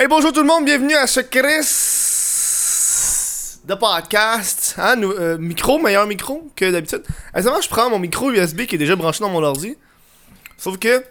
[0.00, 1.66] Hey, bonjour tout le monde, bienvenue à ce Chris
[3.66, 4.74] de podcast.
[4.78, 7.02] Hein, nou- euh, micro, meilleur micro que d'habitude.
[7.34, 9.76] Récemment, je prends mon micro USB qui est déjà branché dans mon ordi.
[10.56, 11.04] Sauf que,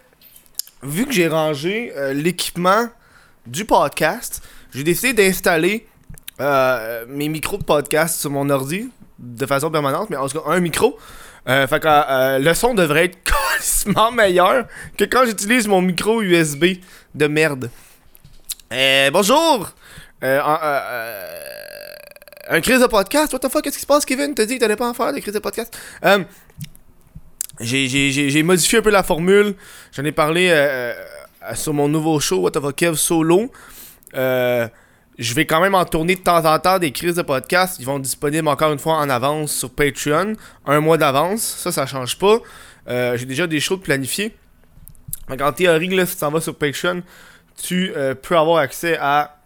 [0.82, 2.88] vu que j'ai rangé euh, l'équipement
[3.46, 4.42] du podcast,
[4.74, 5.86] j'ai décidé d'installer
[6.40, 10.50] euh, mes micros de podcast sur mon ordi de façon permanente, mais en tout cas,
[10.50, 10.98] un micro.
[11.48, 13.18] Euh, fait que le son devrait être
[13.56, 14.66] quasiment meilleur
[14.98, 16.78] que quand j'utilise mon micro USB
[17.14, 17.70] de merde.
[18.72, 19.68] Euh, bonjour!
[20.22, 21.94] Euh, euh, euh,
[22.50, 23.32] un crise de podcast?
[23.32, 23.62] What the fuck?
[23.64, 24.34] Qu'est-ce qui se passe, Kevin?
[24.34, 25.76] T'as dit que t'allais pas en faire des crises de podcast?
[27.60, 29.54] J'ai- modifié un peu la formule.
[29.92, 30.54] J'en ai parlé
[31.54, 33.50] sur mon nouveau show, What the fuck, Kev Solo.
[34.14, 37.76] Je vais quand même en tourner de temps en temps des crises de podcast.
[37.80, 40.34] Ils vont être disponibles encore une fois en avance sur Patreon.
[40.64, 41.42] Un mois d'avance.
[41.42, 42.38] Ça, ça change pas.
[42.86, 44.36] J'ai déjà des shows planifiés.
[45.28, 47.02] Donc, en théorie, là, si tu t'en vas sur Patreon,
[47.56, 49.40] tu euh, peux avoir accès à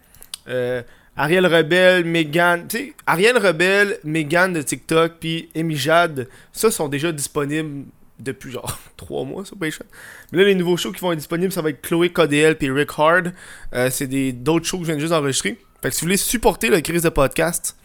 [0.49, 0.83] euh,
[1.17, 2.67] Ariel Rebelle, Megan.
[2.69, 6.29] Tu sais, Ariel Rebelle, Megan de TikTok, puis Amy Jade.
[6.53, 7.85] Ça sont déjà disponibles
[8.19, 9.87] depuis genre 3 mois sur Patreon.
[10.33, 12.71] Mais là, les nouveaux shows qui vont être disponibles, ça va être Chloé KDL puis
[12.71, 13.33] Rick Hard.
[13.75, 15.59] Euh, c'est des d'autres shows que je viens de juste enregistrer.
[15.83, 17.77] Fait que si vous voulez supporter le crise de podcast,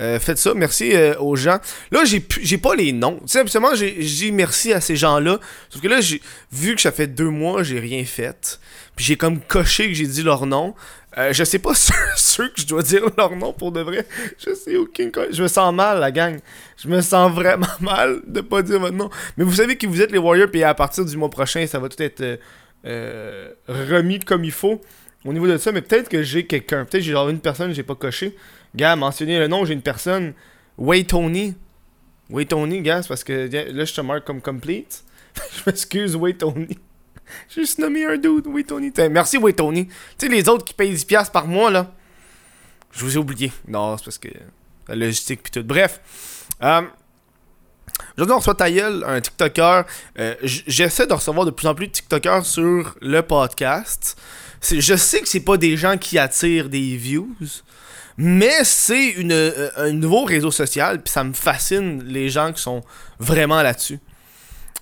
[0.00, 0.54] euh, faites ça.
[0.54, 1.58] Merci aux gens.
[1.90, 3.18] Là, j'ai j'ai pas les noms.
[3.20, 5.38] Tu sais, absolument, j'ai j'ai merci à ces gens-là.
[5.68, 6.00] Sauf que là,
[6.50, 8.58] vu que ça fait deux mois, j'ai rien fait.
[8.96, 10.74] Puis j'ai comme coché que j'ai dit leur nom.
[11.18, 11.72] Euh, je sais pas
[12.16, 14.06] sûr que je dois dire leur nom pour de vrai.
[14.38, 16.38] Je sais aucun co- Je me sens mal, la gang.
[16.76, 19.10] Je me sens vraiment mal de pas dire votre nom.
[19.36, 21.78] Mais vous savez qui vous êtes les Warriors, puis à partir du mois prochain, ça
[21.78, 22.36] va tout être euh,
[22.86, 24.80] euh, remis comme il faut
[25.24, 25.72] au niveau de ça.
[25.72, 26.84] Mais peut-être que j'ai quelqu'un.
[26.84, 28.36] Peut-être que j'ai genre une personne que j'ai pas coché.
[28.74, 30.32] Gars, mentionner le nom, j'ai une personne.
[30.78, 31.54] Way Tony.
[32.30, 35.04] Way Tony, gars, parce que là, je te marque comme complete.
[35.56, 36.78] je m'excuse, Way Tony.
[37.48, 38.92] J'ai juste nommé un dude, Way Tony.
[39.10, 39.86] Merci, Way Tony.
[39.86, 41.92] Tu sais, les autres qui payent 10$ par mois, là.
[42.92, 43.52] Je vous ai oublié.
[43.68, 44.28] Non, c'est parce que.
[44.88, 45.62] La logistique pis tout.
[45.64, 46.00] Bref.
[46.62, 46.82] Euh,
[48.16, 49.84] Aujourd'hui, on reçoit Taïel, un TikToker.
[50.18, 54.16] Euh, J'essaie de recevoir de plus en plus de TikTokers sur le podcast.
[54.70, 57.34] Je sais que c'est pas des gens qui attirent des views,
[58.16, 62.82] mais c'est euh, un nouveau réseau social, puis ça me fascine les gens qui sont
[63.18, 63.98] vraiment là-dessus.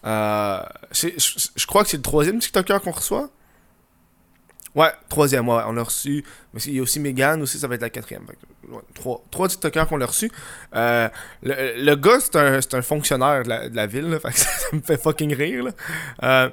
[0.06, 0.62] Euh,
[0.92, 3.30] je, crois que c'est le troisième TikToker qu'on reçoit.
[4.74, 6.24] Ouais, troisième, ouais, on l'a reçu.
[6.54, 8.24] Mais il y a aussi Megan, aussi, ça va être la quatrième.
[8.94, 10.30] Trois, trois TikTokers qu'on l'a reçu.
[10.74, 11.08] Euh,
[11.42, 15.00] le, le gars, c'est un, un fonctionnaire de la, de la ville, ça, me fait
[15.00, 15.66] fucking rire.
[16.22, 16.48] Euh,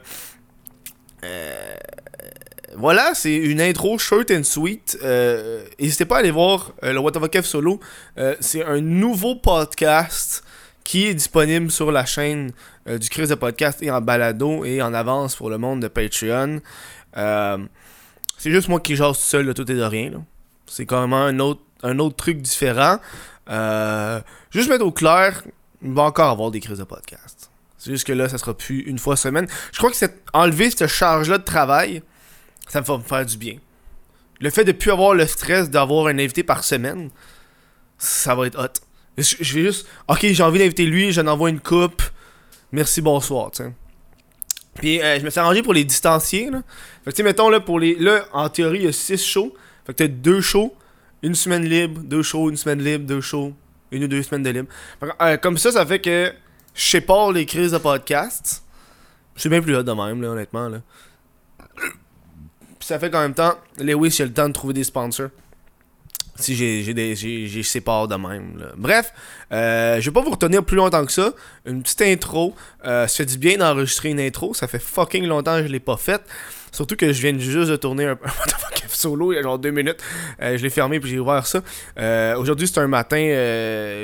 [2.76, 4.98] voilà, c'est une intro short and sweet.
[5.80, 7.80] N'hésitez pas à aller voir le What Fuck Kev solo.
[8.40, 10.44] C'est un nouveau podcast
[10.88, 12.54] qui est disponible sur la chaîne
[12.88, 15.90] euh, du Chris de podcast et en balado et en avance pour le monde de
[15.90, 16.62] Patreon.
[17.18, 17.58] Euh,
[18.38, 20.24] c'est juste moi qui jase tout seul de tout et de rien.
[20.66, 23.00] C'est carrément un autre, un autre truc différent.
[23.50, 25.44] Euh, juste mettre au clair,
[25.82, 27.52] il va encore avoir des crises de podcast.
[27.78, 29.46] C'est juste que là, ça sera plus une fois semaine.
[29.74, 32.02] Je crois que cette, enlever cette charge-là de travail,
[32.70, 33.58] ça va me faire du bien.
[34.40, 37.10] Le fait de plus avoir le stress d'avoir un invité par semaine,
[37.98, 38.87] ça va être hot.
[39.18, 42.04] Je, je vais juste, ok, j'ai envie d'inviter lui, j'en envoie une coupe.
[42.72, 43.64] Merci, bonsoir, tu.
[44.76, 46.62] Puis euh, je me suis arrangé pour les distancier, là.
[47.04, 47.96] Fait que tu sais, mettons, là, pour les.
[47.96, 49.54] Là, en théorie, il y a 6 shows.
[49.86, 50.76] Fait que t'as deux shows,
[51.24, 53.54] une semaine libre, deux shows, une semaine libre, deux shows,
[53.92, 54.68] une ou deux semaines de libre.
[55.22, 56.32] Euh, comme ça, ça fait que
[56.76, 58.64] je sépare les crises de podcast.
[59.36, 60.82] C'est bien plus hot de même, là, honnêtement, là.
[62.80, 65.30] Puis ça fait qu'en même temps, Lewis, il a le temps de trouver des sponsors.
[66.40, 68.72] Si j'ai sépare de même.
[68.78, 69.12] Bref,
[69.52, 71.34] euh, je vais pas vous retenir plus longtemps que ça.
[71.66, 72.54] Une petite intro.
[72.86, 74.54] Euh, ça fait du bien d'enregistrer une intro.
[74.54, 76.22] Ça fait fucking longtemps que je l'ai pas faite.
[76.72, 79.72] Surtout que je viens juste de tourner un, un solo il y a genre deux
[79.72, 79.98] minutes.
[80.42, 81.62] Euh, je l'ai fermé puis j'ai ouvert ça.
[81.98, 83.18] Euh, Aujourd'hui c'est un matin.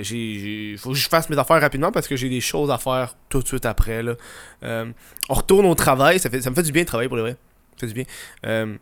[0.02, 3.16] J'ai- faut que je fasse mes affaires rapidement parce que j'ai des choses à faire
[3.30, 4.02] tout de suite après.
[4.04, 4.16] Là.
[5.30, 6.20] On retourne au travail.
[6.20, 7.36] Ça, fait, ça me fait du bien de travailler pour le vrai.
[7.80, 8.78] Ça fait du bien.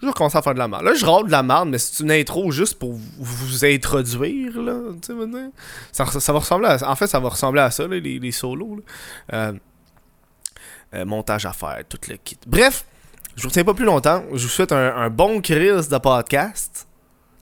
[0.00, 0.84] Euh, je vais recommencer à faire de la merde.
[0.84, 4.78] Là, je râle de la merde, mais c'est une intro juste pour vous, introduire, là.
[5.02, 6.20] Tu sais.
[6.20, 8.76] Ça, va ressembler En fait, ça va ressembler à ça, là, les, solos.
[8.76, 8.82] là.
[9.34, 9.52] Euh,
[10.92, 12.38] euh, montage à faire, tout le kit.
[12.46, 12.84] Bref,
[13.36, 14.24] je vous retiens pas plus longtemps.
[14.32, 16.88] Je vous souhaite un, bon crise de podcast.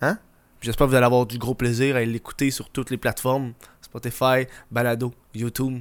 [0.02, 0.18] Hein?
[0.60, 3.54] Puis J'espère que vous allez avoir du gros plaisir à l'écouter sur toutes les plateformes.
[3.80, 5.80] Spotify, Balado, YouTube.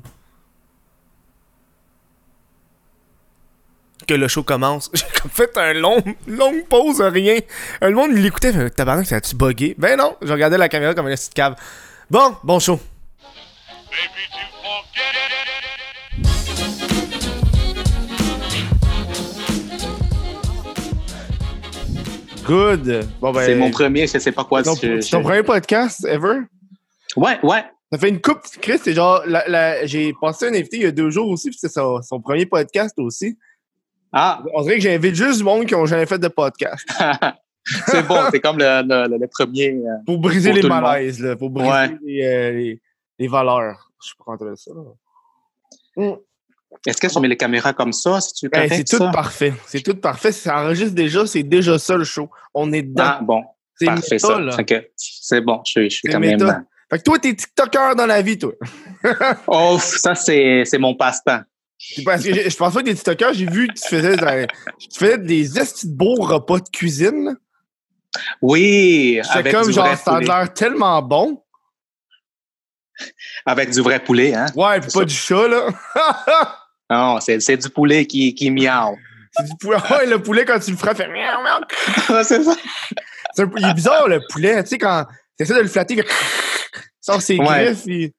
[4.07, 4.89] Que le show commence.
[4.94, 7.38] J'ai comme fait un long, longue pause, rien.
[7.81, 9.75] Le monde, l'écoutait, fait, tabarnak, ça a-tu bugué?
[9.77, 11.56] Ben non, je regardais la caméra comme un petite cave.
[12.09, 12.80] Bon, bon show.
[22.45, 23.07] Good.
[23.19, 24.63] Bon, ben, C'est mon premier, je sais pas quoi.
[24.63, 26.39] ton, je- ton je- premier podcast ever?
[27.15, 27.63] Ouais, ouais.
[27.92, 30.86] Ça fait une coupe, Chris, c'est genre, la- la- j'ai passé un invité il y
[30.86, 33.38] a deux jours aussi, puis c'est son, son premier podcast aussi.
[34.13, 36.88] Ah, On dirait que j'invite juste du monde qui ont jamais fait de podcast.
[37.88, 39.69] c'est bon, c'est comme le, le- le premier.
[39.74, 41.98] euh, Pour briser Pour les tout le malaises, là, pour briser Ouais.
[42.06, 42.81] les, euh, les,
[43.19, 43.92] les valeurs.
[44.06, 44.71] Je prendrais ça.
[45.95, 46.12] Mm.
[46.86, 49.09] Est-ce que je mets les caméras comme ça, si tu correct, c'est tout ça?
[49.12, 49.54] parfait.
[49.65, 50.31] C'est tout parfait.
[50.31, 52.30] Ça enregistre déjà, c'est déjà ça le show.
[52.54, 53.04] On est dedans.
[53.06, 53.44] Ah, bon,
[53.75, 54.83] c'est parfait méta, ça.
[54.95, 56.45] c'est bon, je suis, je suis quand méta.
[56.45, 56.65] même.
[56.89, 58.54] Fait que toi, t'es TikToker dans la vie, toi.
[59.48, 61.42] Oh, ça, c'est c'est mon passe-temps.
[61.79, 64.18] C'est Parce que je je pense pas que t'es TikToker, j'ai vu que tu faisais,
[64.18, 64.47] des-
[64.79, 67.38] tu faisais des estis de beaux repas de cuisine.
[68.41, 71.44] Oui, avec comme genre, ça a l'air tellement bon.
[73.45, 74.47] Avec du vrai poulet, hein?
[74.56, 75.06] Ouais, C'est pas ça.
[75.06, 75.68] du chat, là.
[76.89, 78.95] Non, c'est c'est du poulet qui, qui miaule.
[79.33, 79.77] C'est du poulet.
[79.91, 82.23] Ouais, le poulet, quand tu le frappes, fait miaou, miaou.
[82.23, 82.56] c'est ça.
[83.35, 84.63] C'est un Il est bizarre, le poulet.
[84.63, 85.06] Tu sais, quand
[85.38, 86.03] tu essaies de le flatter, il
[87.01, 87.65] sort ses Ouais.
[87.65, 87.83] griffes.
[87.88, 88.12] il-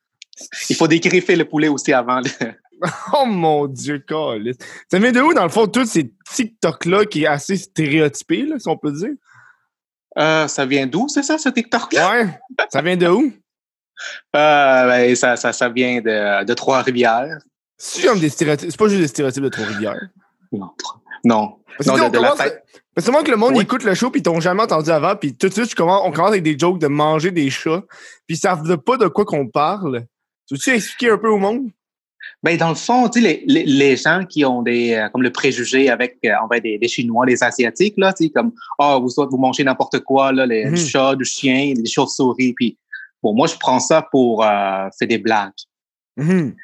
[0.70, 2.20] Il faut dégriffer le poulet aussi avant.
[2.20, 2.52] le-
[3.12, 4.56] Oh mon Dieu, câlisse.
[4.90, 8.58] Ça vient de où, dans le fond, tous ces TikTok-là qui est assez stéréotypé, là,
[8.58, 9.10] si on peut dire?
[10.18, 12.10] Euh, ça vient d'où, c'est ça, ce TikTok-là?
[12.10, 12.26] Ouais.
[12.70, 13.32] Ça vient de où?
[14.36, 17.38] Euh, ben, ça, ça, ça vient de, de Trois-Rivières.
[17.76, 18.70] C'est comme des stéréotypes.
[18.70, 20.08] C'est pas juste des stéréotypes de Trois-Rivières.
[20.52, 20.70] Non.
[21.24, 21.56] Non.
[21.76, 22.38] Parce que Non, de- de commence-
[22.94, 23.62] parce que moi que le monde Oui.
[23.62, 26.02] écoute le show puis ils t'ont jamais entendu avant puis tout de suite je commence,
[26.04, 27.82] on commence avec des jokes de manger des chats
[28.26, 30.04] puis ils savent pas de quoi qu'on parle.
[30.48, 31.68] Tu veux-tu expliquer un peu au monde?
[32.42, 35.22] Ben, dans le fond, tu sais, les, les, les gens qui ont des, euh, comme
[35.22, 38.98] le préjugé avec, euh, envers des, des Chinois, les Asiatiques, là, tu sais, comme, ah,
[39.00, 40.74] vous vous mangez n'importe quoi, là, les, Mhm.
[40.74, 42.76] du chat, du chien, des chauves-souris, puis
[43.22, 45.52] bon, moi, je prends ça pour euh, faire des blagues.
[46.16, 46.54] Mhm.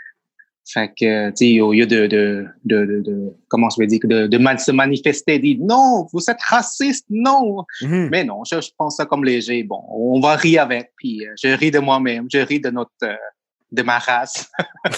[0.67, 4.01] Fait que, tu sais, au lieu de, de, de, de, de- comment je vais dire,
[4.05, 7.65] de, de se manifester, dire non, vous êtes raciste, non.
[7.83, 8.09] Mhm.
[8.11, 9.63] Mais non, je, je prends ça comme léger.
[9.63, 12.91] Bon, on va rire avec, puis euh, je ris de moi-même, je ris de notre,
[13.03, 13.15] euh,
[13.75, 14.51] de ma race.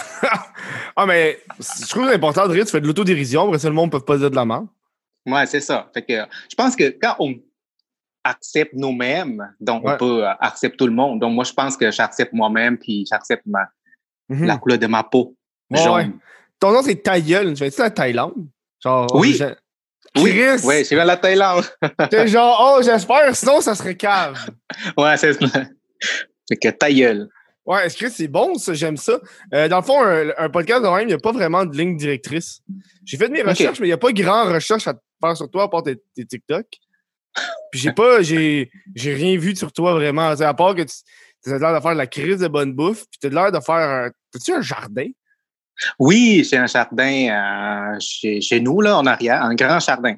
[0.98, 3.68] Ah mais je trouve que c'est important de rire, tu fais de l'autodérision, après ça
[3.68, 4.66] le monde peut pas dire de la merde.
[5.26, 5.90] Ouais, c'est ça.
[5.92, 6.14] Fait que
[6.50, 7.34] je pense que quand on
[8.24, 9.92] accepte nous-mêmes, donc Ouais.
[9.92, 11.20] on peut euh, accepter tout le monde.
[11.20, 13.66] Donc moi, je pense que j'accepte moi-même, puis j'accepte ma,
[14.28, 14.46] Mhm.
[14.46, 15.36] la couleur de ma peau.
[15.70, 16.10] Ouais.
[16.58, 18.46] Ton nom c'est ta gueule, tu fais-tu la Thaïlande?
[18.82, 19.38] Genre, Oui.
[19.42, 20.64] oh, Oui, Chris!
[20.66, 21.64] ouais, je suis à la Thaïlande.
[22.10, 24.48] T'es genre, oh, j'espère, sinon ça serait cave.
[24.96, 25.64] ouais, c'est ça.
[26.48, 27.28] Fait que ta gueule.
[27.66, 28.74] Ouais, est-ce que c'est bon, ça?
[28.74, 29.18] J'aime ça.
[29.52, 31.76] Euh, dans le fond, un, un podcast de même, il n'y a pas vraiment de
[31.76, 32.62] ligne directrice.
[33.04, 35.50] J'ai fait de mes recherches, mais il n'y a pas grand recherche à faire sur
[35.50, 36.66] toi à part tes, tes TikTok.
[37.70, 40.28] Puis j'ai pas, j'ai, j'ai rien vu sur toi vraiment.
[40.28, 43.18] À part que tu as l'air de faire de la crise de bonne bouffe, puis
[43.20, 44.10] tu as l'air de faire un.
[44.30, 45.08] T'as-tu un jardin?
[45.98, 50.14] Oui, j'ai un jardin euh, chez, chez nous, là, en arrière, un grand jardin.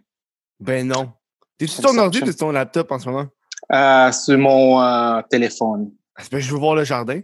[0.61, 1.13] Ben non.
[1.57, 3.27] T'es-tu ton ordi ou sur ton laptop en ce moment?
[3.73, 5.91] Euh, sur mon euh, téléphone.
[6.31, 7.21] Ben, je veux voir le jardin.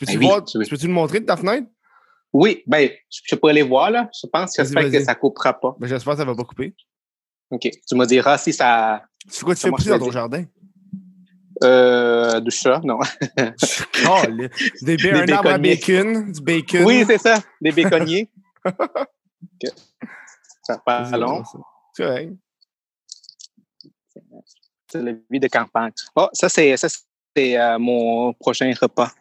[0.00, 1.68] Tu peux-tu, Ben oui, le montrer de ta fenêtre?
[2.32, 4.08] Oui, ben, je, peux aller voir, là.
[4.14, 5.76] Je pense, Vas-y, j'espère que ça coupera pas.
[5.78, 6.74] Ben, j'espère que ça va pas couper.
[7.50, 7.68] OK.
[7.86, 9.02] Tu me diras si ça...
[9.30, 10.44] Tu fais quoi tu fais pousser dans ton jardin?
[11.62, 12.98] Euh, du chat, non.
[14.08, 14.22] Oh,
[14.82, 16.14] des, un Des arbre à béconniers.
[16.14, 16.84] bacon, du bacon.
[16.84, 17.38] Oui, c'est ça.
[17.60, 18.30] Des béconniers.
[18.64, 19.70] OK.
[20.62, 21.42] Ça part long.
[21.92, 22.30] C'est vrai.
[24.90, 25.92] C'est la vie de campagne.
[26.16, 26.88] Oh, ça, c'est ça,
[27.36, 29.12] c'est euh, mon prochain repas.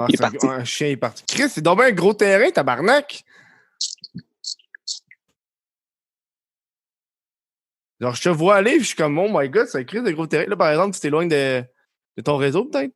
[0.00, 0.46] Ah, il est c'est un- parti.
[0.46, 1.24] Un, chien est parti.
[1.26, 3.24] Chris, c'est donc bien un gros terrain, tabarnak.
[8.00, 10.02] Genre, je te vois aller, puis je suis comme, oh my god, c'est un Chris
[10.02, 10.44] de gros terrain.
[10.48, 11.62] Là, par exemple, tu t'éloignes de,
[12.16, 12.94] de ton réseau, peut-être?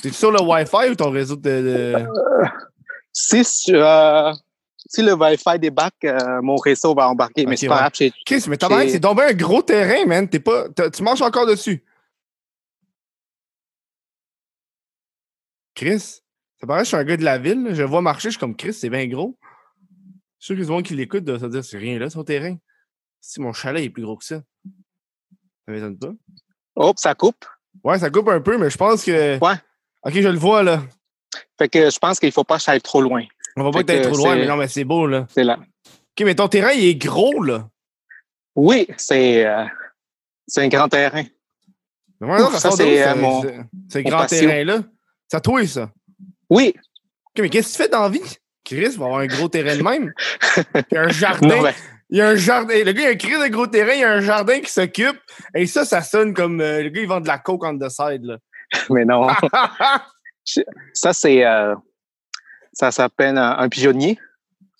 [0.00, 1.50] T'es sur le Wi-Fi ou ton réseau de.
[1.50, 2.06] de-
[3.12, 4.32] Si, euh,
[4.86, 7.44] si le Wi-Fi débarque, euh, mon réseau va embarquer.
[7.46, 8.10] mais c'est pas grave.
[8.24, 10.28] Chris, mais tabarnak, c'est donc bien un gros terrain, man.
[10.28, 10.64] T'es pas.
[10.92, 11.84] Tu marches encore dessus.
[15.74, 17.62] Chris, ça paraît que je suis un gars de la ville.
[17.64, 17.74] là.
[17.74, 19.36] Je le vois marcher, je suis comme Chris, c'est bien gros.
[20.38, 22.24] Je suis sûr que les gens qui l'écoutent doivent se dire c'est rien là, son
[22.24, 22.56] terrain.
[23.20, 24.42] Si mon chalet est plus gros que ça.
[25.66, 26.12] Ça m'étonne pas.
[26.76, 27.44] Hop, ça coupe.
[27.82, 29.38] Ouais, ça coupe un peu, mais je pense que.
[29.38, 29.54] Ouais.
[30.04, 30.82] Ok, je le vois là.
[31.58, 33.24] Fait que je pense qu'il faut pas que j'aille trop loin.
[33.56, 35.26] On va pas que t'ailles trop loin, mais non, mais c'est beau là.
[35.30, 35.58] C'est là.
[35.58, 37.68] Ok, mais ton terrain, il est gros là.
[38.54, 39.64] Oui, c'est euh,
[40.46, 41.24] c'est un grand terrain.
[42.20, 44.48] Mais Ouf, ça ça, c'est, ce- euh, mon- ce- grand patio.
[45.28, 45.90] Ça toi, ça?
[46.50, 46.74] Oui.
[47.38, 48.38] Mais qu'est-ce que tu fais dans la vie?
[48.64, 50.12] Chris va avoir un gros terrain de même.
[50.88, 51.48] Puis un jardin.
[51.48, 51.74] Non, ben,
[52.10, 52.74] Il y a un jardin.
[52.84, 54.70] Le gars, il a un cri de gros terrain, il y a un jardin qui
[54.70, 55.18] s'occupe.
[55.54, 57.88] Et ça, ça sonne comme euh, le gars, il vend de la coke on the
[57.90, 58.24] side.
[58.24, 58.38] Là.
[58.90, 59.26] mais non.
[60.92, 61.44] Ça, c'est.
[61.44, 61.74] euh,
[62.72, 64.18] ça s'appelle un, un pigeonnier.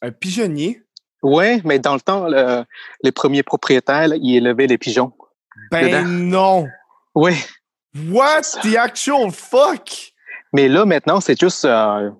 [0.02, 0.82] un pigeonnier?
[1.22, 2.64] Ouais, mais dans le temps, le-
[3.02, 5.12] les premiers propriétaires, là, ils élevaient les pigeons.
[5.70, 6.04] Ben Dedans.
[6.04, 6.68] non!
[7.14, 7.32] Oui.
[8.10, 8.42] What?
[8.62, 10.12] The actual fuck?
[10.54, 12.10] Mais là, maintenant, c'est juste euh,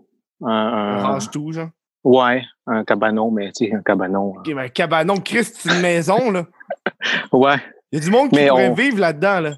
[0.43, 1.69] un, un- range tout, genre?
[2.05, 4.35] ouais, un cabanon, mais tu sais, un cabanon.
[4.45, 6.45] Ben cabanon, Christ, c'est une maison, là.
[7.33, 7.57] Ouais.
[7.93, 9.53] Il y a du monde qui Mais pourrait on- vivre là-dedans, là.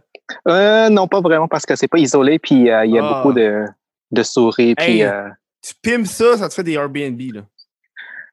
[0.49, 3.14] Euh, non, pas vraiment, parce que c'est pas isolé, puis euh, il y a Ah.
[3.23, 3.64] beaucoup de,
[4.12, 4.75] de souris.
[4.78, 5.04] Hey.
[5.62, 7.40] Tu pimes ça, ça te fait des Airbnb, là.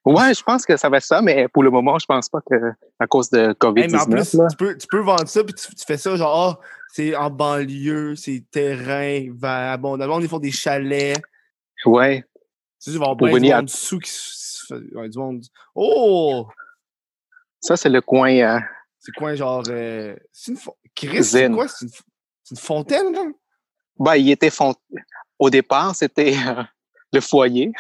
[0.05, 2.39] ouais, je pense que ça va être ça, mais pour le moment, je pense pas
[2.41, 3.53] que à cause de Hey, mais
[3.87, 4.47] COVID-19, en plus, là.
[4.49, 7.31] tu peux, tu peux vendre ça, puis tu, tu fais ça, genre, ah, c'est en
[7.31, 9.25] banlieue, c'est terrain,
[9.97, 11.19] d'abord, ils font des chalets.
[11.87, 12.21] Ouais.
[12.21, 14.11] Tu sais, il va y avoir Pour plein de venir à- monde dessous qui
[15.09, 15.43] du monde.
[15.73, 16.47] Oh!
[17.59, 18.31] Ça, c'est le coin...
[18.31, 18.59] euh,
[18.99, 19.63] C'est quoi, genre.
[19.69, 20.57] euh, c'est une.
[20.57, 21.67] fo- Chris, c'est quoi?
[21.67, 21.85] C'est
[22.51, 23.23] une, fontaine, là?
[23.97, 24.75] Ben, il était font...
[25.39, 26.61] Au départ, c'était euh,
[27.13, 27.71] le foyer.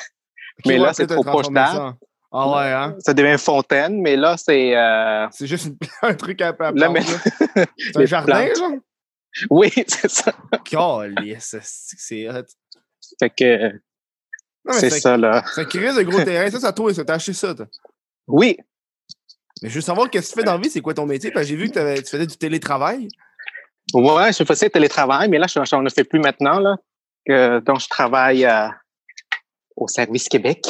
[0.65, 1.97] Mais là, c'est trop proche ça en-
[2.31, 2.95] Ah ouais, hein?
[2.99, 4.75] Ça devient une fontaine, mais là, c'est...
[4.75, 7.65] euh, C'est juste une- un truc à, à Là, mais- là.
[7.77, 8.57] C'est un jardin, plantes.
[8.57, 8.71] genre?
[9.49, 10.33] Oui, c'est ça.
[11.97, 12.27] C'est.
[13.19, 13.79] Fait que
[14.71, 15.43] c'est ça, là.
[15.53, 16.49] C'est un crise de gros terrain.
[16.49, 17.67] Ça, ça toi, ça, t'as acheté ça, toi.
[18.27, 18.57] Oui,
[19.61, 21.31] Mais je veux savoir qu'est-ce que tu fais dans la vie, c'est quoi ton métier?
[21.31, 23.09] Parce que j'ai vu que tu faisais du télétravail.
[23.93, 26.77] ouais, je faisais télétravail, mais là, je n'en fais plus maintenant, là.
[27.25, 28.67] Que, donc, je travaille euh,
[29.75, 30.65] au Service Québec.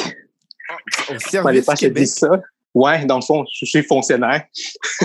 [1.10, 2.04] Au service pas que je Québec?
[2.04, 2.40] dise ça.
[2.74, 4.44] Ouais, dans le fond, je suis fonctionnaire.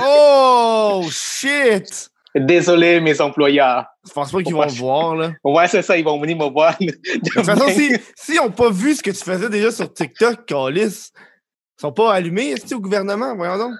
[0.01, 2.09] Oh, shit!
[2.35, 3.85] Désolé, mes employeurs.
[4.07, 5.31] Je pense pas qu'ils vont le voir, là?
[5.43, 6.77] Ouais, c'est ça, ils vont venir me voir.
[6.79, 6.91] De
[7.33, 11.09] toute façon, si, si n'ont pas vu ce que tu faisais déjà sur TikTok, Calis,
[11.15, 13.35] ils sont pas allumés, est-ce au gouvernement?
[13.35, 13.73] Voyons donc.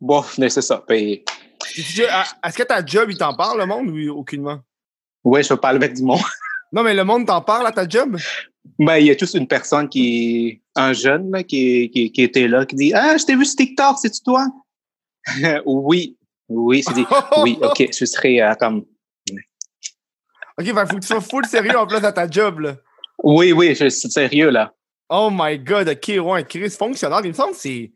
[0.00, 0.82] Bon, mais c'est ça.
[0.86, 1.24] Puis,
[1.76, 4.58] Est-ce que- à- est-ce que ta job, il t'en parle, le monde, ou aucunement?
[5.22, 6.20] ouais, je parle avec du monde.
[6.72, 8.16] Non, mais le monde t'en parle à ta job?
[8.78, 12.46] Ben, il y a juste une personne qui, un jeune, là, qui, qui, qui était
[12.46, 14.46] là, qui dit Ah, je t'ai vu sur TikTok, c'est-tu toi?
[15.66, 16.16] oui,
[16.50, 17.06] oui, c'est dit.
[17.42, 18.78] Oui, OK, je serai euh, comme.
[20.58, 22.76] OK, il faut que tu sois full sérieux en place à ta job, là.
[23.22, 24.72] Oui, oui, je suis sérieux, là.
[25.08, 27.90] Oh my God, OK, ouais, Chris, fonctionnaire, il me semble que c'est...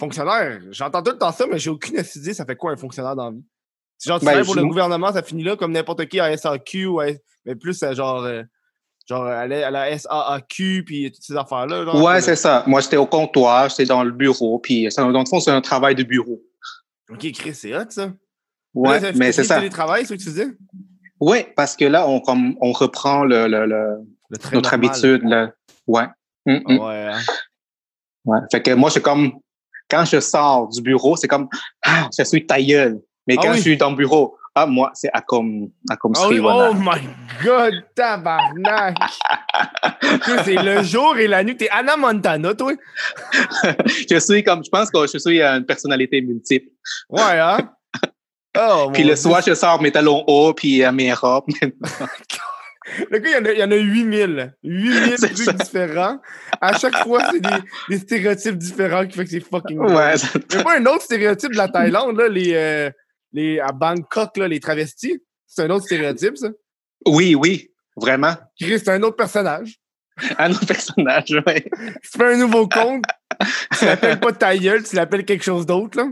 [0.00, 3.16] Fonctionnaire, j'entends tout le temps ça, mais j'ai aucune idée ça fait quoi un fonctionnaire
[3.16, 3.44] dans la vie?
[3.98, 6.36] C'est genre, tu Ben, travailles pour le gouvernement, ça finit là comme n'importe qui à
[6.36, 7.06] SAQ, ou à-
[7.44, 8.44] mais plus euh, genre, euh,
[9.08, 11.84] genre à la, à la SAAQ, puis toutes ces affaires-là.
[11.84, 12.62] Ouais, pour c'est ça.
[12.68, 15.60] Moi, j'étais au comptoir, j'étais dans le bureau, puis ça, dans le fond, c'est un
[15.60, 16.40] travail de bureau.
[17.10, 18.12] OK, Chris, c'est hot, ça.
[18.74, 19.56] Ouais, Là, mais c'est ça.
[19.56, 20.48] Le télétravail, c'est ce que tu disais?
[21.20, 23.98] Oui, parce que là, on, comme, on reprend le, le, le-
[24.30, 24.74] notre normal.
[24.74, 25.22] habitude.
[25.24, 25.50] Là.
[25.86, 26.06] Ouais.
[26.46, 26.78] Mm, mm.
[26.78, 27.18] Ouais, hein.
[28.26, 28.38] ouais.
[28.52, 29.32] Fait que moi, c'est comme,
[29.90, 31.48] quand je sors du bureau, c'est comme,
[31.84, 33.00] ah, je suis ta gueule.
[33.26, 33.56] Mais Ah quand oui.
[33.56, 36.70] je suis dans le bureau, ah, moi, c'est oui, Sri, voilà.
[36.70, 37.08] oh my
[37.44, 38.96] God, tabarnak!
[40.44, 41.56] C'est le jour et la nuit.
[41.56, 42.72] T'es Anna Montana, toi?
[44.10, 46.68] je suis comme, je pense que je suis une personnalité multiple.
[47.08, 47.58] Ouais, hein?
[48.60, 49.16] Oh, Puis le Dieu.
[49.16, 51.44] soir, je sors mes talons hauts, puis euh, mes robes.
[53.10, 54.54] Le gars, il y en a, il y en a 8000.
[54.64, 55.52] 8000 C'est trucs ça.
[55.52, 56.18] différents.
[56.60, 57.50] À chaque fois, c'est des,
[57.90, 60.14] des stéréotypes différents qui fait que c'est fucking ouais,
[60.50, 62.90] Il y a pas un autre stéréotype de la Thaïlande, là, les, euh,
[63.32, 65.22] les, à Bangkok, là, les travestis.
[65.46, 66.48] C'est un autre stéréotype, ça.
[67.06, 68.34] oui, oui, vraiment.
[68.60, 69.76] Chris, c'est un autre personnage.
[70.38, 71.62] Un autre personnage, ouais.
[72.02, 73.04] Tu fais un nouveau compte,
[73.78, 76.08] tu l'appelles pas ta gueule, tu l'appelles quelque chose d'autre, là.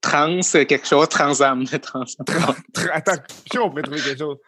[0.00, 1.64] Trans, euh, quelque chose, transam.
[1.80, 2.02] Trans.
[2.04, 3.12] Tra- Attends,
[3.46, 4.38] je sais on pourrait trouver quelque chose.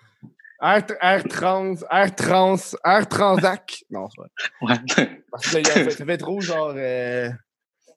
[0.61, 3.85] Air, air trans, air trans, air transac.
[3.91, 4.73] Non, c'est pas.
[4.75, 5.15] Ouais.
[5.31, 7.31] Parce que là, ça fait trop genre euh,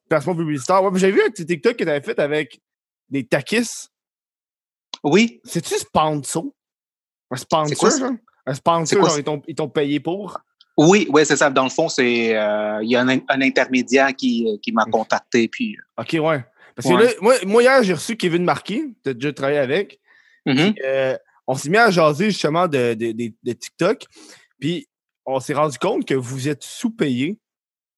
[0.08, 0.84] placement publicitaire.
[0.84, 2.62] Ouais, mais j'ai vu un petit TikTok que tu avais fait avec
[3.10, 3.88] des takis.
[5.04, 6.46] Oui, C'est-tu sponsor?
[7.32, 8.12] Un sponsor, quoi?
[8.46, 9.42] Un sponsor, quoi genre, ça?
[9.48, 10.40] ils t'ont- payé pour?
[10.78, 11.50] oui, oui, c'est ça.
[11.50, 14.86] Dans le fond, c'est euh, il y a un, un intermédiaire qui, euh, qui m'a
[14.86, 15.78] contacté, puis.
[15.98, 16.46] Ok, ouais.
[16.76, 17.06] Parce que Ouais.
[17.06, 20.00] là, moi, moi, hier, j'ai reçu Kevin Marquis, tu as déjà travaillé avec.
[20.46, 20.74] Mhm.
[20.84, 21.18] Euh,
[21.48, 24.06] on s'est mis à jaser justement de, de, de- de TikTok.
[24.60, 24.88] Puis
[25.26, 27.38] on s'est rendu compte que vous êtes sous-payé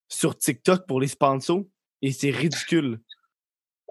[0.09, 1.61] sur TikTok pour les sponsors.
[2.01, 2.99] Et c'est ridicule.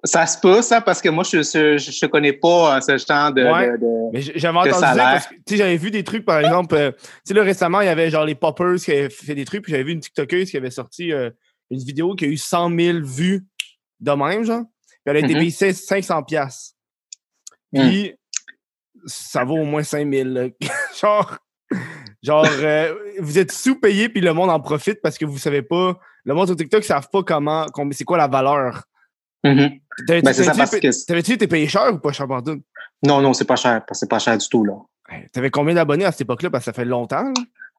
[0.07, 2.99] Ça se peut, ça, parce que moi, je je, je, je connais pas euh, ce
[2.99, 3.43] genre de.
[3.43, 3.73] Ouais.
[3.73, 5.05] de- de- Mais j'avais entendu salaire.
[5.13, 7.81] parce que, tu sais, j'avais vu des trucs, par exemple, euh, tu sais, là, récemment,
[7.81, 10.01] il y avait genre les Poppers qui avaient fait des trucs, puis j'avais vu une
[10.01, 11.31] TikTokeuse qui avait sorti euh,
[11.71, 13.47] une vidéo qui a eu 100 000 vues
[14.01, 14.65] de même, genre.
[14.87, 15.39] Puis elle a été Mhm.
[15.51, 16.75] payée 500 piastres.
[17.73, 17.81] Mm.
[17.89, 18.15] Puis
[19.07, 20.29] ça vaut au moins 5 000.
[20.29, 20.49] là.
[21.01, 21.39] genre,
[22.23, 25.99] genre euh, vous êtes sous-payé, puis le monde en profite parce que vous savez pas,
[26.25, 28.83] le monde sur TikTok ne savent pas comment, c'est quoi la valeur.
[29.45, 29.79] Mhm.
[30.07, 32.27] T'avais-tu Ben, c'est ça, t'avais-tu parce pay- que- t'avais-tu été payé cher ou pas cher
[32.45, 32.61] tout?
[33.03, 33.83] Non, non, c'est pas cher.
[33.93, 34.75] C'est pas cher du tout, là.
[35.09, 36.51] Hey, T'avais combien d'abonnés à cette époque-là?
[36.51, 37.23] Parce que ça fait longtemps.
[37.25, 37.33] là.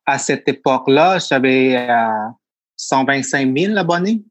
[0.05, 2.07] À cette époque-là, j'avais euh,
[2.77, 4.24] 125 000 abonnés.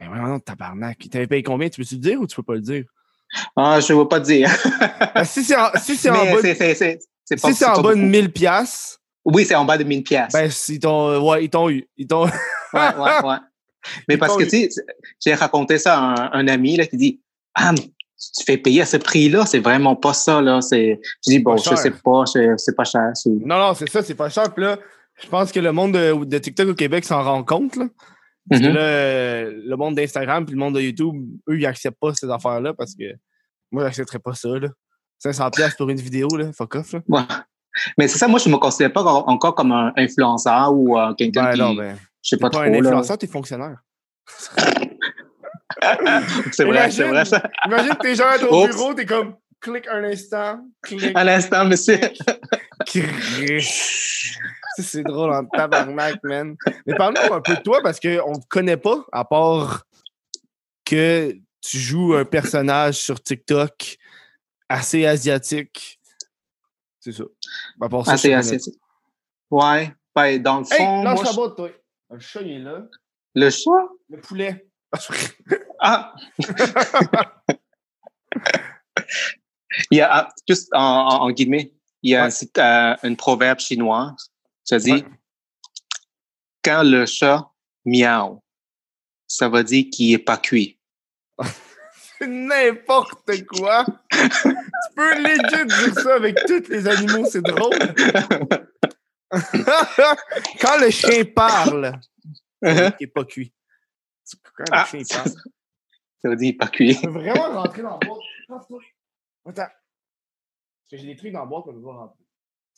[0.00, 1.04] Mais ouais, non, tabarnak.
[1.04, 1.68] Il t'avait payé combien?
[1.68, 2.84] Tu peux-tu le dire ou tu peux pas le dire?
[3.56, 4.48] Ah, je ne vais pas te dire.
[5.14, 6.40] Ben, si c'est en, si c'est en bas,
[7.40, 8.06] pas- si en pas bas de beaucoup.
[8.10, 10.32] 1000 piastres, Oui, c'est en bas de 1000 pièces.
[10.32, 11.88] ben, ils t'ont, ouais, ils t'ont eu.
[11.96, 12.30] Ils t'ont, ouais,
[12.72, 12.92] ouais,
[13.24, 13.36] ouais.
[14.08, 14.82] Mais parce que, tu sais,
[15.24, 17.20] j'ai raconté ça à un, un ami là, qui dit
[17.54, 17.80] Ah, mais
[18.36, 20.40] tu fais payer à ce prix-là, c'est vraiment pas ça.
[20.40, 20.60] Là.
[20.60, 21.00] C'est...
[21.26, 23.12] Je dis Bon, je sais pas, c'est, pas cher.
[23.26, 24.52] Non, non, c'est ça, c'est pas cher.
[24.54, 24.78] Puis là,
[25.22, 27.76] je pense que le monde de, de TikTok au Québec s'en rend compte.
[27.76, 27.86] Là.
[28.48, 28.74] Parce que Mhm.
[28.74, 31.14] là, le monde d'Instagram puis le monde de YouTube,
[31.48, 33.04] eux, ils acceptent pas ces affaires-là parce que
[33.72, 34.48] moi, j'accepterais pas ça.
[34.48, 34.68] Là.
[35.24, 36.92] 500$ piastres pour une vidéo, là, fuck off.
[36.92, 37.00] Là.
[37.08, 37.22] Ouais.
[37.98, 41.44] Mais c'est ça, moi, je me considère pas encore- comme un influenceur ou euh, quelqu'un
[41.44, 41.58] Ben qui.
[41.60, 41.96] non, ben,
[42.30, 42.60] sais pas, pas, trop.
[42.62, 43.78] un influenceur, t'es fonctionnaire.
[46.52, 47.08] C'est vrai, c'est Imagine.
[47.08, 47.42] vrai ça.
[47.66, 48.74] Imagine t'es genre à ton Oups.
[48.74, 51.98] bureau, t'es comme clique un instant, clique, À l'instant, monsieur.
[54.78, 56.56] c'est drôle en tabarnak, man.
[56.86, 59.84] Mais parle-nous un peu de toi parce qu'on ne te connaît pas, à part
[60.84, 63.96] que tu joues un personnage sur TikTok
[64.68, 65.98] assez asiatique.
[67.00, 67.24] C'est ça.
[67.80, 68.58] À part assez.
[68.58, 68.60] connais
[69.50, 69.92] Ouais.
[70.14, 70.66] Ben, dans le.
[70.72, 71.68] Hey, fond, lâche moi, je- toi.
[72.10, 72.82] Le chat, il est là.
[73.34, 73.88] le chat?
[74.08, 74.66] Le poulet.
[75.80, 76.14] Ah!
[79.90, 82.32] il y a, ah, juste en, en, en guillemets, il y a Ouais.
[82.58, 84.14] euh, un proverbe chinois.
[84.62, 85.04] Ça dit, Ouais.
[86.64, 87.50] quand le chat
[87.84, 88.38] miaule,
[89.26, 90.78] ça veut dire qu'il n'est pas cuit.
[92.18, 93.84] C'est n'importe quoi.
[94.10, 94.18] tu
[94.94, 97.74] peux legit dire ça avec tous les animaux, c'est drôle.
[100.60, 101.92] Quand le chien parle,
[102.62, 103.52] ça il n'est pas cuit.
[104.56, 105.30] Quand le Ah, chien ça- parle.
[106.24, 106.92] veut dire qu'il n'est pas cuit.
[106.94, 108.20] Je veux vraiment rentrer dans la boîte.
[109.46, 109.52] Attends.
[109.62, 112.18] Parce que j'ai des trucs dans la boîte, mais je veux pas rentrer.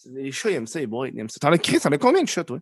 [0.06, 1.38] Les chats, ils aiment ça, les boîtes, ils aiment ça.
[1.40, 2.58] T'en as, Chris, t'en as combien de chats, toi?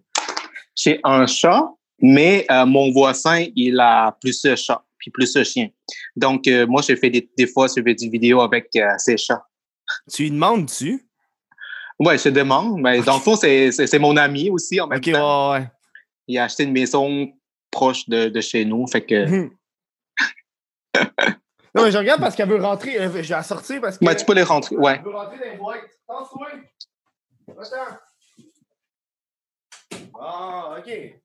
[0.77, 1.69] J'ai un chat,
[2.01, 5.69] mais euh, mon voisin, il a plus de chats, puis plus de chiens.
[6.17, 9.17] Donc, euh, moi, j'ai fait des, des fois, je fais des vidéos avec euh, ces
[9.17, 9.45] chats.
[10.13, 11.07] Tu lui demandes-tu?
[12.01, 15.53] Ouais, je demande, mais dans le fond, c'est, mon ami aussi en même Ok, temps.
[15.53, 15.67] ouais, ouais.
[16.27, 17.33] Il a acheté une maison
[17.71, 19.27] proche de, de chez nous, fait que...
[19.27, 19.51] Mhm.
[21.75, 22.97] non, mais je regarde parce qu'elle veut rentrer.
[22.99, 24.05] euh, Je vais la sortir parce que.
[24.05, 24.97] Ouais, tu peux les rentrer, ouais.
[24.99, 25.81] Elle veut rentrer dans les boîtes.
[26.07, 26.47] Pense-toi.
[27.49, 27.99] Attends.
[30.21, 31.21] Ah, ok.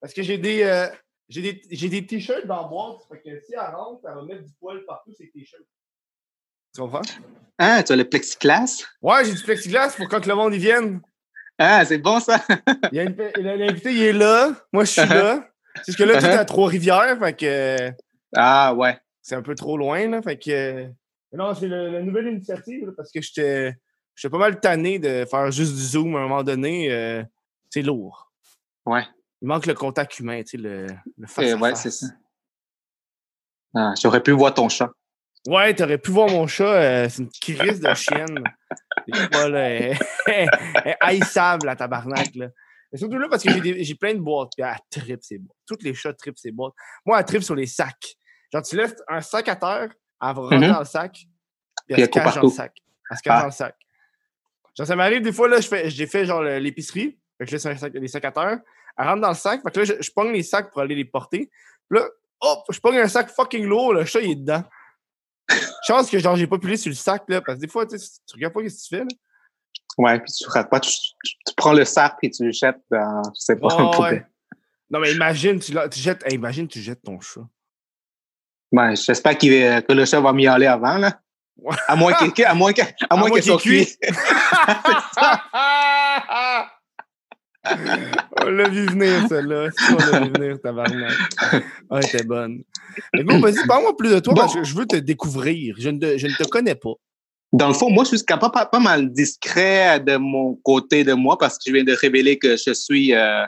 [0.00, 0.62] Parce que j'ai des.
[0.62, 0.88] euh,
[1.28, 2.98] j'ai des, des t-shirts dans la boîte.
[3.10, 5.62] Fait que si elle rentre, elle va mettre du poil partout, ces t-shirts.
[6.74, 7.02] Tu comprends?
[7.58, 8.82] Ah, tu as le plexiglas?
[9.02, 11.00] Ouais, j'ai du plexiglas pour quand le monde y vienne.
[11.58, 12.42] Ah, c'est bon, ça.
[12.92, 14.52] Il y a une L'invité, il est là.
[14.72, 15.46] Moi, je suis là.
[15.84, 17.18] C'est que là, tu es à Trois-Rivières.
[17.18, 17.90] Fait que.
[18.34, 18.98] Ah, ouais.
[19.20, 20.22] c'est un peu trop loin, là.
[20.22, 20.88] Fait que.
[21.32, 23.74] Non, c'est la nouvelle initiative, là, parce que j'étais.
[24.14, 26.90] J'étais pas mal tanné de faire juste du zoom à un moment donné.
[26.92, 27.22] euh,
[27.70, 28.30] c'est lourd.
[28.84, 29.04] Ouais.
[29.40, 31.82] Il manque le contact humain, tu sais, le, le face Eh, à ouais, face.
[31.82, 32.06] c'est ça.
[33.74, 34.90] Ah, j'aurais pu voir ton chat.
[35.46, 38.42] Ouais, t'aurais pu voir mon chat, euh, c'est une crise de chienne.
[39.08, 40.48] Des fois, là, elle, elle
[40.84, 42.48] est haïssable, la tabarnak, là.
[42.92, 43.50] Mais surtout là, parce que
[43.82, 45.56] j'ai plein de boîtes, puis elle tripe ses boîtes.
[45.66, 46.74] Toutes les chats tripent ses boîtes.
[47.06, 48.16] Moi, elle tripe sur les sacs.
[48.52, 49.88] Genre, tu laisses un sac à terre,
[50.20, 50.72] elle va rentrer Mhm.
[50.72, 51.26] dans le sac, puis
[51.88, 52.72] elle, Puis elle se cache dans le sac.
[53.10, 53.40] Elle se cache Ah.
[53.40, 53.74] dans le sac.
[54.76, 57.76] Genre, ça m'arrive des fois, là, j'ai fait genre l'épicerie, fait que je laisse un
[57.76, 58.60] sac, les sacs à terre,
[58.98, 60.94] elle rentre dans le sac, fait que là, je, je pogne les sacs pour aller
[60.94, 61.50] les porter.
[61.90, 62.06] Puis là,
[62.40, 64.62] hop, je pogne un sac fucking lourd, le chat, il est dedans.
[65.86, 67.96] Chance que genre j'ai pas pilé sur le sac là, parce que des fois, tu
[68.34, 69.08] regardes pas ce que tu fais là.
[69.98, 70.80] Ouais, puis tu rates pas.
[70.80, 73.98] Tu, tu- tu prends le sac et tu le jettes dans, je sais pas, un
[74.00, 74.24] ouais.
[74.90, 77.40] Non mais imagine, tu, tu jettes, hey, imagine tu jettes ton chat.
[78.72, 81.18] Ouais, j'espère va- que le chat va miauler avant, là.
[81.88, 83.88] À moins qu'il à moins que, à moins moins qu'il soit cuit.
[88.46, 89.68] on l'a vu venir celle-là.
[89.90, 91.12] On l'a vu venir, tabarnak.
[91.40, 91.60] Ah,
[91.98, 92.62] elle était bonne.
[93.14, 94.40] Mais bon, vas-y, parle-moi plus de toi Bon.
[94.42, 95.74] parce que je veux te découvrir.
[95.78, 96.92] Je ne te, je ne te connais pas.
[97.52, 101.36] Dans le fond, moi, je suis pas, pas mal discret de mon côté de moi
[101.38, 103.44] parce que je viens de révéler que je suis euh,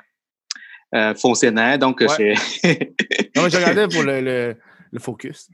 [0.95, 1.79] euh, fonctionnaire.
[1.79, 2.35] Donc, Ouais.
[2.63, 2.93] j'ai
[3.37, 4.57] Non, je regardais pour le, le,
[4.93, 5.49] le focus.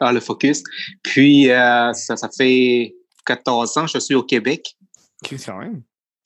[0.00, 0.62] ah, le focus.
[1.02, 2.94] Puis, euh, ça, ça fait
[3.26, 4.74] 14 ans que je suis au Québec.
[5.22, 5.82] Chris, quand même.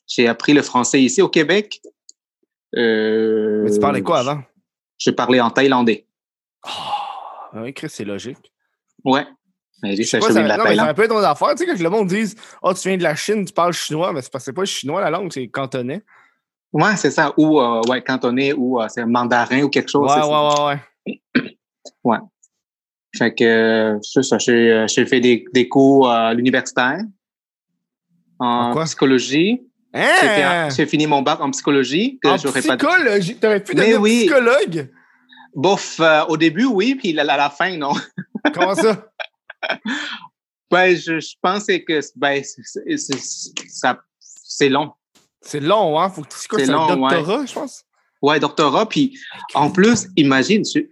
[0.06, 1.80] J'ai appris le français ici au Québec.
[2.76, 4.42] Euh, Mais tu parlais quoi avant?
[4.98, 6.06] Je parlais en thaïlandais.
[6.62, 8.52] Ah, oui, Chris, c'est logique.
[9.04, 9.24] Ouais.
[9.82, 10.96] Mais Je sais ça, pas, je ça, viens de la non, mais ça Thaïlande.
[10.96, 11.48] peut être une affaire.
[11.54, 14.12] Tu sais, quand le monde dise Oh, tu viens de la Chine, tu parles chinois,
[14.12, 16.02] mais c'est c'est pas chinois la langue, c'est cantonais.
[16.72, 17.32] Ouais, c'est ça.
[17.36, 20.10] Ou, euh, ouais, cantonais, ou euh, c'est un mandarin ou quelque chose.
[20.10, 20.26] Ouais, ça.
[20.66, 20.80] ouais,
[21.36, 21.58] ouais,
[22.04, 22.18] ouais.
[23.16, 24.38] Fait que, euh, c'est ça.
[24.38, 26.98] J'ai euh, j'ai fait des, des cours à l'universitaire
[28.40, 28.84] En en quoi?
[28.84, 29.60] psychologie.
[29.96, 30.70] Hein?
[30.76, 32.76] J'ai fini mon bac en psychologie que En j'aurais pas.
[32.76, 34.26] psychologie, t'aurais pu devenir oui.
[34.26, 34.90] psychologue?
[35.54, 37.92] Bof, euh, au début, oui, puis à la, fin, non.
[38.54, 39.06] Comment ça?
[40.68, 42.82] Ben, je, je pense que ben, c'est-
[44.68, 44.92] long.
[45.40, 46.10] C'est long, hein?
[46.10, 47.14] Faut que tu c'est quoi, un long, ouais.
[47.14, 47.84] doctorat, je pense.
[48.20, 49.16] Ouais, doctorat, puis
[49.54, 50.90] en plus, imagine, tu-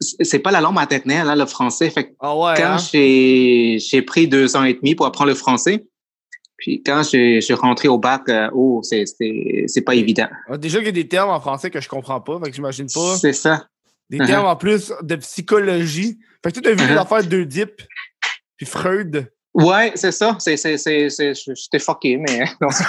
[0.00, 1.88] c'est pas la langue maternelle, hein, le français.
[1.90, 2.88] Fait que Ah ouais, quand hein?
[2.92, 5.86] j'ai j'ai pris deux ans et demi pour apprendre le français,
[6.64, 10.28] puis quand je suis rentré au bac, euh, oh, c'est c'est c'est pas évident.
[10.48, 12.56] Ah, Déjà qu'il y a des termes en français que je comprends pas, fait que
[12.56, 13.16] j'imagine pas.
[13.18, 13.66] C'est ça.
[14.08, 14.26] Des Uh-huh.
[14.26, 16.18] termes en plus de psychologie.
[16.42, 16.98] Fait que tu as vu Uh-huh.
[16.98, 17.82] affaires d'Oedipe,
[18.56, 19.30] puis Freud.
[19.52, 20.36] Ouais, c'est ça.
[20.40, 22.82] C'est c'est c'est c'est j'étais fucké, mais dans ce,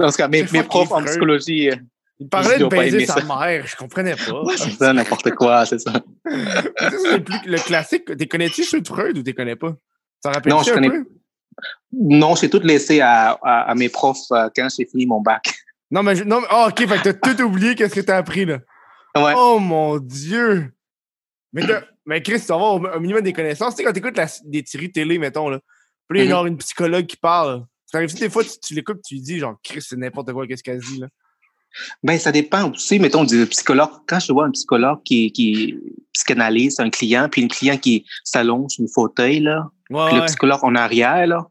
[0.00, 1.74] dans ce cas, mes, mes profs en psychologie, euh,
[2.18, 3.24] Il parlait de baiser sa ça.
[3.24, 4.42] mère, je comprenais pas.
[4.42, 5.92] ouais, c'est ça, n'importe quoi, c'est ça.
[6.24, 8.06] C'est le, plus- le classique.
[8.16, 9.74] T'es connais-tu ceux de Freud ou t'es connais pas?
[10.22, 11.04] Ça rappelle Non, je un connais peu?
[11.92, 15.52] Non, j'ai tout laissé à, à, à mes profs euh, quand j'ai fini mon bac.
[15.90, 18.16] Non, mais, je- non, mais- ah, ok, fait que t'as tout oublié, qu'est-ce que t'as
[18.16, 18.58] appris, là?
[19.16, 19.32] Ouais.
[19.36, 20.72] Oh mon Dieu!
[21.52, 21.62] Mais,
[22.04, 23.74] mais Chris, tu vas avoir au, au minimum des connaissances.
[23.74, 25.60] Tu sais, quand t'écoutes la- des séries télé, mettons, là,
[26.08, 26.48] puis il y a Mhm.
[26.48, 27.64] une psychologue qui parle.
[27.86, 30.46] Ça arrive des fois, tu, tu l'écoutes, tu lui dis, genre, Chris, c'est n'importe quoi,
[30.48, 31.06] qu'est-ce qu'elle dit, là?
[32.02, 33.90] Ben, ça dépend aussi, mettons, du psychologue.
[34.08, 35.78] Quand je vois un psychologue qui, qui
[36.12, 40.20] psychanalyse un client, puis un client qui s'allonge sur le fauteuil, là, Ouais, puis ouais.
[40.20, 41.46] le psychologue en arrière, là,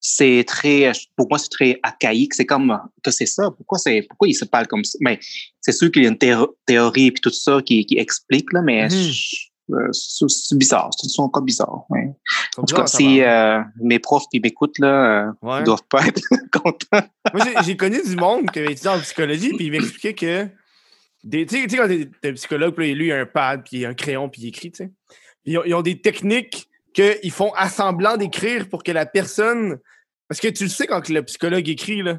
[0.00, 2.34] c'est très, pour moi, c'est très archaïque.
[2.34, 3.50] C'est comme, que c'est ça?
[3.56, 4.98] Pourquoi c'est, pourquoi il se parle comme ça?
[5.00, 5.18] Mais
[5.60, 8.62] c'est sûr qu'il y a une théo- théorie puis tout ça qui, qui explique, là,
[8.62, 9.74] mais Mhm.
[9.74, 10.90] euh, c'est bizarre.
[10.98, 11.84] C'est son cas bizarre.
[11.90, 12.08] Ouais.
[12.56, 14.88] En tout cas, si euh, mes profs qui m'écoutent, là,
[15.28, 15.60] euh, Ouais.
[15.60, 16.20] ils doivent pas être
[16.52, 17.06] contents.
[17.32, 20.48] Moi, j'ai- connu du monde qui avait étudié en psychologie, puis il m'expliquait que.
[21.30, 24.28] Tu sais, quand t'es un psychologue, puis lui, il a un pad, puis un crayon,
[24.28, 24.90] puis il écrit, tu sais.
[25.44, 29.78] Puis Ils ils ont des techniques qu'ils font assemblant d'écrire pour que la personne.
[30.28, 32.18] Parce que tu le sais quand le psychologue écrit, là.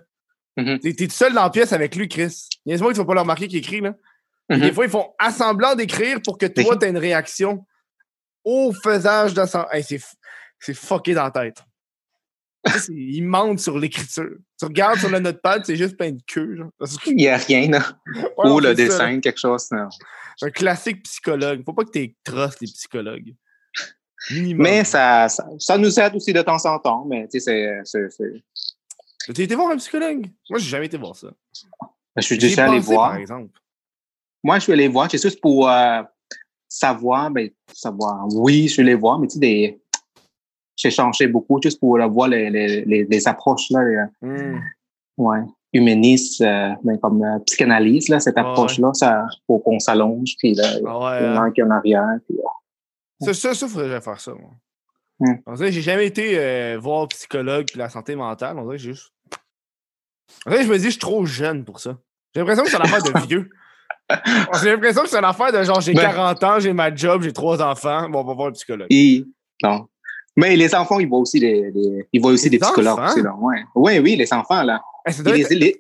[0.58, 0.80] Mhm.
[0.80, 2.48] T'es t'es tout seul dans la pièce avec lui, Chris.
[2.66, 3.96] Il y a des fois qu'ils ne faut pas le remarquer qu'il écrit, là.
[4.50, 4.74] Des Mhm.
[4.74, 7.66] fois, ils font assemblant d'écrire pour que toi, tu aies une réaction
[8.44, 9.66] au faisage de son.
[9.72, 11.64] Hey, c'est fucké dans la tête.
[12.90, 14.36] Ils mentent sur l'écriture.
[14.60, 16.56] Tu regardes sur le notepad, c'est juste plein de queue.
[16.56, 16.70] Genre.
[17.08, 17.84] Il n'y a rien, là.
[18.16, 19.70] Ouais, non, Ou le ça, dessin, quelque chose.
[19.72, 19.90] non.
[20.42, 21.62] Un classique psychologue.
[21.66, 23.34] Faut pas que tu trustes les psychologues.
[24.32, 24.64] Minimum.
[24.64, 27.06] Mais ça, ça, ça nous aide aussi de temps en temps.
[27.06, 28.10] Mais tu sais, c'est-
[29.30, 30.28] été voir un psychologue?
[30.50, 31.28] Moi, j'ai jamais été voir ça.
[32.18, 33.12] je suis déjà allé voir.
[33.12, 33.50] Par exemple.
[34.44, 35.10] Moi, je suis allé voir.
[35.10, 36.02] C'est juste pour euh,
[36.68, 38.26] savoir, ben, savoir.
[38.34, 39.82] Oui, je suis allé voir, mais tu sais, des...
[40.76, 44.60] j'ai changé beaucoup juste pour euh, voir les, les, les, les approches, là, les, Hmm.
[45.18, 45.40] ouais,
[45.72, 50.54] humanistes, euh, ben, comme euh, psychanalyse, là, cette Ouais, approche-là, ça, pour qu'on s'allonge, puis
[50.54, 51.54] là, il Ah ouais, en a hein.
[51.66, 52.18] en arrière.
[52.28, 52.44] Puis, euh,
[53.24, 54.52] Ça, ça, ça, faudrait faire ça, moi.
[55.20, 55.36] Hmm.
[55.46, 58.58] On dirait que j'ai jamais été euh, voir psychologue puis la santé mentale.
[58.58, 59.12] On dirait que juste.
[60.46, 61.98] On dirait que je me dis, je suis trop jeune pour ça.
[62.34, 63.50] J'ai l'impression que c'est une affaire de vieux.
[64.62, 67.22] J'ai l'impression que c'est une affaire de genre, j'ai Ben- 40 ans, j'ai ma job,
[67.22, 68.10] j'ai trois enfants.
[68.10, 68.88] Bon, on va voir le psychologue.
[68.90, 69.24] et-
[69.62, 69.88] non.
[70.36, 72.98] Mais les enfants, ils voient aussi des, des- ils voient aussi Les des psychologues.
[73.24, 73.36] là.
[73.36, 73.64] Ouais.
[73.76, 74.82] Oui, oui, les enfants, là.
[75.08, 75.80] Ça, doit être, les-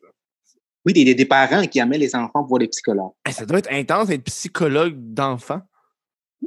[0.86, 3.12] oui, des, des parents qui amènent les enfants voir des psychologues.
[3.25, 5.62] hey, ça doit être intense d'être psychologue d'enfant.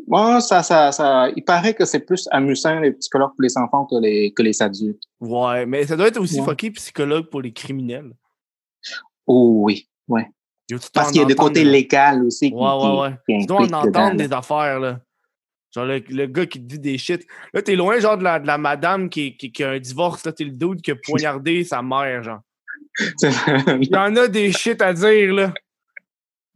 [0.07, 3.87] Moi, ça, ça, ça, il paraît que c'est plus amusant les psychologues pour les enfants
[3.87, 5.03] que les, que les adultes.
[5.21, 6.47] Ouais, mais ça doit être aussi Ouais.
[6.47, 8.13] fucké psychologue pour les criminels.
[9.27, 10.31] Oh oui, ouais.
[10.93, 13.11] Parce qu'il y a des côtés légaux aussi qui, Ouais, ouais, ouais.
[13.29, 15.01] qui, qui Tu dois en dedans, entendre des affaires, là.
[15.75, 17.27] Genre, le, le gars qui te dit des shit.
[17.53, 20.25] Là, t'es loin, genre, de la, de la madame qui, qui, qui a un divorce.
[20.25, 22.41] Là, t'es le dude qui a poignardé sa mère, genre.
[23.81, 25.53] Il y en a des shit à dire, là.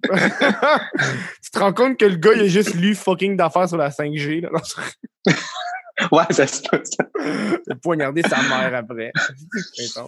[0.02, 3.90] Tu te rends compte que le gars, il a juste lu fucking d'affaires sur la
[3.90, 4.50] 5G, là.
[6.12, 6.80] ouais, ça se peut.
[6.84, 7.04] ça.
[7.16, 9.12] Il a poignardé sa mère après.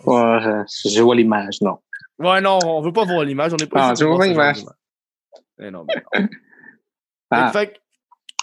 [0.06, 1.78] Ouais, euh, je vois l'image, non.
[2.18, 3.52] Ouais, non, on veut pas voir l'image.
[3.52, 4.58] On est pas Ah, je vois l'image.
[4.58, 4.74] d'image.
[5.60, 6.28] Eh non, mais non.
[7.30, 7.50] Ah.
[7.52, 7.78] Fait, que-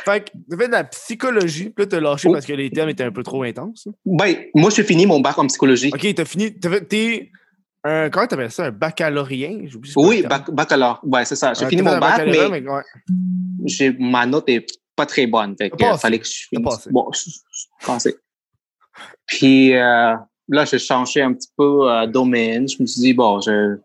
[0.03, 2.33] fait que tu fais de la psychologie, puis là, t'as lâché Oh.
[2.33, 3.87] parce que les termes étaient un peu trop intenses.
[4.05, 5.91] Ben, moi, j'ai fini mon bac en psychologie.
[5.93, 6.51] Ok, t'as fini.
[6.61, 7.31] fait- T'es
[7.83, 8.09] un.
[8.09, 8.65] Comment t'appelles ça?
[8.67, 10.99] Un ce Oui, bac, baccalauréat.
[11.03, 11.53] Ouais, c'est ça.
[11.53, 13.95] J'ai fini mon bac, baccalauréat, mais, ouais.
[13.99, 14.65] ma note est
[14.95, 15.55] pas très bonne.
[15.57, 16.87] Fait que, fallait que je finisse.
[16.91, 18.15] Bon, je, je pensais.
[19.25, 20.15] Puis euh,
[20.49, 22.67] là, j'ai changé un petit peu euh, domaine.
[22.67, 23.77] Je me suis dit, bon, je,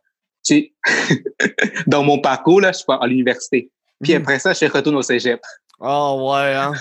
[0.45, 0.73] tu
[1.87, 3.71] dans mon parcours, là, je suis pas à l'université.
[4.03, 4.23] Puis Mhm.
[4.23, 5.41] après ça, je retourne au cégep.
[5.81, 6.73] Ah ouais, hein?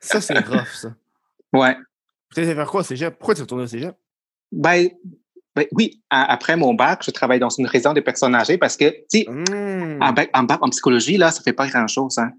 [0.00, 0.94] ça, c'est rough, ça.
[1.52, 1.76] Ouais.
[2.34, 3.16] Tu sais faire quoi au cégep?
[3.18, 3.94] Pourquoi tu retournes au cégep?
[4.50, 4.88] Ben
[5.72, 8.90] oui, a- après mon bac, je travaille dans une résidence des personnes âgées parce que,
[8.90, 10.02] tu sais, Hmm.
[10.02, 10.30] en, bac,
[10.62, 12.18] en psychologie, là, ça fait pas grand-chose.
[12.18, 12.30] Hein.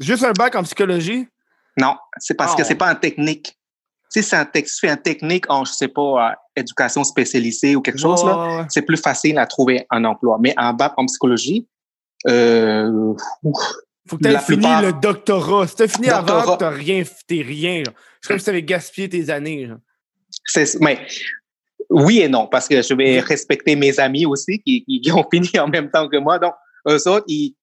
[0.00, 1.26] Juste un bac en psychologie?
[1.78, 2.68] Non, c'est parce Ah, que ouais.
[2.68, 3.56] c'est pas en technique.
[4.12, 7.80] Tu sais, c'est un tu un technique en, je sais pas, euh, éducation spécialisée ou
[7.82, 8.66] quelque chose, là.
[8.68, 10.38] C'est plus facile à trouver un emploi.
[10.40, 11.66] Mais en bac en psychologie,
[12.26, 12.88] Euh,
[13.42, 13.62] ouf.
[14.08, 15.66] Faut que La fini plupart- le doctorat.
[15.66, 16.56] Si t'as fini avant, Doctorat.
[16.56, 17.82] t'as rien, t'es rien.
[18.22, 19.68] C'est comme si t'avais gaspillé tes années.
[20.46, 21.06] c'est, mais
[21.90, 25.50] oui et non, parce que je vais respecter mes amis aussi qui, qui, ont fini
[25.58, 26.38] en même temps que moi.
[26.38, 26.54] Donc,
[26.88, 27.54] eux autres, ils,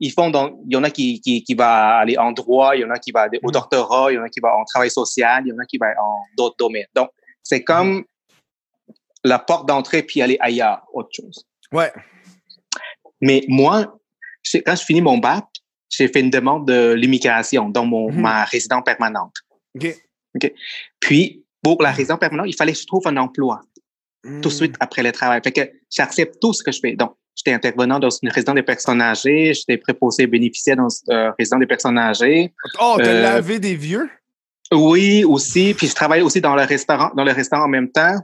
[0.00, 2.80] ils font donc, il y en a qui, qui, qui va aller en droit, il
[2.82, 3.52] y en a qui va aller au Mhm.
[3.52, 5.78] doctorat, il y en a qui va en travail social, il y en a qui
[5.78, 6.86] va en d'autres domaines.
[6.94, 7.10] Donc,
[7.42, 8.04] c'est comme
[9.24, 11.44] la porte d'entrée puis aller ailleurs, autre chose.
[11.72, 11.92] Ouais.
[13.20, 13.98] Mais moi,
[14.64, 15.44] quand je finis mon bac,
[15.88, 18.20] j'ai fait une demande de l'immigration dans mon, Mhm.
[18.20, 19.34] ma résidence permanente.
[19.74, 19.96] OK.
[21.00, 23.60] Puis, pour la résidence permanente, il fallait que je trouve un emploi
[24.24, 24.40] Hmm.
[24.40, 25.40] tout de suite après le travail.
[25.44, 25.60] Fait que
[25.94, 26.96] j'accepte tout ce que je fais.
[26.96, 31.30] Donc, j'étais intervenant dans une résidence des personnes âgées, j'étais préposé bénéficiaire dans une euh,
[31.38, 32.52] résidence des personnes âgées.
[32.80, 34.10] Oh, t'as Euh, lavé des vieux?
[34.72, 35.74] Oui, aussi.
[35.74, 38.16] Puis je travaille aussi dans le restaurant, dans le restaurant en même temps.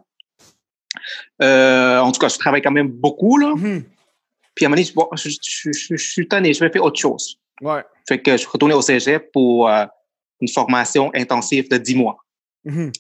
[1.41, 3.55] Euh, en tout cas, je travaille quand même beaucoup, là.
[3.55, 3.85] Mhm.
[4.55, 6.71] Puis à un moment donné, je, bon, je, je, je- je suis tanné, je vais
[6.71, 7.39] faire autre chose.
[7.61, 7.83] Ouais.
[8.09, 9.85] Fait que je suis retourné au cégep pour euh,
[10.41, 12.17] une formation intensive de 10 mois.
[12.65, 12.93] Mhm.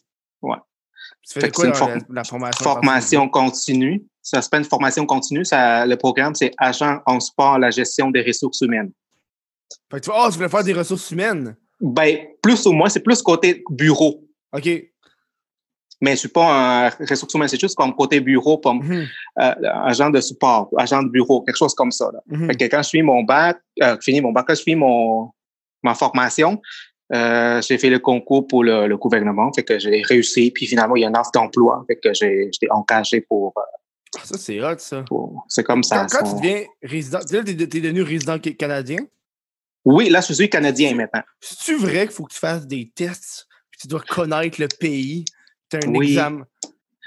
[1.29, 2.65] Tu fais quoi une la, for- la formation?
[2.65, 4.05] Formation continue.
[4.21, 5.45] Ça s'appelle une formation continue.
[5.45, 8.91] Ça, le programme, c'est agent en sport, la gestion des ressources humaines.
[9.91, 11.57] Fait que tu, oh, tu voulais faire des ressources humaines?
[11.81, 14.25] Ben, plus ou moins, c'est plus côté bureau.
[14.53, 14.69] OK.
[16.01, 19.07] Mais je suis pas un ressources humaines, c'est juste comme côté bureau, comme Mhm.
[19.41, 19.55] euh,
[19.85, 22.11] agent de support, agent de bureau, quelque chose comme ça.
[22.13, 22.21] Là.
[22.27, 22.47] Mhm.
[22.49, 25.31] Fait que quand je finis mon bac, euh, fini mon bac, quand je finis mon,
[25.83, 26.61] ma formation,
[27.13, 30.97] euh, j'ai fait le concours pour le, le gouvernement, fait que j'ai réussi, puis finalement,
[30.97, 33.61] il y a une offre d'emploi, fait que j'ai j'étais engagé pour, euh,
[34.17, 35.03] Ah, ça, c'est hot, ça.
[35.09, 36.07] pour- c'est comme ça.
[36.11, 38.99] Quand, tu deviens résident, là, t'es, t'es devenu résident ca- canadien?
[39.85, 41.23] Oui, là, je suis canadien maintenant.
[41.41, 45.25] C'est-tu vrai qu'il faut que tu fasses des tests, puis tu dois connaître le pays,
[45.69, 46.11] t'as un Oui.
[46.13, 46.45] examen?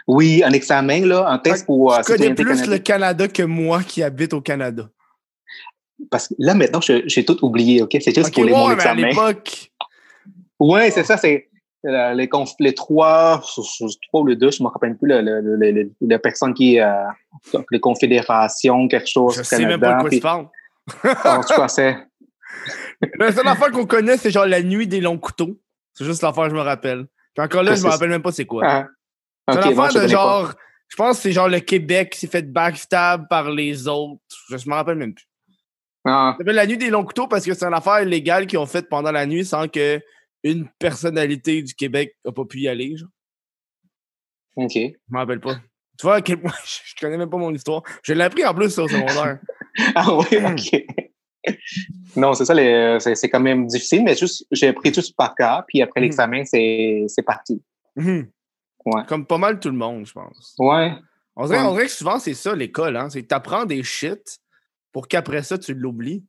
[0.08, 2.78] Oui, un examen, là, un test pour euh, Tu connais plus le.
[2.78, 4.90] Canada que moi qui habite au Canada.
[6.12, 7.92] Parce que là, maintenant, j'ai tout oublié, OK?
[8.02, 9.72] C'est juste Ok, pour les ouais, mon mais à l'époque,
[10.60, 11.50] Oui, c'est ça, c'est
[11.86, 12.28] euh, les,
[12.74, 15.12] trois, trois ou les deux, je ne me rappelle plus,
[16.02, 16.92] les personnes qui, euh,
[17.72, 20.48] les confédérations, quelque chose je sais même pas de quoi tu parles.
[21.04, 21.98] en tout cas, c'est,
[23.20, 25.60] La seule affaire qu'on connaît, c'est genre la nuit des longs couteaux.
[25.94, 27.06] C'est juste l'affaire que je me rappelle.
[27.36, 28.64] Puis encore là, je me c'est- rappelle même pas c'est quoi.
[28.66, 28.88] ah,
[29.52, 30.20] C'est ok, une moi, affaire je de pas.
[30.20, 30.54] genre.
[30.88, 34.22] Je pense que c'est genre le Québec qui s'est fait backstab par les autres.
[34.50, 35.26] Je me rappelle même plus.
[36.06, 38.60] Ah, Ça s'appelle la nuit des longs couteaux parce que c'est une affaire illégale qu'ils
[38.60, 40.00] ont faite pendant la nuit sans que
[40.46, 42.96] une personnalité du Québec n'a pas pu y aller.
[42.98, 43.10] Genre.
[44.58, 44.72] OK.
[44.76, 45.56] Je me rappelle pas.
[45.98, 47.84] Tu vois à quel point je, connais même pas mon histoire.
[48.04, 49.40] Je l'ai appris en plus au secondaire.
[49.94, 50.56] Ah oui, Hmm.
[50.56, 50.86] OK.
[52.16, 55.36] non, c'est ça, les- c'est, c'est quand même difficile, mais juste, j'ai pris tout par
[55.36, 56.04] cœur, puis après Mm.
[56.04, 57.62] l'examen, c'est, c'est parti.
[57.98, 58.32] Mhm.
[58.86, 59.02] Ouais.
[59.08, 60.56] Comme pas mal tout le monde, je pense.
[60.60, 60.94] Ouais.
[61.36, 61.66] On dirait, Ouais.
[61.66, 62.96] on dirait que souvent, c'est ça l'école.
[62.96, 63.10] Hein?
[63.10, 64.40] C'est que tu apprends des shit
[64.94, 66.24] pour qu'après ça, tu l'oublies.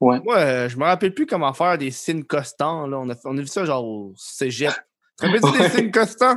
[0.00, 0.20] Ouais.
[0.24, 2.86] Moi, euh, je me rappelle plus comment faire des signes costants.
[2.86, 2.98] Là.
[2.98, 4.72] On, a, on a vu ça genre au cégep.
[5.20, 6.36] Tu te rappelles-tu des signes costants?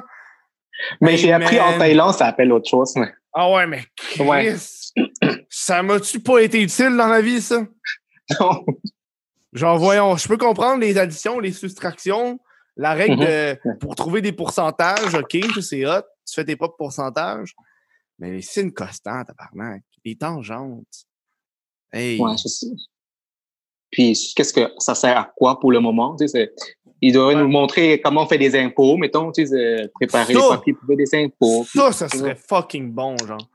[1.02, 1.78] Mais Hey, j'ai appris en.
[1.78, 2.94] Thaïlande, ça s'appelle autre chose.
[2.96, 4.56] mais- Ah ouais, mais Chris, Ouais.
[5.50, 7.62] ça m'a-tu pas été utile dans la vie, ça?
[8.40, 8.64] Non.
[9.54, 12.40] Genre, voyons, je peux comprendre les additions, les soustractions,
[12.76, 13.64] la règle Mm-hmm.
[13.74, 17.56] de pour trouver des pourcentages, OK, c'est hot, tu fais tes propres pourcentages.
[18.20, 21.06] Mais les signes constants, tabarnak, les tangentes.
[21.94, 22.20] Hey.
[22.20, 22.68] Ouais, je sais.
[23.92, 26.16] Puis, qu'est-ce que ça sert à quoi pour le moment?
[26.16, 27.42] Tu sais, c'est- ils devraient Ouais.
[27.42, 30.40] nous montrer comment on fait des impôts, mettons, tu sais, euh, préparer Ça!
[30.40, 31.64] les papiers pour faire des impôts.
[31.70, 33.48] puis- Ça, ça serait fucking bon, genre.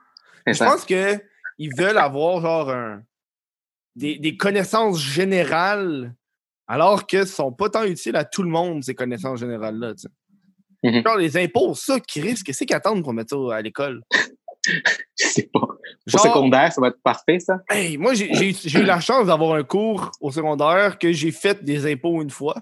[0.46, 1.20] Je pense que
[1.58, 3.02] ils veulent avoir genre un,
[3.94, 6.14] des, des connaissances générales
[6.66, 9.94] alors que ce sont pas tant utiles à tout le monde, ces connaissances générales-là.
[9.94, 10.08] tu sais.
[10.84, 11.02] Mhm.
[11.04, 14.02] Genre les impôts, ça, qui risque, qu'est-ce qu'ils attendent pour mettre ça à l'école?
[15.18, 15.66] Je sais pas.
[16.06, 17.60] Genre, secondaire, ça va être parfait, ça.
[17.70, 18.30] hey, moi, j'ai
[18.78, 22.54] eu la chance d'avoir un cours au secondaire que j'ai fait des impôts une fois.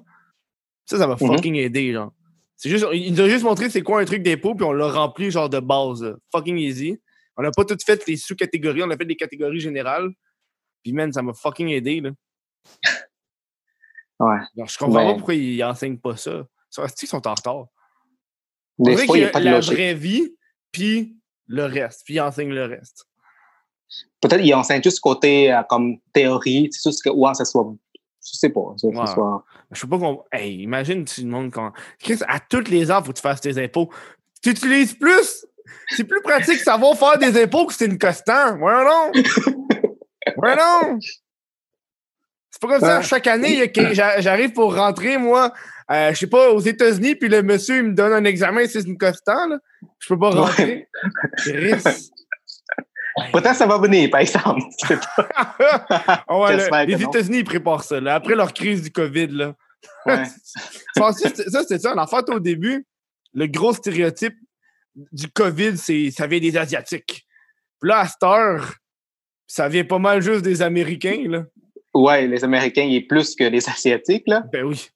[0.86, 1.18] Ça, ça m'a Mhm.
[1.34, 2.12] fucking aidé, genre.
[2.56, 4.90] C'est juste, il nous a juste montré c'est quoi un truc d'impôt, puis on l'a
[4.90, 6.02] rempli genre de base.
[6.02, 6.14] là.
[6.32, 7.00] Fucking easy.
[7.36, 10.10] On n'a pas tout fait les sous-catégories, on a fait des catégories générales.
[10.82, 12.10] Puis, man, ça m'a fucking aidé, là.
[14.18, 14.38] Ouais.
[14.66, 16.44] Je comprends Ben- pas pourquoi ils enseignent pas ça.
[16.68, 17.66] Ça qu'ils sont en retard?
[18.78, 19.72] Des fois, il n'y a pas de la logique.
[19.72, 20.34] vraie vie,
[20.72, 21.16] puis
[21.50, 22.02] le reste.
[22.04, 23.04] Puis ils enseignent le reste.
[24.20, 27.66] Peut-être qu'ils enseignent juste côté euh, comme théorie, c'est juste que, ouais, ça soit.
[28.24, 28.74] Je sais pas.
[28.76, 29.06] Ça, ça Ouais.
[29.06, 29.44] soit...
[29.72, 30.22] Je sais pas qu'on.
[30.30, 31.72] Hey, imagine tu demandes quand.
[31.98, 33.90] Chris, à tous les ans, faut que tu fasses tes impôts.
[34.42, 35.46] Tu utilises plus.
[35.88, 38.56] C'est plus pratique savoir faire des impôts que c'est une costant.
[38.58, 39.10] Ouais, non.
[40.36, 40.98] Ouais, non.
[42.50, 43.02] C'est pas comme ça.
[43.02, 45.52] Chaque année, il j'arrive pour rentrer, moi,
[45.90, 48.86] euh, je sais pas, aux États-Unis, puis le monsieur, il me donne un examen, c'est
[48.86, 49.58] une costant, là.
[49.98, 50.88] Je peux pas rentrer.
[51.38, 51.74] Chris.
[53.32, 54.62] Peut-être ça va venir, par exemple.
[54.88, 55.28] Pas.
[56.28, 57.02] Ah ouais, là, les.
[57.02, 58.00] États-Unis, ils préparent ça.
[58.00, 58.14] là.
[58.14, 59.54] Après leur crise du COVID, là.
[60.06, 60.24] Ouais.
[60.96, 61.94] Ça, c'était ça.
[61.96, 62.86] En fait, au début,
[63.32, 64.34] le gros stéréotype
[64.94, 67.26] du COVID, c'est ça vient des Asiatiques.
[67.80, 68.74] Puis là, à cette heure,
[69.46, 71.44] ça vient pas mal juste des Américains, là.
[71.94, 74.44] Ouais, les Américains, ils sont plus que les Asiatiques, là.
[74.52, 74.90] Ben oui.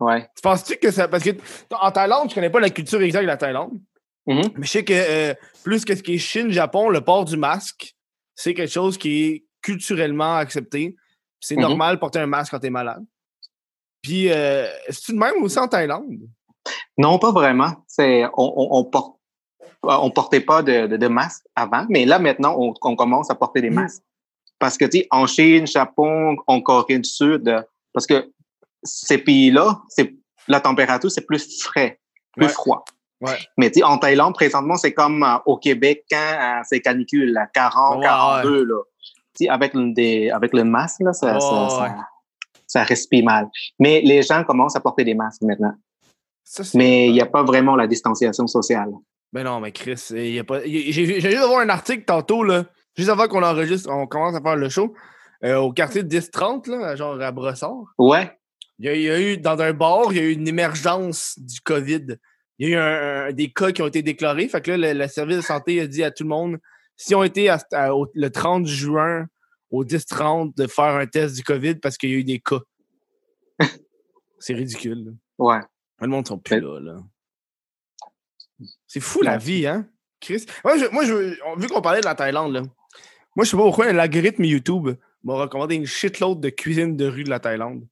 [0.00, 0.22] Ouais.
[0.36, 1.08] Tu penses-tu que ça.
[1.08, 1.30] Parce que
[1.70, 3.78] en Thaïlande, je connais pas la culture exacte de la Thaïlande.
[4.26, 4.42] Mhm.
[4.56, 7.36] Mais je sais que euh, plus que ce qui est Chine, Japon, le port du
[7.36, 7.94] masque,
[8.34, 10.96] c'est quelque chose qui est culturellement accepté.
[11.40, 11.62] C'est Mhm.
[11.62, 13.04] normal de porter un masque quand t'es malade.
[14.02, 16.18] Puis, euh, c'est-tu de même aussi en Thaïlande?
[16.98, 17.72] Non, pas vraiment.
[17.86, 19.16] C'est, on, on, on porte,
[19.82, 23.34] on portait pas de, de, de masque avant, mais là, maintenant, on, on commence à
[23.34, 23.74] porter des Mhm.
[23.76, 24.02] masques.
[24.58, 28.30] Parce que, tu sais, en Chine, Japon, en Corée du Sud, euh, parce que
[28.82, 30.14] ces pays-là, c'est,
[30.48, 31.98] la température, c'est plus frais,
[32.36, 32.52] plus Ouais.
[32.52, 32.84] froid.
[33.20, 33.38] Ouais.
[33.56, 37.46] Mais tu en Thaïlande, présentement, c'est comme euh, au Québec quand euh, c'est canicule, à
[37.46, 38.82] 40, Ouais, 42, là.
[39.50, 41.88] Avec le, des, avec le masque, là, ça, Ouais, ça, ouais.
[41.88, 41.96] ça,
[42.66, 43.48] ça respire mal.
[43.78, 45.74] Mais les gens commencent à porter des masques maintenant.
[46.44, 48.90] Ça, Mais il n'y a pas vraiment la distanciation sociale.
[49.32, 50.60] Ben non, mais Chris, il y a pas.
[50.64, 52.64] J'ai juste d'avoir un article tantôt, là,
[52.96, 54.94] juste avant qu'on enregistre, on commence à faire le show,
[55.44, 57.72] euh, au quartier de 10-30, là, genre à Brossard.
[57.98, 58.30] Ouais.
[58.78, 60.46] Il y, a, il y a eu, dans un bar, il y a eu une
[60.48, 62.16] émergence du COVID.
[62.58, 64.48] Il y a eu un- un- des cas qui ont été déclarés.
[64.48, 66.58] Fait que là, le, le service de santé a dit à tout le monde,
[66.96, 69.26] si on était à- à- au- le 30 juin
[69.70, 72.60] au 10-30 de faire un test du COVID parce qu'il y a eu des cas.
[74.38, 75.04] C'est ridicule.
[75.06, 75.12] là.
[75.38, 75.60] Ouais.
[76.00, 76.98] Le monde sont plus là, là.
[78.86, 79.86] C'est fou la vie, hein?
[80.20, 80.46] Chris.
[80.64, 82.62] Moi, je, moi je- on- vu qu'on parlait de la Thaïlande, là,
[83.34, 84.90] moi, je sais pas pourquoi l'algorithme YouTube
[85.24, 87.86] m'a recommandé une shitload de cuisine de rue de la Thaïlande.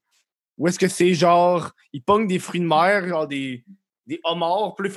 [0.58, 3.64] Où est-ce que c'est genre, ils pognent des fruits de mer, genre des,
[4.06, 4.90] des homards, puis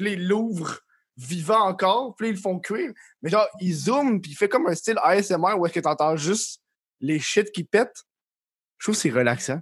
[0.00, 0.80] ils l'ouvrent
[1.16, 2.92] vivant encore, puis ils le font cuire.
[3.22, 6.16] Mais genre, ils zooment, puis il fait comme un style ASMR où est-ce que t'entends
[6.16, 6.60] juste
[7.00, 8.04] les shit qui pètent.
[8.78, 9.60] Je trouve que c'est relaxant.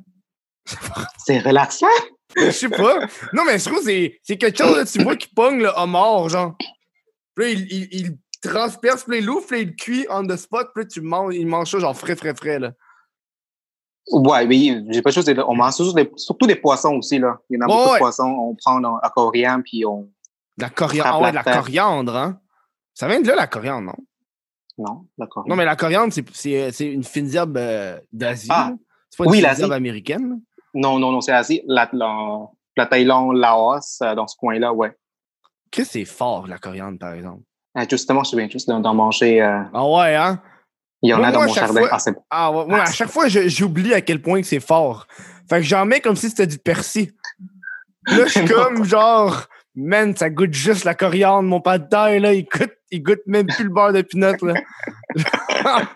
[1.25, 1.87] C'est relaxant?
[2.37, 3.01] Je sais pas.
[3.33, 6.29] Non, mais je trouve que c'est- quelque chose, là, tu vois, qui pogne le homard,
[6.29, 6.57] genre.
[7.35, 10.37] Puis là, il, il, il transperce, puis il l'ouvre, puis il le cuit on the
[10.37, 12.73] spot, puis là, tu manges, il mange ça, genre frais, frais, frais, là.
[14.13, 15.33] Ouais, mais j'ai pas de choses.
[15.47, 17.39] On mange surtout des, surtout des poissons aussi, là.
[17.49, 17.95] Il y en a beaucoup ouais.
[17.95, 18.25] de poissons.
[18.25, 20.03] On prend dans, à coriandre, puis on.
[20.57, 21.09] De la coriandre.
[21.13, 22.41] Ah ouais, la de la coriandre, hein.
[22.95, 23.97] Ça vient de là, la coriandre, non?
[24.79, 25.45] Non, d'accord.
[25.47, 28.49] Non, mais la coriandre, c'est- c'est une fine herbe euh, d'Asie.
[28.51, 28.73] Ah.
[29.11, 30.41] C'est pas une Oui, herbe américaine.
[30.75, 31.63] Non, non, non, c'est Asie.
[31.67, 34.97] La, la, la Thaïlande, Laos, euh, dans ce coin-là, ouais.
[35.71, 37.43] Qu'est-ce que c'est fort, la coriandre, par exemple?
[37.75, 39.41] Ah, justement, je viens juste d'en d'en manger.
[39.43, 40.41] euh, Ah ouais, hein?
[41.03, 41.81] Il y en Moi, a dans moi, mon jardin.
[41.81, 42.23] fois- Ah, c'est bon.
[42.31, 45.07] Ah ouais, à chaque fois, j'oublie à quel point que c'est fort.
[45.49, 47.13] Fait que j'en mets comme si c'était du persil.
[48.07, 52.33] Là, je suis comme genre, man, ça goûte juste la coriandre, mon pas de là.
[52.35, 54.55] Il goûte, il goûte même plus le beurre de pinot, là.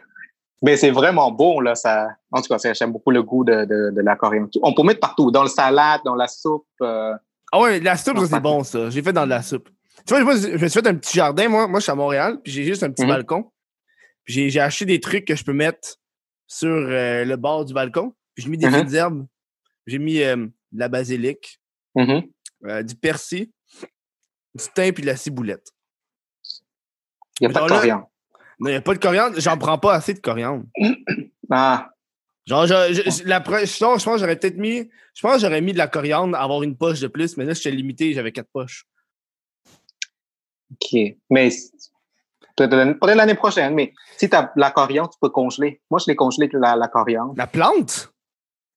[0.62, 1.74] Mais c'est vraiment bon, là.
[1.74, 2.08] Ça...
[2.30, 4.48] En tout cas, j'aime beaucoup le goût de, de, de la coriandre.
[4.62, 6.64] On peut mettre partout, dans le salade, dans la soupe.
[6.80, 7.12] euh,
[7.52, 8.88] Ah ouais, la soupe, c'est bon, ça.
[8.90, 9.68] J'ai fait dans de la soupe.
[10.06, 11.66] Tu vois, je me suis fait un petit jardin, moi.
[11.68, 13.08] Moi, je suis à Montréal, puis j'ai juste un petit Mhm.
[13.10, 13.50] balcon.
[14.26, 15.96] J'ai- acheté des trucs que je peux mettre
[16.46, 18.14] sur euh, le bord du balcon.
[18.36, 19.26] J'ai mis des fines herbes.
[19.86, 21.60] J'ai mis euh, de la basilic,
[21.94, 22.22] mhm.
[22.64, 23.50] euh, du persil,
[24.54, 25.68] du thym puis de la ciboulette.
[27.40, 28.10] Il n'y a Mais pas de coriandre.
[28.60, 29.40] Non, il n'y a pas de coriandre.
[29.40, 30.64] J'en prends pas assez de coriandre.
[31.50, 31.90] Ah,
[32.46, 33.40] Genre, je, je- je- la
[34.04, 34.90] pense que j'aurais peut-être mis.
[35.14, 37.70] Je pense j'aurais mis de la coriandre, avoir une poche de plus, mais là, j'étais
[37.70, 38.86] limité, j'avais quatre poches.
[40.72, 41.00] OK.
[41.30, 41.50] Mais
[42.56, 45.80] peut-être l'année- prochaine, mais si tu as la coriandre, tu peux congeler.
[45.90, 47.34] Moi, je l'ai congelé la, la coriandre.
[47.36, 48.12] La plante?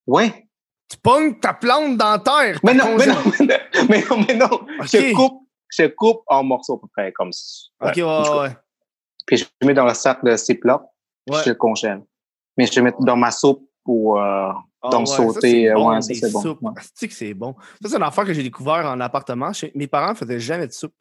[0.05, 0.47] Ouais.
[0.89, 2.59] Tu pognes ta plante dans la terre.
[2.63, 3.15] Mais non, mais non,
[3.89, 4.49] mais non, mais non.
[4.83, 7.65] Je coupe, je coupe en morceaux à peu près comme ça.
[7.81, 8.57] Ok, ouais, ouais, ouais.
[9.25, 10.83] Puis je mets dans le sac de Ziploc,
[11.29, 11.39] Ouais.
[11.43, 12.01] je le congèle.
[12.57, 14.21] Mais je le mets dans ma soupe ou euh,
[14.81, 17.53] Ah dans ouais, le ça, c'est bon, ouais, c'est bon.
[17.59, 17.83] c'est.
[17.83, 19.51] Ça, c'est une affaire que j'ai découvert en appartement.
[19.75, 20.93] Mes parents faisaient jamais de soupe.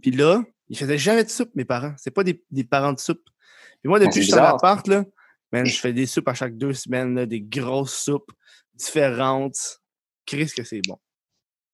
[0.00, 1.94] Puis là, ils faisaient jamais de soupe, mes parents.
[1.96, 3.24] C'est pas des, des parents de soupe.
[3.80, 5.04] Puis moi, depuis que je suis en appart, là,
[5.52, 8.30] man, je fais des soupes à chaque deux semaines, là, des grosses soupes
[8.74, 9.80] différentes.
[10.26, 10.98] Chris, que c'est bon.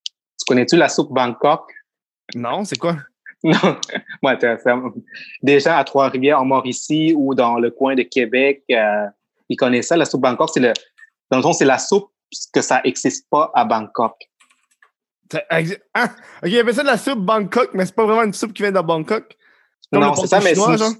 [0.05, 1.71] Tu connais-tu la soupe Bangkok?
[2.35, 2.97] Non, c'est quoi?
[3.43, 3.77] Non.
[4.39, 4.57] T'as-
[5.43, 9.05] déjà à Trois-Rivières, en Mauricie ou dans le coin de Québec, euh,
[9.49, 9.97] ils connaissent ça.
[9.97, 10.73] La soupe Bangkok, c'est le.
[11.29, 12.11] Dans le fond, c'est la soupe
[12.51, 14.15] que ça n'existe pas à Bangkok.
[15.93, 16.03] Ah!
[16.43, 18.61] Ok, il appelle ça de la soupe Bangkok, mais c'est pas vraiment une soupe qui
[18.63, 19.35] vient de Bangkok.
[19.91, 20.97] Comme non, c'est ça, mais c'est.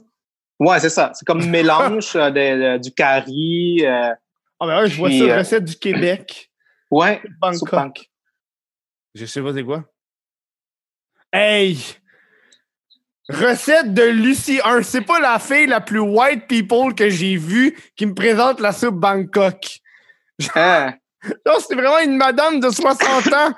[0.59, 1.11] Ouais, c'est ça.
[1.13, 3.86] C'est comme mélange euh, de- de- du curry.
[3.86, 4.13] euh,
[4.59, 6.49] Ah, ben ouais, je vois ça, euh, recette du Québec.
[6.91, 7.71] ouais, Bangkok.
[7.71, 8.09] Bangkok.
[9.15, 9.84] Je sais pas c'est quoi.
[11.32, 11.78] Hey!
[13.28, 14.84] Recette de Lucie 1.
[14.84, 18.71] C'est pas la fille la plus white people que j'ai vue qui me présente la
[18.71, 19.80] soupe Bangkok.
[20.55, 20.93] Hein?
[21.45, 23.53] Non, c'est vraiment une madame de 60 ans,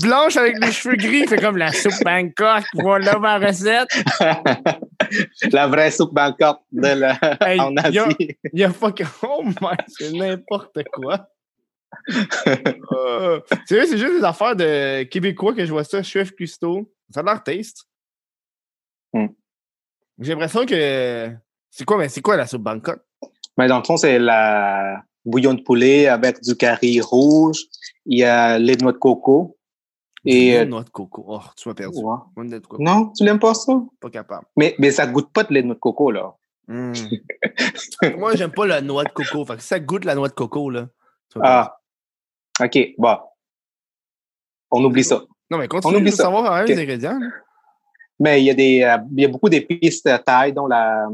[0.00, 2.64] blanche avec les cheveux gris, fait comme la soupe Bangkok.
[2.74, 3.88] Voilà ma recette.
[5.52, 7.18] la vraie soupe Bangkok de la...
[7.40, 7.98] Hey, en Asie.
[8.52, 9.06] Il y a fucking.
[9.22, 11.28] Oh my, c'est n'importe quoi.
[12.92, 16.90] Euh, c'est vrai, c'est juste des affaires de Québécois que je vois ça, chef cuistot.
[17.10, 17.86] Ça a l'air taste.
[19.12, 19.26] Hmm.
[20.18, 21.30] J'ai l'impression que.
[21.70, 22.98] C'est quoi, mais c'est quoi la soupe Bangkok?
[23.58, 27.58] Mais dans le fond, c'est la bouillon de poulet avec du curry rouge.
[28.06, 29.56] Il y a lait de noix de coco.
[30.24, 30.58] Et, Et.
[30.60, 31.24] euh, noix de coco.
[31.26, 31.98] Oh, tu m'as perdu.
[32.00, 32.48] ouais.
[32.48, 32.82] De coco.
[32.82, 33.72] Non, tu l'aimes pas ça?
[34.00, 34.46] Pas capable.
[34.56, 36.34] Mais, mais ça goûte pas de lait de noix de coco, là.
[36.68, 36.92] Hmm.
[38.18, 39.44] Moi, j'aime pas la noix de coco.
[39.44, 40.86] Fait que ça goûte la noix de coco, là.
[41.40, 41.76] Ah.
[42.62, 43.16] OK, bon.
[44.70, 45.22] On oublie ça.
[45.50, 46.24] Non, mais continue on oublie de ça.
[46.24, 46.68] savoir quand Ok.
[46.68, 47.18] les ingrédients.
[47.18, 47.26] là.
[48.20, 51.08] Mais il y a des, euh, il y a beaucoup d'épices de taille, dont la,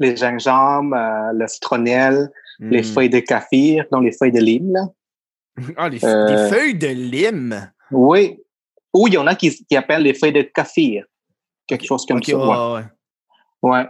[0.00, 2.94] les gingembres, euh, le citronnelle, les Hmm.
[2.94, 4.86] feuilles de kaffir, dont les feuilles de lime, là.
[5.76, 7.72] Ah, les, Euh, feuilles de lime?
[7.90, 8.38] Oui.
[8.94, 11.04] Ou il y en a qui, qui appellent les feuilles de kaffir.
[11.66, 12.36] Quelque chose comme ça.
[12.36, 12.82] ouais, Ouais.
[13.62, 13.70] ouais.
[13.70, 13.86] ouais.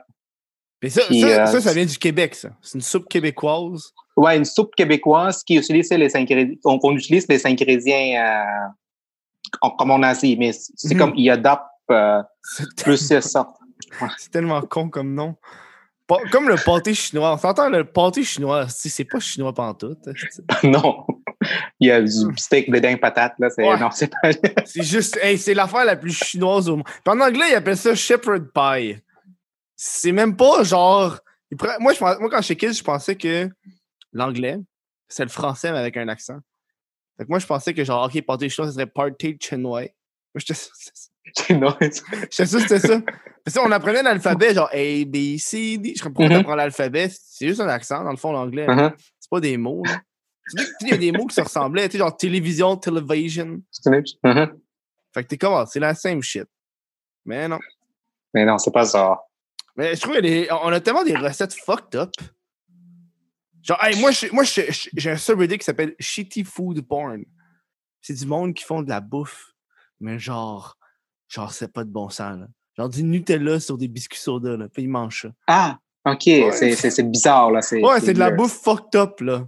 [0.82, 2.50] Mais ça, Puis, ça, euh, ça, ça vient du Québec, ça.
[2.62, 3.92] C'est une soupe québécoise.
[4.16, 9.90] Ouais, une soupe québécoise qui utilise les ingrédients, on, on utilise les ingrédients euh, comme
[9.90, 10.98] en Asie, mais c'est Mhm.
[10.98, 13.48] comme il adapte euh, C'est plus ça.
[14.18, 15.34] c'est tellement con comme nom.
[16.30, 17.34] Comme le pâté chinois.
[17.34, 20.06] On s'entend, le pâté chinois, c'est pas chinois pantoute.
[20.09, 20.42] esti.
[20.66, 21.06] non.
[21.78, 23.50] Il y a du steak, de dingue patate, là.
[23.50, 23.78] C'est, Ouais.
[23.78, 24.30] Non, c'est pas.
[24.64, 26.84] C'est juste, hey, c'est l'affaire la plus chinoise au monde.
[26.86, 28.96] Puis en anglais, ils appellent ça shepherd pie.
[29.76, 31.18] C'est même pas genre.
[31.78, 33.48] Moi, je, pens- moi, quand j'étais kid, je pensais que
[34.12, 34.59] l'anglais,
[35.09, 36.38] c'est le français, mais avec un accent.
[37.16, 39.82] Fait que moi, je pensais que genre, OK, pâté chinois, ce serait pâté chinois.
[39.82, 39.90] Moi,
[40.36, 40.54] j'étais
[41.51, 43.01] non, J'étais sûr que c'était ça.
[43.62, 45.95] On apprenait l'alphabet, genre A, B, C, D.
[45.97, 46.31] Je comprends Mhm.
[46.31, 47.09] t'apprends l'alphabet.
[47.11, 48.66] C'est juste un accent, dans le fond, l'anglais.
[48.66, 48.93] Uh-huh.
[49.18, 49.83] C'est pas des mots.
[50.81, 53.61] qu'il y a des mots qui se ressemblaient, tu sais, genre télévision, television.
[53.87, 54.53] Uh-huh.
[55.14, 56.47] Fait que t'es comme, ah, c'est la same shit.
[57.24, 57.59] Mais non.
[58.35, 59.18] Mais non, c'est pas ça.
[59.76, 62.11] Mais je trouve qu'on a tellement des recettes fucked up.
[63.62, 67.24] Genre, hey, moi, j'ai un subreddit qui s'appelle Shitty Food Porn.
[68.01, 69.53] C'est du monde qui font de la bouffe,
[70.01, 70.78] mais genre,
[71.29, 72.47] genre, c'est pas de bon sens, là.
[72.76, 75.29] Genre du Nutella sur des biscuits soda, là, puis ils mangent ça.
[75.47, 76.22] Ah, OK.
[76.22, 77.61] C'est, bizarre, là.
[77.62, 79.47] C'est, Ouais, c'est de la bouffe fucked up, là.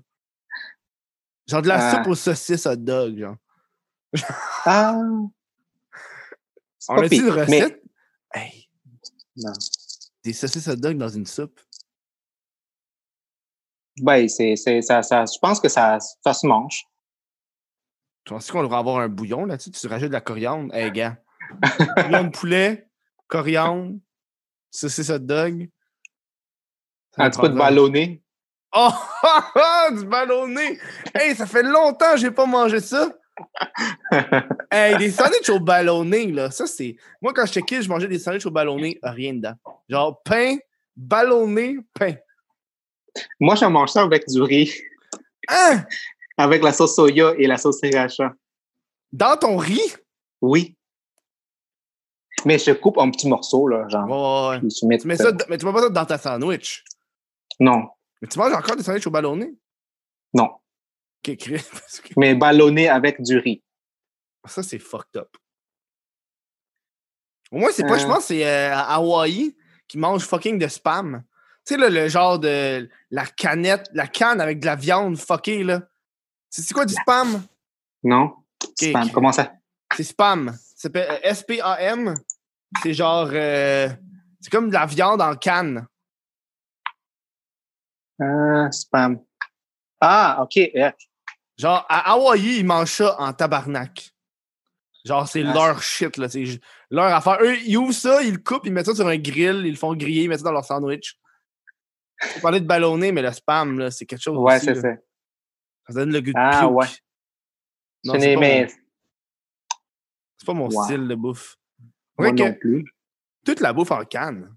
[1.47, 1.97] Genre de la Ah.
[1.97, 3.37] soupe aux saucisses hot dog, genre.
[4.67, 5.01] Ah.
[6.89, 7.83] On a-tu une mais- recette?
[8.35, 8.69] Hey,
[9.37, 9.53] Non.
[10.25, 11.61] des saucisses hot dog dans une soupe?
[14.01, 16.85] Ben, c'est, c'est, ça, ça, je pense que ça, ça se mange.
[18.25, 19.71] Tu penses qu'on devrait avoir un bouillon là-dessus?
[19.71, 20.73] Tu rajoutes de la coriandre?
[20.75, 21.17] Hey, gars.
[21.53, 22.89] Bouillon de poulet,
[23.27, 23.99] coriandre,
[24.71, 25.69] saucisse hot dog.
[27.17, 28.23] Ça Un petit peu de ballonné.
[28.75, 28.91] Oh!
[29.99, 30.79] du ballonné!
[31.15, 33.13] Hey, ça fait longtemps que j'ai pas mangé ça!
[34.71, 36.97] Hey, des sandwichs au ballonné, là, ça c'est.
[37.23, 39.55] Moi, quand j'étais kid, je mangeais des sandwichs au ballonné, rien dedans.
[39.89, 40.59] Genre pain,
[40.95, 42.15] ballonné, pain.
[43.41, 44.73] Moi, je mange ça avec du riz,
[45.49, 45.85] Hein?
[46.37, 48.35] avec la sauce soya et la sauce sriracha.
[49.13, 49.97] Dans ton riz?
[50.41, 50.77] Oui.
[52.45, 54.51] Mais je coupe en petits morceaux, là, genre.
[54.53, 56.85] Ouais, ouais, mets, Tu mets ça, mais tu mets pas ça dans ta sandwich?
[57.59, 57.89] Non,
[58.23, 59.55] Mais tu manges encore des sandwichs au ballonné?
[60.35, 60.51] non.
[61.23, 63.63] Parce que Mais ballonné avec du riz.
[64.47, 65.29] ça, c'est fucked up.
[67.53, 68.09] Au moins, c'est pas, je Euh.
[68.09, 69.55] pense, que c'est euh, à Hawaï
[69.89, 71.23] qui mange fucking de spam.
[71.67, 75.63] Tu sais, là, le genre de la canette, la canne avec de la viande fuckée,
[75.63, 75.83] là.
[76.49, 77.43] C'est c'est quoi du spam?
[78.03, 78.35] Non?
[78.81, 79.11] Spam.
[79.13, 79.53] Comment ça?
[79.95, 80.53] C'est spam.
[80.53, 82.15] Ça s'appelle euh, S-P-A-M.
[82.83, 83.29] C'est genre.
[83.33, 83.89] euh,
[84.41, 85.87] c'est comme de la viande en canne.
[88.21, 89.21] Euh, spam.
[90.01, 90.59] Ah, OK.
[91.59, 94.11] Genre, à Hawaï, ils mangent ça en tabarnak.
[95.05, 96.29] Genre, c'est Ah, leur shit, là.
[96.29, 96.45] C'est
[96.91, 97.39] leur affaire.
[97.43, 99.77] Eux, ils ouvrent ça, ils le coupent, ils mettent ça sur un grill, ils le
[99.77, 101.19] font griller, ils mettent ça dans leur sandwich.
[102.37, 104.37] On parlait de ballonné, mais le spam, là, c'est quelque chose.
[104.39, 104.89] Ouais, c'est ça.
[105.89, 106.87] Ça donne le goût de Ah, ouais.
[108.05, 108.69] Non, c'est pas, mon-
[110.39, 110.85] c'est pas mon Ouais.
[110.85, 111.57] style de bouffe.
[112.21, 112.85] Moi non plus.
[113.45, 114.55] toute la bouffe en canne.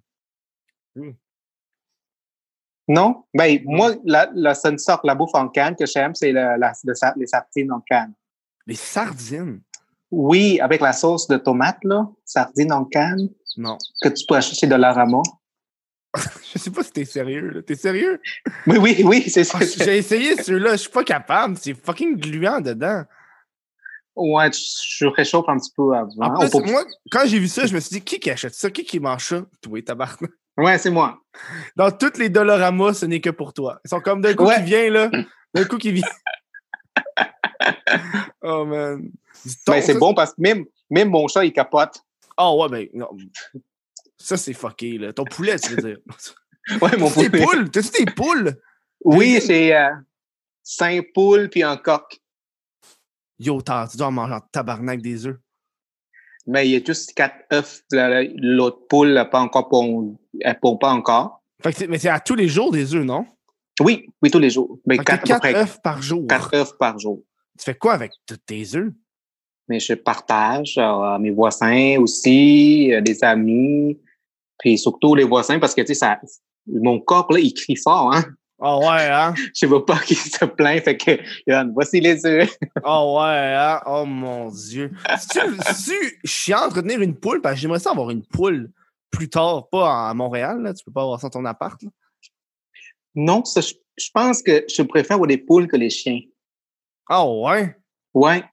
[2.88, 3.24] Non?
[3.34, 7.20] Ben, moi, la, la seule sorte, la bouffe en canne que j'aime, c'est la- le
[7.20, 8.14] les sardines en canne.
[8.68, 9.61] Les sardines?
[10.11, 12.07] Oui, avec la sauce de tomate, là.
[12.26, 13.78] Sardines en canne, Non.
[14.01, 15.22] que tu peux acheter chez Dollarama.
[16.53, 17.61] Je sais pas si t'es sérieux, là.
[17.64, 18.22] T'es sérieux?
[18.68, 19.57] Oui, oui, oui, c'est ça.
[19.61, 21.57] Ah, J'ai essayé ceux-là, je suis pas capable.
[21.57, 23.03] C'est fucking gluant dedans.
[24.16, 26.11] Ouais, tu- je réchauffe un petit peu avant.
[26.36, 28.53] En plus, peut- moi, quand j'ai vu ça, je me suis dit, qui qui achète
[28.53, 28.70] ça?
[28.70, 29.43] Qui qui mange ça?
[29.61, 30.30] Toi, tabarnak.
[30.57, 31.20] Ouais, c'est moi.
[31.76, 33.80] Dans toutes les Dollarama, ce n'est que pour toi.
[33.84, 34.57] Ils sont comme d'un coup Ouais.
[34.57, 35.09] qui vient, là.
[35.55, 36.07] D'un coup qui vient.
[38.41, 39.09] oh, man.
[39.68, 42.01] Ben, c'est bon parce que même, même mon chat, il capote.
[42.38, 43.09] Ah ouais, ben non.
[44.18, 45.14] Ça, c'est fucké, là.
[45.14, 45.97] Ton poulet, tu veux dire.
[46.82, 47.30] Ouais, mon poulet.
[47.30, 47.70] poules?
[47.70, 48.55] T'as-tu des poules?
[49.03, 49.89] Oui, c'est euh,
[50.64, 52.22] cinq poules puis un coq.
[53.40, 55.38] Yo, t'as, tu dois en manger en tabarnak des œufs.
[56.46, 57.84] Mais il y a juste quatre œufs.
[57.92, 61.42] La- la- L'autre poule n'a pas encore pond, elle pond pas encore.
[61.62, 63.26] Fait que c'est- mais c'est à tous les jours des œufs, non?
[63.80, 64.80] Oui, oui, tous les jours.
[64.86, 66.28] Mais Fait t'as quatre, quatre œufs par jour.
[66.28, 67.24] quatre œufs par jour.
[67.58, 68.92] Tu fais quoi avec tous tes œufs?
[69.70, 73.98] Mais je partage euh, à mes voisins aussi, euh, des amis,
[74.60, 76.20] puis surtout les voisins parce que, tu sais, ça,
[76.68, 78.24] mon coq, là, il crie fort, hein.
[78.66, 79.34] Ah ouais, hein?
[79.55, 82.57] Je veux pas qu'il se plaint, fait que, Yann, voici les œufs.
[82.84, 83.82] Ah ouais, hein?
[83.86, 84.91] Oh mon Dieu.
[85.20, 87.41] C'est-tu chiant d'entretenir une poule?
[87.41, 88.72] Parce que j'aimerais ça avoir une poule
[89.11, 90.74] plus tard, pas à Montréal, là.
[90.74, 91.89] Tu peux pas avoir ça dans ton appart, là.
[93.16, 96.20] Non, ça, je, je pense que je préfère avoir des poules que les chiens.
[97.09, 97.76] Ah ouais?
[98.14, 98.43] Ouais.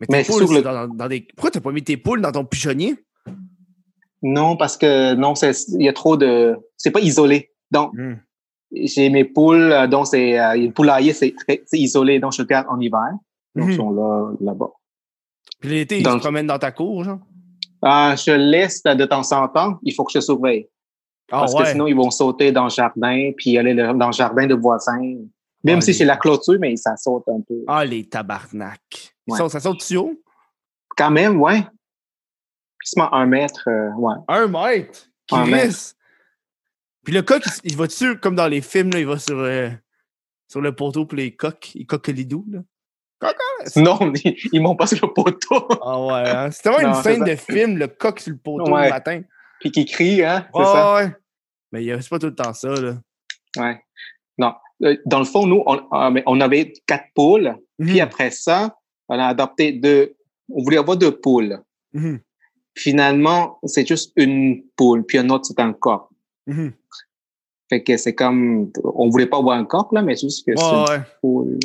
[0.00, 1.26] Mais tes Mais poules, sur c'est le- dans, dans des...
[1.36, 2.94] Pourquoi t'as pas mis tes poules dans ton pigeonnier?
[4.22, 7.52] Non, parce que, non, il y a trop de, c'est pas isolé.
[7.70, 8.14] Donc, Hmm.
[8.72, 11.34] J'ai mes poules, euh, donc c'est, euh, le poulailler, c'est
[11.72, 13.10] isolé, donc je garde en hiver.
[13.54, 13.70] Donc, Mhm.
[13.72, 14.70] ils sont là, là-bas.
[15.60, 17.18] Puis l'été, ils se promènent dans ta cour, genre?
[17.82, 20.68] Ah, je laisse de temps en temps, il faut que je surveille.
[21.32, 21.62] Ah parce ouais.
[21.62, 24.54] que sinon, ils vont sauter dans le jardin, puis aller le- dans le jardin de
[24.54, 25.14] voisins.
[25.62, 27.62] Même Ah, si les- c'est la clôture, mais ça saute un peu.
[27.68, 28.80] Ah, les tabarnak.
[29.26, 29.38] Ils Ouais.
[29.38, 30.14] sont- ça saute haut?
[30.96, 31.62] Quand même, ouais.
[32.84, 34.14] Quasiment un mètre, euh, ouais.
[34.28, 35.06] Un mètre!
[35.26, 35.94] Qui Un mètre.
[37.04, 39.38] Puis le coq, il, il va dessus, comme dans les films, là, il va sur,
[39.38, 39.70] euh,
[40.48, 41.74] sur le poteau pour les coqs.
[41.74, 42.60] Il coquelidou, là.
[43.76, 45.68] Non, ils, ils montent pas sur le poteau.
[45.82, 46.50] Ah ouais, hein?
[46.50, 48.84] C'est vraiment une scène de film, le coq sur le poteau Ouais.
[48.84, 49.22] le matin.
[49.60, 50.94] puis qui crient, hein, c'est Ouais, ça?
[50.94, 51.12] ouais.
[51.72, 52.94] Mais il y a- c'est pas tout le temps ça, là.
[53.58, 53.78] Ouais.
[54.38, 54.54] Non.
[54.82, 57.54] Euh, Dans le fond, nous, on, ah, mais on avait quatre poules.
[57.78, 58.00] Puis Mhm.
[58.00, 58.74] après ça,
[59.08, 60.16] on a adopté deux.
[60.50, 61.60] On voulait avoir deux poules.
[61.92, 62.20] Mhm.
[62.76, 66.08] Finalement, c'est juste une poule, puis un autre, c'est un coq.
[66.46, 66.72] Mhm.
[67.70, 70.56] Fait que c'est comme, on voulait pas avoir un coq, là, mais c'est juste que
[70.56, 71.58] c'est Ouais, poule.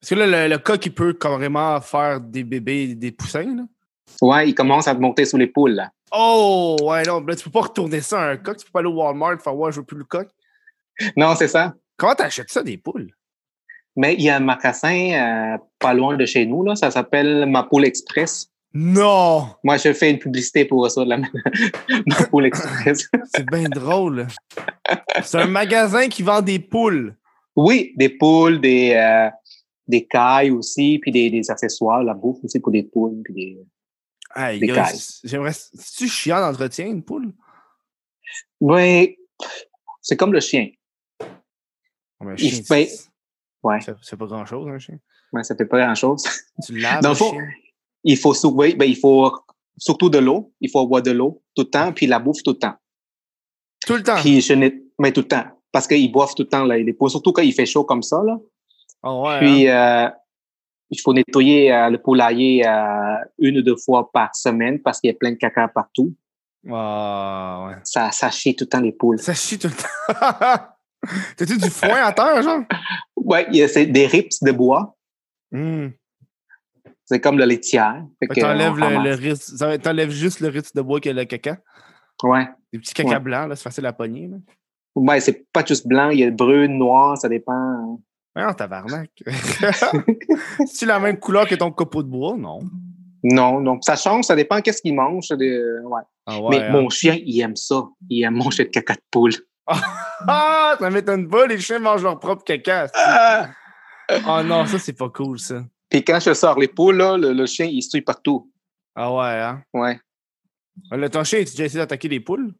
[0.00, 3.64] Parce que là, le, le coq, il peut carrément faire des bébés, des poussins, là.
[4.20, 5.90] Ouais, il commence à te monter sous les poules, là.
[6.10, 8.56] Oh, ouais, non, là, tu peux pas retourner ça à un coq.
[8.56, 10.28] Tu peux pas aller au Walmart faire, ouais, je veux plus le coq.
[11.16, 11.74] Non, c'est ça.
[11.96, 13.10] Comment t'achètes ça, des poules?
[13.94, 16.76] Mais il y a un magasin euh, pas loin de chez nous, là.
[16.76, 18.50] Ça s'appelle Ma Poule Express.
[18.74, 19.54] Non!
[19.62, 21.26] Moi, je fais une publicité pour ça, de la Ma
[22.30, 23.08] Poule Express.
[23.34, 24.26] C'est bien drôle.
[25.22, 27.14] C'est un magasin qui vend des poules.
[27.54, 29.28] oui, des poules, des, euh,
[29.86, 33.20] des cailles aussi, puis des, des accessoires, la bouffe aussi pour des poules.
[33.24, 33.58] Puis des...
[34.30, 34.98] Aïe, Des gars, cailles.
[35.24, 35.52] j'aimerais.
[35.52, 37.32] C'est-tu chiant d'entretien, une poule?
[38.60, 39.18] Oui,
[40.00, 40.68] c'est comme le chien.
[41.20, 41.26] Oh,
[42.24, 42.90] mais un Il chien, fait-
[43.62, 44.98] Ouais, c'est- C'est pas grand-chose, un chien.
[45.32, 46.24] ouais ça fait pas grand-chose.
[46.64, 47.48] Tu laves le le fond, chien.
[48.04, 49.32] Il faut ben, il faut
[49.78, 50.52] surtout de l'eau.
[50.60, 52.74] Il faut boire de l'eau tout le temps, puis la bouffe tout le temps.
[53.86, 54.16] Tout le temps?
[54.16, 54.54] Puis je
[54.98, 55.44] mais tout le temps.
[55.72, 58.02] Parce qu'ils boivent tout le temps, là, les poules, surtout quand il fait chaud comme
[58.02, 58.38] ça, là.
[59.02, 59.38] Ah ouais.
[59.38, 60.06] Puis, hein?
[60.06, 60.10] euh,
[60.90, 65.08] il faut nettoyer euh, le poulailler euh, une ou deux fois par semaine parce qu'il
[65.08, 66.14] y a plein de caca partout.
[66.70, 67.74] Ah, ouais.
[67.82, 69.18] Ça, ça chie tout le temps les poules.
[69.18, 70.64] Ça chie tout le temps.
[71.36, 72.60] T'as-tu du foin à terre, genre?
[73.16, 74.96] Ouais, il y a c'est des rips de bois.
[75.50, 75.88] Hmm.
[77.04, 78.04] C'est comme le laitière.
[78.20, 81.24] Fait Fait que que T'enlèves le, le T'enlèves juste le ritz de bois que le
[81.24, 81.58] caca.
[82.22, 82.48] Ouais.
[82.72, 83.18] Des petits caca Ouais.
[83.20, 84.28] blancs, là, c'est facile à pogner.
[84.28, 84.36] Là.
[84.94, 88.00] Ouais, c'est pas juste blanc, il y a brun, noir, ça dépend.
[88.36, 89.10] Ouais, tabarnak.
[90.66, 92.36] C'est-tu la même couleur que ton copeau de bois?
[92.36, 92.60] Non.
[93.24, 93.80] Non, non.
[93.82, 95.28] Ça change, ça dépend qu'est-ce qu'il mange.
[95.30, 96.02] Ouais.
[96.26, 96.58] Ah ouais.
[96.58, 96.72] Mais hein.
[96.72, 97.84] mon chien, il aime ça.
[98.08, 99.32] Il aime manger de caca de poule.
[100.28, 102.86] Ah, ça m'étonne pas, les chiens mangent leur propre caca.
[102.94, 103.48] Ah!
[104.28, 105.64] Oh non, ça, c'est pas cool, ça.
[105.92, 108.50] Puis quand je sors les poules, là, le, le chien, il suit partout.
[108.94, 109.62] Ah ouais, hein?
[109.74, 110.00] Ouais.
[110.90, 112.54] Le, ton chien, as-tu déjà essayé d'attaquer les poules?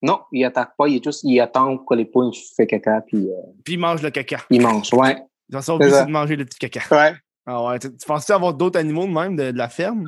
[0.00, 3.26] Non, il attaque pas, il est juste, il attend que les poules fassent caca, puis
[3.28, 4.38] euh, Puis il mange le caca.
[4.48, 4.94] il mange.
[4.94, 5.20] Ouais.
[5.48, 6.82] Dans son but, c'est de manger le petit caca.
[6.92, 7.16] Ouais.
[7.46, 7.80] Ah ouais.
[7.80, 10.06] Tu, tu penses-tu avoir d'autres animaux de même de, de la ferme?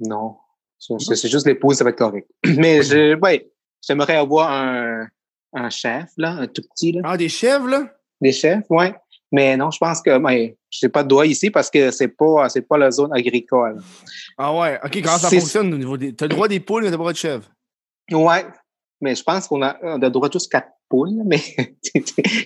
[0.00, 0.36] Non.
[0.80, 2.28] C'est juste les poules, ça va être correct.
[2.56, 3.48] Mais je, ouais,
[3.86, 5.06] j'aimerais avoir un,
[5.52, 7.02] un chef, là, un tout petit, là.
[7.04, 7.86] Ah, des chèvres, là?
[8.20, 8.94] Des chefs, ouais.
[9.32, 12.08] Mais non, je pense que, ben, je n'ai pas de doigt ici parce que c'est
[12.08, 13.80] pas, c'est pas la zone agricole.
[14.36, 14.78] Ah ouais.
[14.84, 16.12] OK, comment ça fonctionne au niveau des.
[16.14, 17.48] T'as le droit des poules, mais t'as pas le droit de chèvres.
[18.10, 18.44] Ouais.
[19.00, 21.40] Mais je pense qu'on a, on a le droit juste quatre poules, mais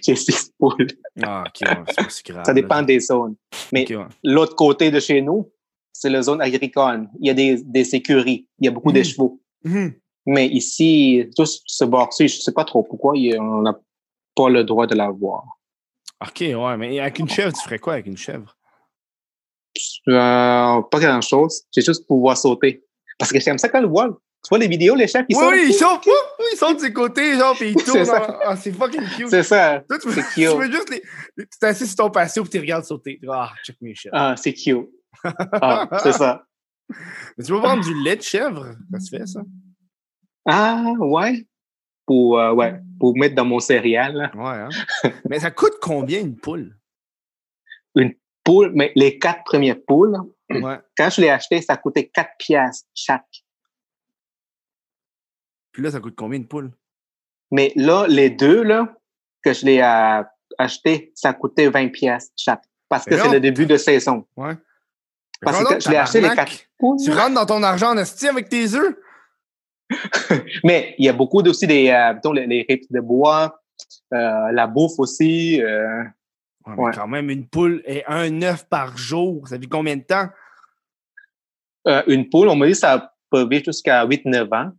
[0.03, 0.87] j'ai six poules.
[1.23, 2.45] Ah, OK, ouais, c'est pas si grave.
[2.45, 2.61] Ça là.
[2.61, 3.35] dépend des zones.
[3.73, 4.05] Mais ouais.
[4.23, 5.51] l'autre côté de chez nous,
[5.93, 7.09] c'est la zone agricole.
[7.21, 8.47] Il y a des, des écuries.
[8.59, 9.05] Il y a beaucoup de Mhm.
[9.05, 9.41] chevaux.
[9.65, 9.95] Mhm.
[10.27, 13.79] Mais ici, tout ce bord-ci, je sais pas trop pourquoi on n'a
[14.35, 15.45] pas le droit de l'avoir.
[16.23, 18.57] Ok, ouais, mais avec une chèvre, tu ferais quoi avec une chèvre?
[20.09, 21.63] Euh, pas grand-chose.
[21.71, 22.85] C'est juste pouvoir sauter.
[23.19, 24.09] Parce que j'aime ça quand le voit.
[24.09, 25.53] Tu vois les vidéos, les chefs, ils oui, sautent.
[25.55, 28.05] oui, ils sautent, ouh, ouh, ils sautent de ses côtés, genre, puis ils C'est tournent.
[28.05, 28.51] ça.
[28.51, 29.29] en- c'est fucking cute.
[29.31, 29.83] C'est ça.
[29.89, 30.59] Toi, tu veux, c'est tu cute.
[30.59, 31.01] veux juste les.
[31.01, 33.19] Tu t'assis sur ton patio puis tu regardes sauter.
[33.31, 34.15] Ah, check mes chèvres.
[34.17, 34.87] Ah, c'est cute.
[35.25, 36.45] Ah, c'est ça.
[37.39, 38.75] Mais tu veux vendre du lait de chèvre?
[38.93, 39.41] Ça se fait, ça?
[40.47, 41.47] Ah, ouais.
[42.07, 44.31] Pour, euh, ouais, pour mettre dans mon céréal.
[44.35, 44.69] Ouais, hein?
[45.29, 46.77] Mais ça coûte combien une poule?
[48.45, 50.19] Poule, mais les quatre premières poules,
[50.51, 50.79] Ouais.
[50.97, 53.45] quand je l'ai acheté, ça coûtait 4 piastres chaque.
[55.73, 56.71] Puis là, ça coûte combien une poule?
[57.51, 58.95] Mais là, les deux, là,
[59.43, 60.23] que je l'ai euh,
[60.59, 62.65] acheté, ça coûtait 20 piastres chaque.
[62.89, 64.27] Parce que c'est le début de saison.
[64.37, 64.57] Ouais.
[65.41, 66.99] Parce que je l'ai acheté les quatre poules.
[67.03, 68.97] Tu rentres dans ton argent en esti avec tes œufs?
[70.65, 73.61] Mais il y a beaucoup aussi des, euh, mettons, les, de bois,
[74.13, 75.61] euh, la bouffe aussi.
[75.63, 76.03] euh,
[76.67, 76.93] Ouais, mais Ouais.
[76.95, 79.47] quand même, une poule et un œuf par jour.
[79.47, 80.29] Ça fait combien de temps?
[81.87, 84.73] euh, une poule, on m'a dit que ça peut vivre jusqu'à 8-9 ans.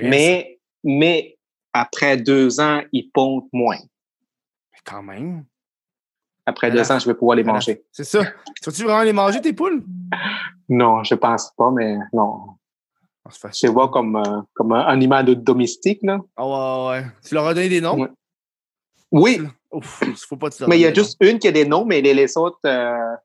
[0.00, 1.36] Mais, mais
[1.72, 3.78] après deux ans, ils pondent moins.
[4.72, 5.44] mais quand même.
[6.46, 7.82] Après deux ans, je vais pouvoir les manger.
[7.90, 8.22] C'est ça.
[8.62, 9.82] Tu vas-tu vraiment les manger, tes poules?
[10.68, 12.57] Non, je pense pas, mais non.
[13.30, 13.68] Facile.
[13.68, 16.18] les vois comme, euh, comme un animal de domestique, là.
[16.36, 17.10] Ah ouais, ouais, ouais.
[17.26, 17.98] Tu leur as donné des noms?
[17.98, 18.08] Ouais.
[19.10, 22.00] Oui, Ouf, faut pas mais il y a juste une qui a des noms, mais
[22.00, 23.16] les, les autres, euh,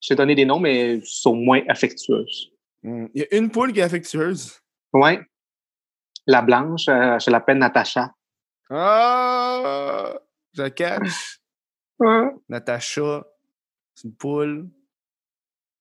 [0.00, 2.50] je t'ai donné des noms, mais sont moins affectueuses.
[2.82, 3.06] Hmm.
[3.14, 4.58] Il y a une poule qui est affectueuse.
[4.92, 5.20] Ouais.
[6.26, 8.12] La blanche, euh, je l'appelle Natacha.
[8.70, 10.14] Ah!
[10.52, 11.40] Je cache.
[12.48, 13.24] Natacha,
[13.94, 14.68] c'est une poule.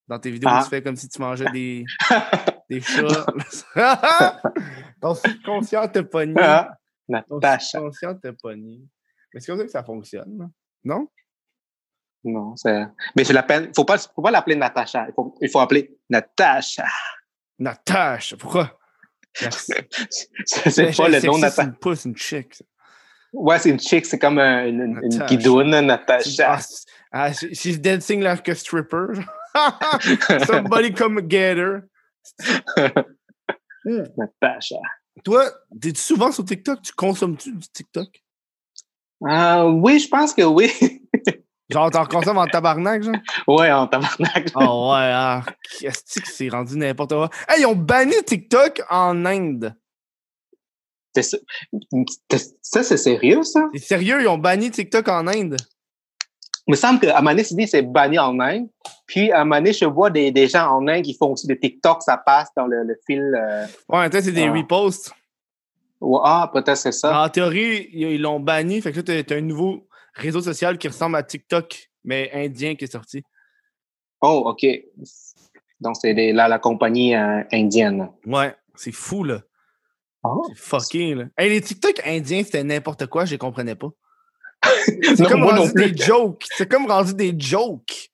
[0.08, 0.62] Dans tes vidéos, Ah.
[0.64, 1.86] tu fais comme si tu mangeais des,
[2.70, 3.26] des chats.
[5.01, 6.34] Ton subconscient t'a pogné.
[6.41, 6.70] Ah,
[7.30, 8.82] Ton subconscient t'a pogné.
[9.34, 10.45] Mais c'est comme ça que ça fonctionne, là.
[10.84, 11.08] non?
[12.26, 12.86] Non, c'est.
[13.18, 13.72] Mais je l'appelle.
[13.76, 15.08] Faut pas, faut pas l'appeler Natacha.
[15.10, 16.86] Il faut, il faut appeler Natacha.
[17.60, 18.78] Natacha, pourquoi?
[19.34, 21.64] C'est pas le nom C'est Natacha.
[21.64, 22.54] une c'est une chick.
[22.54, 22.64] ça.
[23.34, 25.26] Ouais, c'est une chick, c'est comme une, une, une Natacha.
[25.26, 26.60] guidoune, Ah, Natacha.
[26.60, 29.08] c'est- ah, she- she's dancing like a stripper.
[30.45, 31.88] Somebody come get her.
[33.86, 34.78] Natacha.
[35.24, 35.45] Toi,
[35.80, 36.82] t'es-tu souvent sur TikTok?
[36.82, 38.08] Tu consommes-tu du TikTok?
[39.28, 40.72] Euh, oui, je pense que oui.
[41.70, 43.16] Genre, t'en consommes en tabarnak, genre?
[43.47, 44.51] ouais, en tabarnak.
[44.54, 45.43] Oh ouais, ah,
[45.80, 47.30] qu'est-ce que c'est rendu n'importe quoi?
[47.47, 49.74] Hey, ils ont banni TikTok en Inde.
[51.16, 51.38] C'est ça,
[52.30, 53.62] c'est- ça, c'est sérieux, ça?
[53.74, 55.56] C'est sérieux, ils ont banni TikTok en Inde.
[56.68, 58.70] Il me semble qu'à Mané, c'est banni en Inde.
[59.05, 62.01] Puis à Mané, je vois des, des gens en Inde qui font aussi des TikTok,
[62.01, 63.20] ça passe dans le, le fil.
[63.22, 64.53] euh, Ouais, peut-être c'est des Ah.
[64.53, 65.11] reposts.
[65.99, 67.22] ouais, ah, peut-être c'est ça.
[67.24, 68.82] En théorie, ils l'ont banni.
[68.82, 72.91] Fait que là, un nouveau réseau social qui ressemble à TikTok, mais indien qui est
[72.91, 73.24] sorti.
[74.22, 74.66] Oh, OK.
[75.82, 78.09] Donc, c'est la, la compagnie euh, indienne.
[78.26, 79.41] Ouais, c'est fou, là.
[80.24, 80.45] Oh.
[80.47, 81.26] C'est fucké, là.
[81.38, 83.89] Hey, les TikTok indiens, c'était n'importe quoi, je les comprenais pas.
[85.01, 85.91] C'est Non, comme moi rendu non plus.
[85.91, 86.45] des jokes.
[86.55, 88.09] C'est comme rendu des jokes.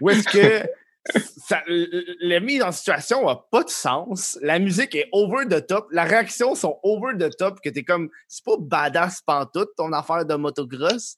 [0.00, 0.66] Où est-ce que
[1.46, 4.38] ça, le mise en situation n'a pas de sens.
[4.42, 5.86] La musique est over the top.
[5.90, 7.60] La réaction sont over the top.
[7.60, 11.16] Que t'es comme, c'est pas badass pantoute ton affaire de motocross.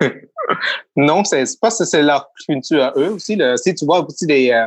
[0.96, 3.38] Non, c'est pas que c'est leur culture à eux aussi.
[3.56, 4.66] Si tu vois aussi des, euh,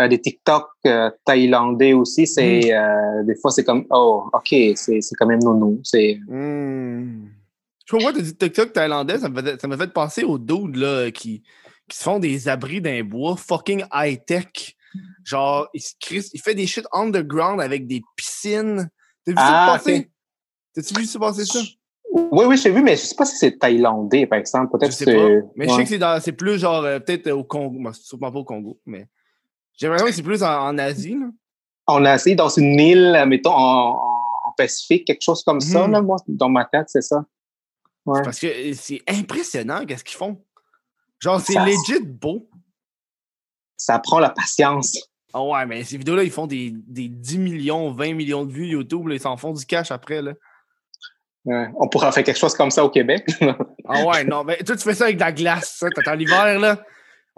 [0.00, 5.00] euh, des TikTok euh, thaïlandais aussi, c'est euh, des fois c'est comme oh ok c'est
[5.18, 5.80] quand même nono.
[5.82, 7.26] C'est Hmm.
[7.88, 10.22] Je sais pas pourquoi t'as dit TikTok thaïlandais, ça me fait, ça m'a fait penser
[10.22, 11.42] aux dudes là, qui,
[11.88, 14.76] qui se font des abris d'un bois fucking high-tech.
[15.24, 15.94] Genre, se
[16.34, 18.90] ils font des shit underground avec des piscines.
[19.24, 20.10] T'as vu Ah, ça passer?
[20.74, 21.60] T'as-tu vu ça passer ça?
[22.10, 24.70] oui oui j'ai vu mais je sais pas si c'est thaïlandais par exemple.
[24.74, 25.46] Je Peut-être sais c'est pas.
[25.56, 27.78] Mais je sais que c'est plus genre euh, peut-être au Congo.
[27.78, 29.06] Moi, sûrement pas au Congo, mais
[29.76, 31.14] j'ai l'impression que c'est plus en, en Asie.
[31.14, 31.26] Là.
[31.86, 36.02] on a essayé dans une île mettons en, en Pacifique quelque chose comme ça là
[36.02, 37.24] moi dans ma tête c'est ça.
[38.06, 38.22] Ouais.
[38.22, 40.42] Parce que euh, c'est impressionnant qu'est-ce qu'ils font.
[41.20, 42.48] Genre, c'est legit beau.
[43.76, 44.96] Ça prend la patience.
[45.32, 48.66] Ah ouais, mais ces vidéos-là, ils font des, des 10 millions, 20 millions de vues
[48.68, 49.06] YouTube.
[49.08, 50.22] là, ils s'en font du cash après.
[50.22, 50.32] Là.
[51.44, 51.68] Ouais.
[51.76, 53.26] On pourra faire quelque chose comme ça au Québec.
[53.86, 55.76] Ah ouais, non, mais toi, tu fais ça avec de la glace.
[55.78, 55.88] ça.
[55.90, 56.82] T'attends l'hiver, là.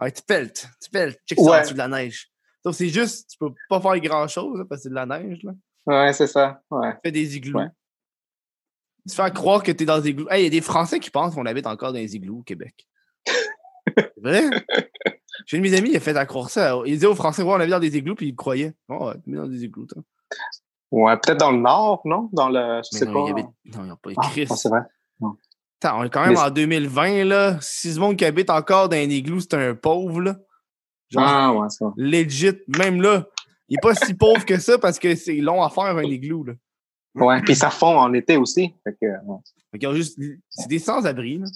[0.00, 0.68] Ouais, tu peltes.
[0.82, 1.20] Tu peltes.
[1.26, 1.58] Check ça Ouais.
[1.58, 2.28] en dessous de la neige.
[2.64, 5.42] Donc, c'est juste, tu peux pas faire grand-chose là, parce que c'est de la neige.
[5.42, 5.52] Là.
[5.86, 6.60] ouais c'est ça.
[6.70, 6.92] Ouais.
[6.94, 7.58] Tu fais des igloos.
[7.60, 7.68] Ouais.
[9.08, 10.28] Tu fais croire que t'es dans des igloos.
[10.30, 12.42] Hey, il y a des Français qui pensent qu'on habite encore dans des igloos au
[12.42, 12.86] Québec.
[13.96, 14.44] C'est vrai?
[15.46, 16.76] J'ai un de mes amis, il a fait à croire ça.
[16.84, 18.74] Il disait aux Français, ouais, on avait dans des igloos, puis il croyait.
[18.88, 20.02] Oh, ouais, dans des igloos, toi.
[20.90, 22.28] Ouais, peut-être dans le nord, non?
[22.32, 22.80] Dans le.
[22.92, 23.20] Je sais non, pas.
[23.28, 23.42] il avait...
[23.42, 24.46] non, ils n'ont pas Ah, écrit.
[24.56, 24.80] c'est vrai.
[25.82, 27.58] Attends, on est quand même Mais- en 2020, là.
[27.60, 30.36] Si ce monde qui habite encore dans un igloo, c'est un pauvre, là.
[31.08, 31.92] Genre, Ah, ouais, vrai.
[31.96, 33.26] legit, même là.
[33.68, 36.44] Il est pas si pauvre que ça parce que c'est long à faire un igloo,
[36.44, 36.52] là.
[37.14, 38.74] Ouais, puis ça fond en été aussi.
[38.84, 39.38] Fait que, ouais.
[39.72, 40.18] Fait qu'ils ont juste...
[40.48, 41.46] C'est des sans-abri, là.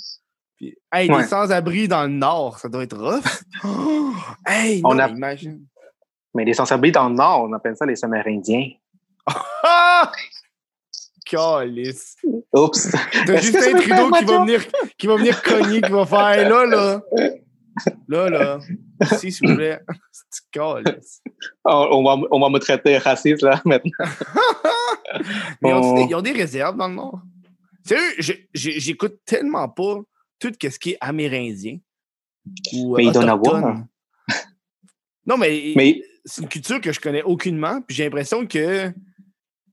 [0.56, 1.22] Puis, hey, Ouais.
[1.22, 3.42] des sans-abri dans le nord, ça doit être rough.
[3.64, 4.12] Oh!
[4.46, 5.64] hey, non, On a- mais imagine.
[6.34, 8.70] Mais les sans-abri dans le nord, on appelle ça les Amérindiens.
[11.24, 12.16] Calice.
[12.52, 12.90] Oups.
[13.26, 14.60] T'as Justin Trudeau qui va, venir,
[14.98, 17.00] qui va venir cogner, qui va faire là, là.
[18.08, 18.58] Là, là.
[19.12, 19.80] Ici, s'il vous plaît.
[20.30, 21.22] C'est calice.
[21.64, 23.90] On, on va, on va me traiter raciste là maintenant.
[25.62, 26.06] Mais ils ont, Oh.
[26.08, 27.20] ils ont des réserves dans le Nord.
[27.84, 28.14] Sérieux,
[28.54, 29.96] j'écoute tellement pas
[30.38, 31.78] tout ce qui est amérindien.
[32.74, 33.54] Ou, euh, Mais il doit en avoir.
[33.64, 33.86] autochtone.
[35.26, 37.80] Non, mais, Mais c'est une culture que je connais aucunement.
[37.82, 38.94] Puis j'ai l'impression que, tu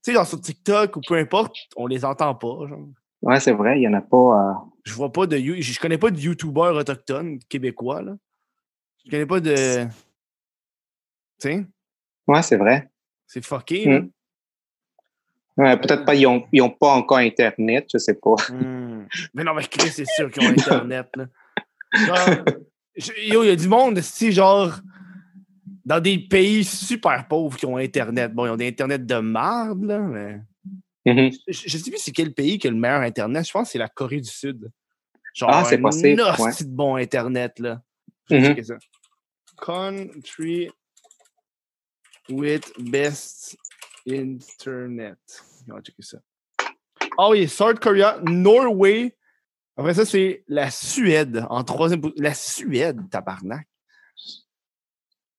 [0.02, 2.68] sais, genre sur TikTok ou peu importe, on les entend pas.
[2.68, 2.88] Genre.
[3.22, 4.18] ouais, c'est vrai, il n'y en a pas.
[4.52, 5.38] euh, Je vois pas de.
[5.38, 8.02] Je connais pas de YouTubeurs autochtones québécois.
[8.02, 8.16] Là.
[9.06, 9.86] Je connais pas de.
[11.39, 11.66] Tu sais,
[12.28, 12.89] Ouais, c'est vrai.
[13.28, 13.88] c'est fucké.
[13.88, 14.10] Mm.
[15.58, 18.36] Ouais, peut-être pas, ils n'ont ils ont pas encore Internet, je sais pas.
[18.49, 19.06] Hmm.
[19.34, 21.08] Mais non, mais Chris, c'est sûr qu'ils ont Internet.
[21.16, 21.26] Là.
[22.06, 22.45] Genre,
[22.95, 24.80] je- yo, il y a du monde, si genre,
[25.84, 28.34] dans des pays super pauvres qui ont Internet.
[28.34, 30.39] Bon, ils ont des Internet de marde, là, mais.
[31.06, 31.32] Mhm.
[31.47, 33.45] Je, je sais plus c'est quel pays qui a le meilleur Internet.
[33.45, 34.72] Je pense que c'est la Corée du Sud.
[35.34, 37.82] Genre, Ah, c'est un hostie de bon Internet, là.
[38.30, 38.45] Mhm.
[38.45, 38.76] checker ça.
[39.60, 40.70] Country
[42.30, 43.58] with best
[44.08, 45.18] internet.
[45.70, 46.18] On va checker ça?
[47.18, 49.16] Ah oui, South Korea, Norway.
[49.78, 52.24] Après ça, c'est la Suède en troisième position.
[52.24, 53.68] La Suède, tabarnak.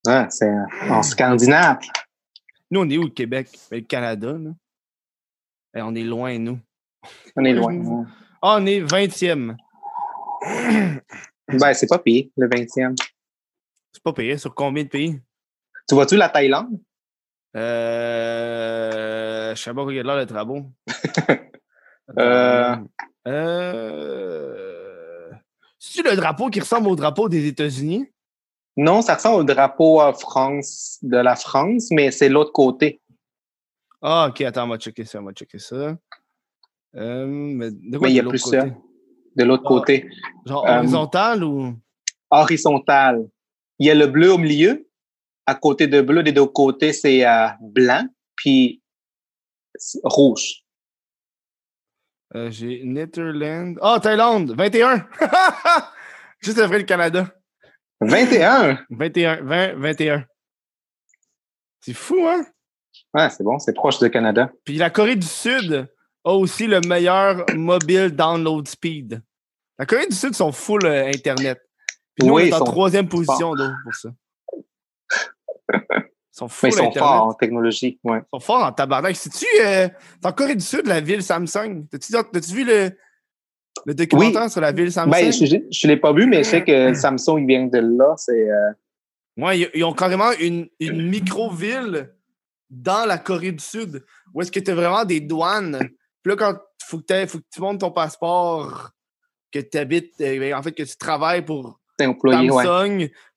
[0.07, 0.53] Ouais, c'est
[0.89, 1.79] en Scandinave.
[2.71, 3.49] Nous, on est où, le Québec?
[3.71, 4.51] Ben, le Canada, là.
[5.77, 6.59] Eh, on est loin, nous.
[7.37, 8.07] On est loin.
[8.43, 9.57] Ah, on est 20e.
[11.49, 12.97] Ben, c'est pas pire, le 20e.
[13.93, 14.39] C'est pas payé.
[14.39, 15.21] Sur combien de pays?
[15.89, 16.81] Tu vois-tu la Thaïlande?
[18.13, 19.55] Euh.
[19.55, 20.73] Je sais pas quoi il y a de l'air d'être à bon.
[22.19, 22.77] Euh.
[23.29, 25.31] Euh.
[25.79, 28.09] C'est-tu le drapeau qui ressemble au drapeau des États-Unis?
[28.77, 33.01] Non, ça ressemble au drapeau euh, France, de la France, mais c'est l'autre côté.
[34.01, 35.97] Ah, ok, attends, on va checker ça, on va checker ça.
[36.97, 38.61] Euh, mais de quoi Mais il y a plus côté?
[38.61, 38.67] ça.
[39.37, 39.69] De l'autre Ah.
[39.69, 40.09] côté.
[40.47, 41.75] Genre Euh, horizontal ou?
[42.31, 43.27] Horizontal.
[43.79, 44.87] Il y a le bleu au milieu.
[45.47, 48.82] À côté de bleu, des deux côtés, c'est euh, blanc, puis
[50.05, 50.62] rouge.
[52.34, 53.74] Euh, J'ai Netherlands.
[53.80, 55.07] Ah, Thaïlande, 21!
[56.40, 57.26] Juste après le Canada.
[58.01, 58.78] 21!
[58.90, 60.24] 21, 20, 21.
[61.80, 62.45] C'est fou, hein?
[63.14, 64.51] Ouais, c'est bon, c'est proche du Canada.
[64.64, 65.88] Puis la Corée du Sud
[66.24, 69.22] a aussi le meilleur mobile download speed.
[69.78, 71.61] La Corée du Sud sont full euh, Internet.
[72.14, 74.11] Puis nous, Oui, on est en troisième position d'eau pour ça.
[75.75, 78.01] Ils sont ils sont forts en technologie.
[78.05, 78.18] Ouais.
[78.18, 79.16] Ils sont forts en tabarnak.
[79.16, 79.89] C'est-tu euh,
[80.25, 81.87] en Corée du Sud, la ville Samsung?
[81.91, 82.91] T'as-tu as-tu vu le,
[83.85, 85.11] le documentaire sur la ville Samsung?
[85.11, 85.33] Ben,
[85.70, 88.14] je ne l'ai pas vu, mais je sais que Samsung il vient de là.
[88.16, 88.70] C'est euh,
[89.37, 92.11] Ouais, ils, ils ont carrément une, une micro-ville
[92.70, 94.03] dans la Corée du Sud
[94.35, 95.79] où est-ce que tu as vraiment des douanes?
[96.23, 98.91] Puis là, quand il faut, que t'aies- faut que tu montes ton passeport,
[99.51, 101.79] que tu habites, euh, en fait, que tu travailles pour.
[102.51, 102.64] Ouais.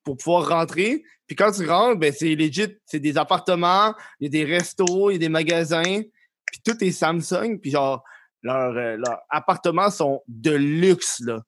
[0.06, 1.04] Pour pouvoir rentrer.
[1.28, 5.10] Puis quand tu rentres, ben, c'est legit, c'est des appartements, il y a des restos,
[5.10, 6.02] il y a des magasins,
[6.46, 7.60] puis tout est Samsung.
[7.62, 8.04] Puis genre,
[8.44, 11.42] leurs euh, leurs appartements sont de luxe, là.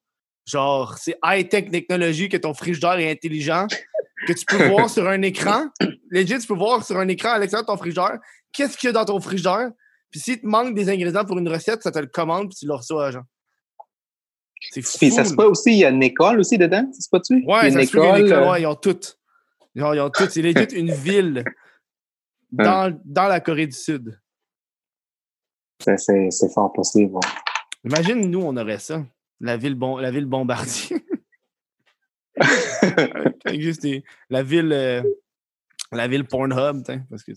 [0.44, 3.66] Genre, c'est high-tech technologie que ton frigidaire est intelligent,
[4.26, 5.68] que tu peux voir sur un écran.
[6.10, 8.18] Legit, tu peux voir sur un écran à l'extérieur de ton frigidaire
[8.52, 9.70] qu'est-ce qu'il y a dans ton frigidaire.
[10.10, 12.66] Puis s'il te manque des ingrédients pour une recette, ça te le commande, puis tu
[12.66, 13.24] le reçois, genre.
[14.60, 14.98] C'est fou.
[14.98, 17.44] Puis ça se peut aussi, il y a une école aussi dedans, c'est pas tu?
[17.46, 19.18] Ouais, ça se peut y une école, euh, ouais, ils ont toutes.
[19.74, 20.30] Genre, ils ont toutes.
[20.30, 21.44] C'est legit une ville
[22.50, 24.18] dans, dans la Corée du Sud.
[25.96, 27.14] c'est- fort possible.
[27.14, 27.20] ouais.
[27.84, 29.04] Imagine, nous, on aurait ça.
[29.40, 30.96] La ville, bon, la ville Bombardier.
[33.54, 34.72] Juste des- la ville.
[34.72, 35.02] euh,
[35.92, 37.32] la ville Pornhub, parce que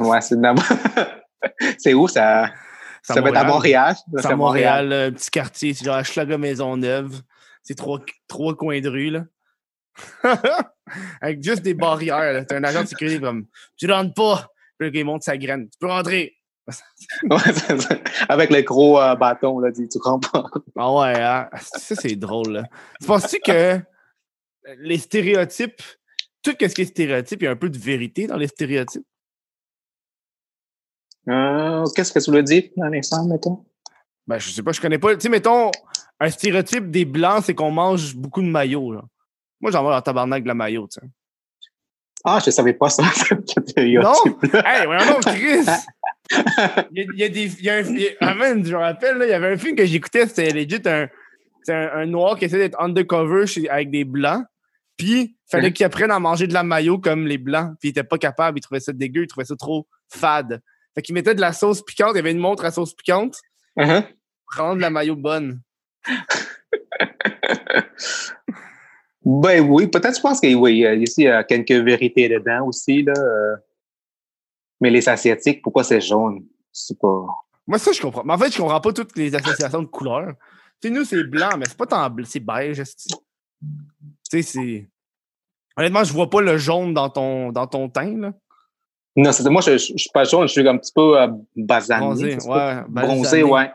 [0.00, 0.36] ouais, c'est
[1.78, 2.50] C'est où ça?
[3.02, 3.94] Ça va être à Montréal.
[4.16, 7.22] C'est à Montréal, euh, un petit quartier, c'est genre à Schlager Maisonneuve.
[7.62, 9.24] C'est trois, trois coins de rue, là.
[11.20, 12.44] Avec juste des barrières, là.
[12.44, 13.46] T'as un agent de sécurité comme
[13.76, 14.48] Tu rentres pas.
[14.78, 15.68] Puis il monte sa graine.
[15.68, 16.36] Tu peux rentrer.
[18.28, 20.44] Avec le gros euh, bâton, là, tu comprends pas.
[20.76, 21.48] Ah ouais, hein?
[21.60, 22.64] Ça, c'est drôle, là.
[23.00, 23.80] Tu penses-tu que
[24.78, 25.82] les stéréotypes,
[26.42, 29.06] tout ce qui est stéréotype, il y a un peu de vérité dans les stéréotypes?
[31.28, 33.64] Euh, Qu'est-ce que tu veux dire dans l'exemple, mettons?
[34.26, 35.14] Ben, je sais pas, je connais pas.
[35.14, 35.70] Tu sais, mettons,
[36.20, 38.92] un stéréotype des Blancs, c'est qu'on mange beaucoup de maillots.
[38.92, 39.02] Là.
[39.60, 41.06] Moi, j'en vois dans tabarnak de la maillot, tu sais.
[42.24, 43.02] Ah, je savais pas ça.
[43.76, 44.12] Non?
[44.52, 45.64] hey, ouais, non, Chris!
[46.90, 47.44] Il y a, il y a des.
[47.58, 49.52] il y a un, il y a- ah, je me rappelle, là, il y avait
[49.52, 51.08] un film que j'écoutais, c'était legit un,
[51.62, 54.44] c'est un, un noir qui essaie d'être undercover chez- avec des blancs.
[54.96, 55.72] Puis, il fallait Mhm.
[55.74, 57.74] qu'il apprenne à manger de la maillot comme les blancs.
[57.80, 60.60] Puis, il était pas capable, il trouvait ça dégueu, il trouvait ça trop fade.
[60.98, 63.36] Fait qu'il mettait de la sauce piquante, il y avait une montre à sauce piquante
[64.50, 65.60] pour rendre la maillot bonne.
[69.24, 71.70] Ben oui, peut-être, je pense que oui, il y a- ici, il y a quelques
[71.70, 73.12] vérités dedans aussi, là.
[73.16, 73.56] euh.
[74.80, 76.46] Mais les Asiatiques, pourquoi c'est jaune?
[76.72, 77.26] C'est pas.
[77.66, 78.24] Moi, ça, je comprends.
[78.24, 80.32] Mais en fait, je comprends pas toutes les associations de couleurs.
[80.80, 82.82] Tu sais, nous, c'est blanc, mais c'est pas tant bleu, c'est beige.
[82.82, 83.14] Tu
[84.24, 84.88] sais, c'est.
[85.76, 88.32] Honnêtement, je vois pas le jaune dans ton, dans ton teint, là.
[89.18, 91.26] Non, c'est moi, je, je, je suis pas jaune, je suis un petit peu euh,
[91.56, 92.06] basané.
[92.06, 92.82] Bronzé, ouais.
[92.88, 93.70] Bronzé, ouais.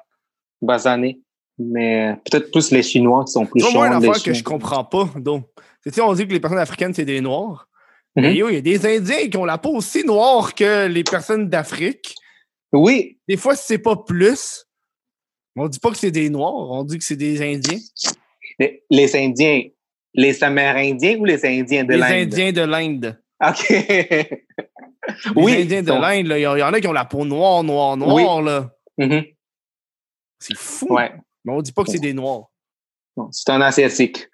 [0.62, 1.20] Basané.
[1.60, 4.42] Mais peut-être plus les Chinois qui sont plus vois, moi, une les affaire que je
[4.42, 5.46] comprends pas, donc.
[5.86, 7.68] Tu on dit que les personnes africaines, c'est des noirs.
[8.16, 8.24] Mhm.
[8.24, 11.04] Mais yo, il y a des Indiens qui ont la peau aussi noire que les
[11.04, 12.16] personnes d'Afrique.
[12.72, 14.66] Oui, Des fois, c'est pas plus.
[15.58, 17.80] On dit pas que c'est des noirs, on dit que c'est des Indiens.
[18.60, 19.64] les, les Indiens.
[20.16, 22.34] Les Amérindiens ou les Indiens de les l'Inde?
[22.34, 23.23] Indiens de l'Inde.
[23.48, 23.70] OK.
[23.70, 24.46] Les
[25.36, 25.62] oui.
[25.64, 27.64] Indiens de l'Inde, il y, en- il y en a qui ont la peau noire,
[27.64, 28.70] noire, noire, là.
[28.98, 29.24] Mhm.
[30.40, 30.88] C'est fou.
[30.94, 31.12] Ouais.
[31.44, 32.46] Mais on dit pas que c'est des noirs.
[33.32, 34.28] C'est un Asiatique.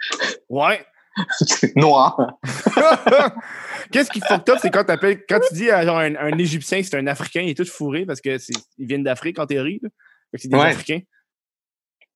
[0.48, 0.86] Ouais.
[1.76, 2.38] Noir.
[3.92, 6.86] Qu'est-ce qui fucked up, c'est quand, quand tu dis à genre un, un Égyptien que
[6.88, 8.40] c'est un Africain, il est tout fourré parce qu'ils
[8.78, 9.80] viennent d'Afrique en théorie.
[9.84, 9.90] Là.
[10.32, 10.68] Fait que c'est des Ouais.
[10.70, 11.02] Africains.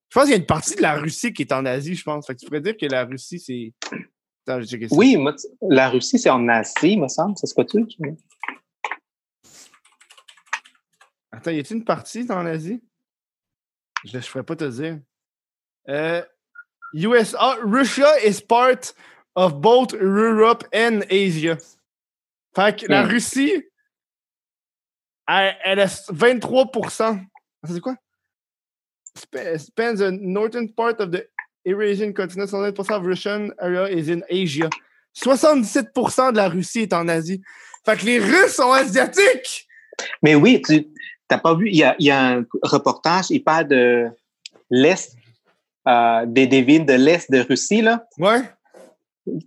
[0.08, 2.04] Je pense qu'il y a une partie de la Russie qui est en Asie, je
[2.04, 2.26] pense.
[2.26, 3.72] Fait que tu pourrais dire que la Russie, c'est.
[4.46, 4.76] Attends, ça.
[4.90, 7.36] Oui, moi, la Russie, c'est en Asie, me semble.
[7.38, 8.16] C'est ce que tu dis?
[11.32, 12.82] Attends, y a-t-il une partie dans l'Asie?
[14.04, 15.00] Je ne pourrais pas te dire.
[15.88, 16.22] Euh,
[16.94, 18.92] USA, Russia is part
[19.34, 21.56] of both Europe and Asia.
[22.54, 23.08] Fait que la Hmm.
[23.10, 23.64] Russie,
[25.26, 27.16] elle, elle a 23%.
[27.64, 27.96] Ça, C'est quoi?
[29.16, 31.28] Sp- Spends the northern part of the
[31.64, 34.68] Eurasian continent, 70% of Russian area is in Asia.
[35.16, 37.40] 77% de la Russie est en Asie.
[37.84, 39.66] Fait que les Russes sont asiatiques!
[40.22, 40.86] Mais oui, tu
[41.30, 44.08] n'as pas vu, il y a, il y a un reportage, il parle de
[44.70, 45.16] l'Est,
[45.86, 47.82] euh, des, des villes de l'Est de Russie.
[47.82, 48.04] Là.
[48.18, 48.42] Ouais.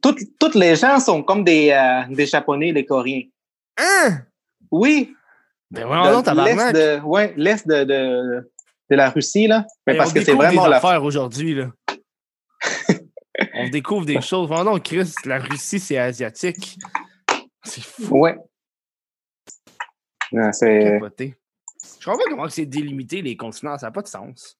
[0.01, 3.23] Toutes, toutes les gens sont comme des, euh, des Japonais, les Coréens.
[3.77, 4.21] Hein?
[4.71, 5.13] Oui,
[5.69, 8.51] Ben ouais, non, l'Est de, ouais, l'Est de, de,
[8.89, 9.47] de la Russie.
[9.47, 9.65] Là.
[9.85, 11.67] Mais parce que c'est vraiment des la aujourd'hui, là.
[13.67, 14.49] On découvre des choses.
[14.51, 16.77] Oh non, Chris, la Russie, c'est asiatique.
[17.63, 18.37] C'est fou, Ouais.
[20.31, 20.99] Non, c'est...
[20.99, 23.77] Je comprends pas comment c'est délimité, les continents.
[23.77, 24.57] Ça n'a pas de sens.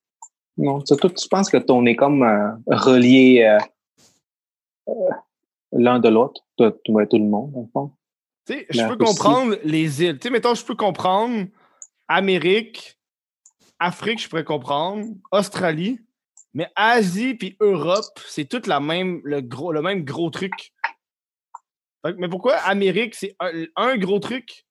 [0.57, 3.59] Non, surtout, tu penses que ton est comme euh, relié euh,
[4.89, 4.93] euh,
[5.71, 7.91] l'un de l'autre, tout, tout, le monde, le fond.
[8.47, 8.97] Tu sais, je peux Russie.
[8.97, 10.17] comprendre les îles.
[10.17, 11.45] Tu sais, mettons, je peux comprendre
[12.07, 12.97] Amérique,
[13.79, 15.99] Afrique, je pourrais comprendre, Australie,
[16.57, 19.41] mais Asie puis Europe, c'est tout la même, le,
[19.81, 20.73] même gros truc.
[22.03, 24.65] Mais pourquoi Amérique, c'est un, un gros truc,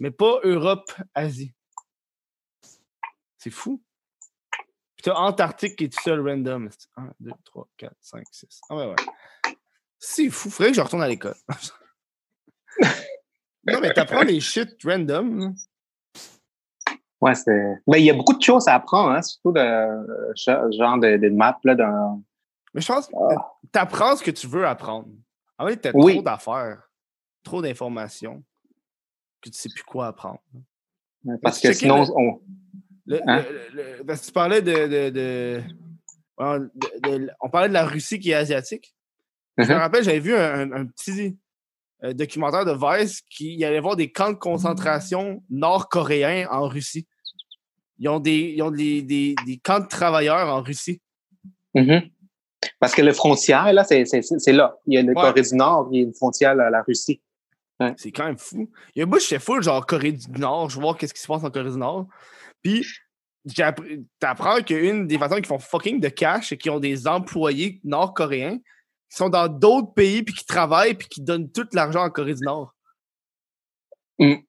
[0.00, 1.52] mais pas Europe, Asie?
[3.36, 3.84] C'est fou.
[4.96, 6.70] Puis t'as Antarctique qui est tout seul random.
[6.96, 8.60] 1, 2, 3, 4, 5, 6.
[8.70, 9.54] Ah ouais, ouais.
[9.98, 10.48] C'est fou.
[10.48, 11.36] Faudrait que je retourne à l'école.
[13.66, 15.54] non, mais t'apprends les shit random.
[17.26, 17.74] Ouais, c'est.
[17.88, 21.28] Mais il y a beaucoup de choses à apprendre, hein, surtout le genre de, de
[21.28, 22.22] map là, dans.
[22.72, 23.52] Mais je pense que Ah.
[23.72, 25.08] t'apprends ce que tu veux apprendre.
[25.58, 26.14] En fait, t'as Oui.
[26.14, 26.82] trop d'affaires,
[27.42, 28.44] trop d'informations,
[29.42, 30.40] que tu sais plus quoi apprendre.
[31.42, 32.40] Parce tu que sinon, le- on.
[33.06, 33.44] Le- Hein?
[33.72, 35.10] le- parce que tu parlais de.
[35.10, 35.62] de-
[36.38, 38.94] on parlait de la Russie qui est asiatique.
[39.58, 39.80] Je me Mhm.
[39.80, 41.38] rappelle, j'avais vu un, un- un petit
[42.04, 47.08] euh, documentaire de Vice qui allait voir des camps de concentration nord-coréens en Russie.
[47.98, 51.00] Ils ont des, ils ont des, des- des camps de travailleurs en Russie.
[51.74, 52.02] Mhm.
[52.80, 54.76] Parce que le frontière, là, c'est là.
[54.86, 55.14] Il y a le Ouais.
[55.14, 57.20] Corée du Nord, il y a une frontière à la Russie.
[57.98, 58.70] C'est quand même fou.
[58.94, 61.20] Il y a un bout, j'étais full, genre Corée du Nord, je vois qu'est-ce qui
[61.20, 62.06] se passe en Corée du Nord.
[62.62, 62.84] Puis,
[64.18, 68.58] t'apprends qu'une des façons qui font fucking de cash, c'est qu'ils ont des employés nord-coréens
[69.10, 72.34] qui sont dans d'autres pays, puis qui travaillent, puis qui donnent tout l'argent en Corée
[72.34, 72.74] du Nord.
[74.18, 74.46] C'est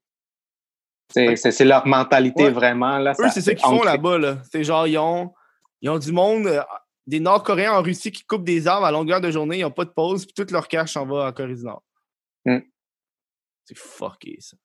[1.10, 2.50] c'est- leur mentalité Ouais.
[2.52, 2.98] vraiment.
[2.98, 4.38] Là, Eux, c'est ça qu'ils font là-bas, là.
[4.52, 5.34] C'est genre, ils ont,
[5.82, 6.62] ils ont du monde, euh,
[7.06, 9.86] des Nord-Coréens en Russie qui coupent des arbres à longueur de journée, ils n'ont pas
[9.86, 11.84] de pause, puis tout leur cash s'en va en Corée du Nord.
[12.46, 12.58] Mm.
[13.66, 14.58] C'est fucké, ça.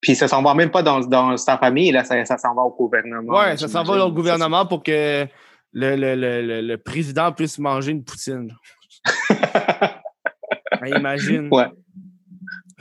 [0.00, 2.62] Puis ça s'en va même pas dans, dans sa famille, là, ça, ça s'en va
[2.62, 3.38] au gouvernement.
[3.38, 5.26] Ouais, ça s'en va au gouvernement pour que
[5.72, 8.52] le, le, le, le, président puisse manger une poutine.
[9.30, 10.02] Ah,
[10.88, 11.48] imagine.
[11.52, 11.68] Ouais.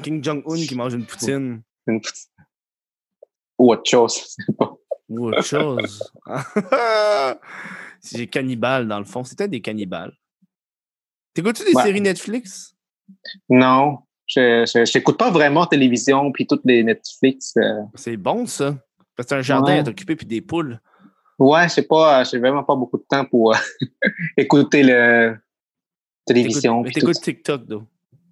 [0.01, 1.61] Kim Jong-un qui mange une poutine.
[1.87, 2.30] Une petite-
[3.61, 4.35] Ou autre chose.
[5.09, 6.11] Ou autre chose.
[7.99, 9.23] C'est cannibales, dans le fond.
[9.23, 10.13] C'était des cannibales.
[11.35, 11.83] T'écoutes-tu des Ouais.
[11.83, 12.75] séries Netflix?
[13.49, 17.55] non, je n'écoute pas vraiment télévision, puis toutes les Netflix.
[17.57, 18.75] euh, C'est bon, ça.
[19.15, 19.79] Parce que un jardin Ouais.
[19.79, 20.79] à t'occuper puis des poules.
[21.37, 23.57] Ouais, je sais pas, j'ai vraiment pas beaucoup de temps pour euh,
[24.37, 25.37] écouter le
[26.25, 26.83] télévision.
[26.83, 27.21] T'écoutes-.
[27.21, 27.83] TikTok, though.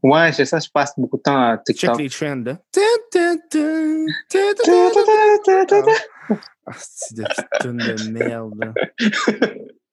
[0.04, 1.98] Ouais, c'est ça, je passe beaucoup de temps à Check TikTok.
[2.00, 2.58] les trends, là.
[2.72, 2.82] Tun,
[3.12, 5.92] tun, tun, tun, tun, tun, tun.
[6.66, 7.24] Ah, c'est de
[7.62, 8.54] toune de merde.
[8.60, 8.74] là.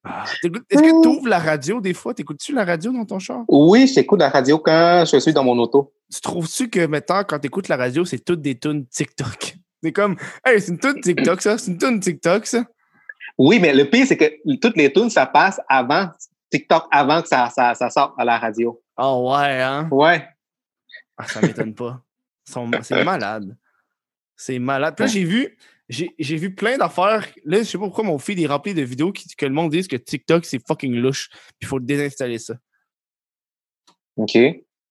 [0.05, 2.15] Ah, Est-ce que tu ouvres la radio des fois?
[2.15, 3.43] T'écoutes-tu la radio dans ton char?
[3.49, 5.93] Oui, j'écoute la radio quand je suis dans mon auto.
[6.13, 9.57] Tu trouves-tu que maintenant, quand t'écoutes la radio, c'est toutes des tunes TikTok?
[9.83, 11.59] C'est comme, hey, c'est une tune TikTok, ça?
[11.59, 12.65] C'est une tune TikTok, ça?
[13.39, 14.25] Oui, mais le pire, c'est que
[14.61, 16.09] toutes les tunes, ça passe avant
[16.51, 18.83] TikTok, avant que ça, ça, ça sorte à la radio.
[18.97, 19.89] Oh ouais, hein?
[19.91, 20.27] Ouais.
[21.17, 22.03] Ah, ça m'étonne pas.
[22.45, 23.57] C'est malade.
[24.37, 24.95] C'est malade.
[24.97, 27.27] Puis là, j'ai vu, j'ai vu plein d'affaires.
[27.45, 29.71] Là, je sais pas pourquoi mon feed est rempli de vidéos qui, que le monde
[29.71, 31.29] dise que TikTok, c'est fucking louche.
[31.31, 32.55] Puis il faut désinstaller ça.
[34.17, 34.39] OK.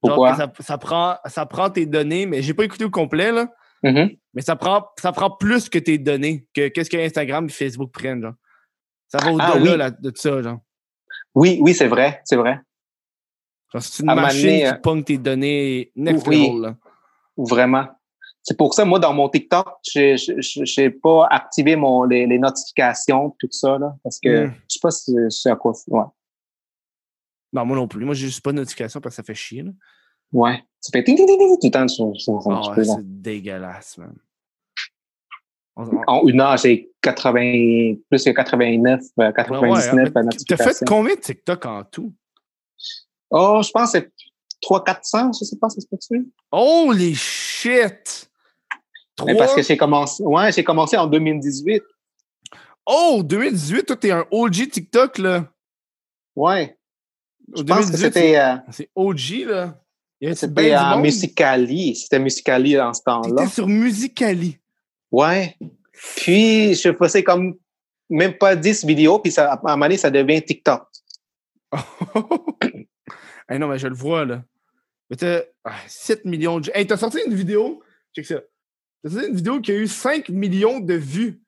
[0.02, 0.36] Pourquoi?
[0.36, 3.48] ça, ça prend, ça prend tes données, mais j'ai pas écouté au complet, là.
[3.84, 4.16] Mhm.
[4.34, 7.92] Mais ça prend, ça prend plus que tes données, que qu'est-ce que Instagram et Facebook
[7.92, 8.34] prennent, genre.
[9.08, 9.78] Ça va au-delà Ah oui.
[9.78, 10.60] là, de ça, genre.
[11.36, 12.60] Oui, oui, c'est vrai, c'est vrai.
[13.80, 16.48] C'est une À machine qui euh, pogne tes données next oui.
[16.48, 16.76] level, là.
[17.38, 17.86] Vraiment.
[18.42, 23.36] C'est pour ça, moi, dans mon TikTok, je n'ai pas activé mon, les, les notifications,
[23.40, 24.54] tout ça, là, parce que Mm.
[24.70, 25.74] je sais pas si c'est à quoi.
[25.88, 26.04] Ouais.
[27.54, 28.06] Non, moi non plus.
[28.06, 29.72] Moi, j'ai juste pas de notification parce que ça fait chier, là.
[30.32, 30.62] Ouais.
[30.80, 33.22] Ça fait ting, ting, ting, ting, tout le temps sur, sur, sur- Ah ouais, c'est
[33.22, 34.14] dégueulasse, man.
[35.76, 40.04] On- on- En une heure, j'ai 80, plus que 89, euh, Ouais, ouais, 99 mais
[40.12, 40.86] T'as fait notifications.
[40.88, 42.14] combien de TikTok en tout?
[43.30, 44.12] Oh, je pense que c'est
[44.64, 46.28] 300-400, je sais pas, ça se peut-tu?
[46.52, 48.30] Holy shit!
[49.26, 49.36] Mais?
[49.36, 51.84] Parce que j'ai commencé, ouais, j'ai commencé en 2018.
[52.86, 55.52] Oh, 2018, toi, t'es un OG TikTok, là.
[56.36, 56.78] Ouais.
[57.56, 59.80] Je pense que 2018, c'était, euh, C'est OG, là.
[60.34, 61.04] C'était à monde.
[61.04, 61.96] Musicali.
[61.96, 63.44] C'était Musicali dans ce temps-là.
[63.44, 64.58] T'étais sur Musicali.
[65.12, 65.58] Ouais.
[66.18, 67.56] Puis, je faisais comme
[68.10, 70.88] même pas 10 vidéos, puis ça, à un moment donné, ça devient TikTok.
[73.50, 74.44] hey, non, mais je le vois, là.
[75.10, 76.72] Mais t'as ah, 7 millions de...
[76.74, 77.82] Hey, t'as sorti une vidéo...
[78.16, 78.42] Check ça.
[79.04, 81.42] T'as sorti une vidéo qui a eu 5 millions de vues.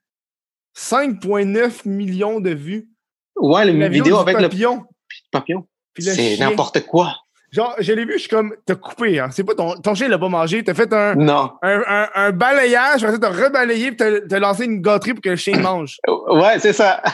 [0.76, 2.88] 5,9 millions de vues.
[3.36, 4.84] Ouais, la La vidéo du avec le papillon.
[5.32, 5.66] papillon.
[5.96, 6.50] le C'est chien.
[6.50, 7.16] n'importe quoi.
[7.50, 9.30] Genre, je l'ai vu, je suis comme, t'as coupé, hein.
[9.30, 10.62] C'est pas ton, ton chien, l'a pas mangé.
[10.62, 11.52] T'as fait un, Non.
[11.62, 15.36] un, un, un balayage, t'as rebalayé, puis t'as, t'as lancé une gâterie pour que le
[15.36, 15.96] chien mange.
[16.06, 17.02] Ouais, c'est ça.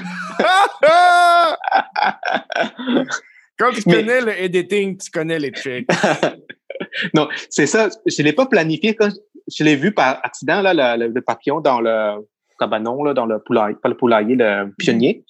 [3.58, 5.88] Quand tu Mais- connais le editing, tu connais les tricks.
[7.14, 7.88] non, c'est ça.
[8.06, 9.10] Je l'ai pas planifié quand
[9.46, 12.26] je l'ai vu par accident, là, le, papillon dans le
[12.58, 15.24] cabanon, là, dans le poulailler, pas le poulailler, le pionnier.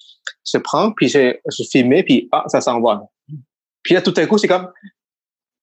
[0.45, 3.03] Je prends, puis je, je filmais, puis ah, ça s'en va.
[3.83, 4.71] Puis là, tout à coup, c'est comme,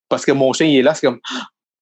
[0.09, 1.21] parce que mon chien, il est là, c'est comme,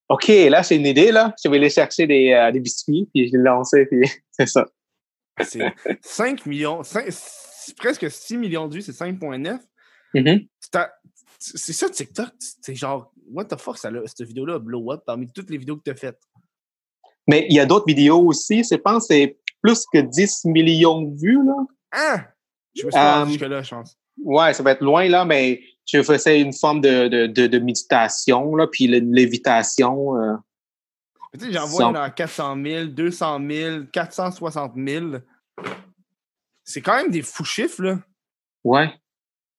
[0.08, 1.34] OK, là, c'est une idée, là.
[1.42, 4.66] Je vais aller chercher des, euh, des biscuits, puis je l'ai lancé, puis c'est ça.
[5.42, 5.72] C'est
[6.02, 9.58] 5 millions, cinq- c'est presque 6 millions de vues, c'est 5,9.
[10.14, 10.46] Mhm.
[11.38, 12.28] C'est ça, TikTok.
[12.38, 15.82] C'est genre, what the fuck, ça, cette vidéo-là blow up parmi toutes les vidéos que
[15.84, 16.20] t'as faites.
[17.26, 18.62] Mais il y a d'autres vidéos aussi.
[18.64, 21.54] Je pense que c'est plus que 10 millions de vues, là.
[21.92, 22.24] Hein?
[22.74, 23.96] Je me suis Euh, jusque-là, je pense.
[24.22, 27.58] Ouais, ça va être loin, là, mais je faisais une forme de, de, de, de
[27.58, 30.16] méditation, là, puis le- lévitation.
[30.20, 30.34] euh.
[31.32, 35.06] Tu sais, j'en vois dans 400 000, 200 000, 460 000.
[36.64, 37.98] C'est quand même des fous chiffres, là.
[38.64, 38.92] Ouais.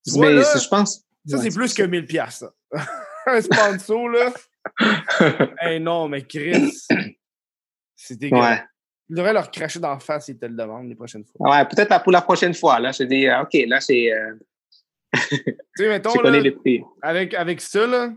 [0.06, 1.04] Tu vois, mais là, c'est- je pense.
[1.28, 2.52] Ça, Ouais, c'est plus que 1000 piastres.
[2.72, 2.86] ça.
[3.28, 4.34] Un sponsor, là.
[5.62, 6.72] hey, non, mais Chris,
[7.96, 8.60] c'est dégueulasse.
[8.60, 8.66] Ouais.
[9.10, 11.50] Il devrait leur cracher dans la face s'ils te le demandent les prochaines fois.
[11.52, 12.92] Ouais, peut-être pour la prochaine fois, là.
[12.92, 14.12] Je dis, OK, là, c'est.
[14.12, 14.34] Euh,
[15.30, 15.44] Tu
[15.76, 16.82] sais, mettons, là, connais les prix.
[17.02, 18.14] avec, avec ça, là,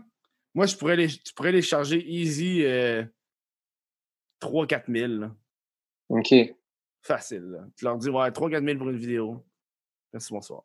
[0.55, 3.03] moi, je pourrais les, tu pourrais les charger easy euh,
[4.41, 5.07] 3-4 000.
[5.19, 5.31] là.
[6.09, 6.33] OK.
[7.01, 7.43] Facile.
[7.43, 7.59] Là.
[7.77, 9.45] Tu leur dis, ouais, 3-4 000 pour une vidéo.
[10.13, 10.63] Merci, bonsoir.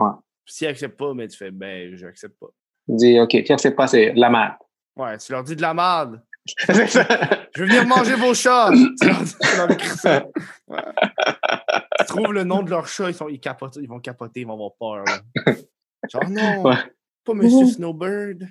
[0.00, 0.10] Ouais.
[0.46, 2.48] S'ils n'acceptent pas, mais tu fais, ben, je n'accepte pas.
[2.88, 4.54] Je dis, OK, tiens, c'est pas, c'est de la merde.
[4.96, 6.20] Ouais, tu leur dis de la merde.
[6.66, 7.06] C'est ça.
[7.54, 8.70] Je veux venir manger vos chats!
[9.00, 10.26] Tu leur dis- tu leur écris ça.
[10.66, 10.82] Ouais.
[12.00, 14.46] Tu trouves le nom de leur chat, ils, sont, ils, capotent, ils vont capoter, ils
[14.46, 15.04] vont avoir peur.
[15.04, 15.54] là.
[16.10, 16.76] Genre, non, Ouais.
[17.24, 18.48] pas Monsieur Snowbird.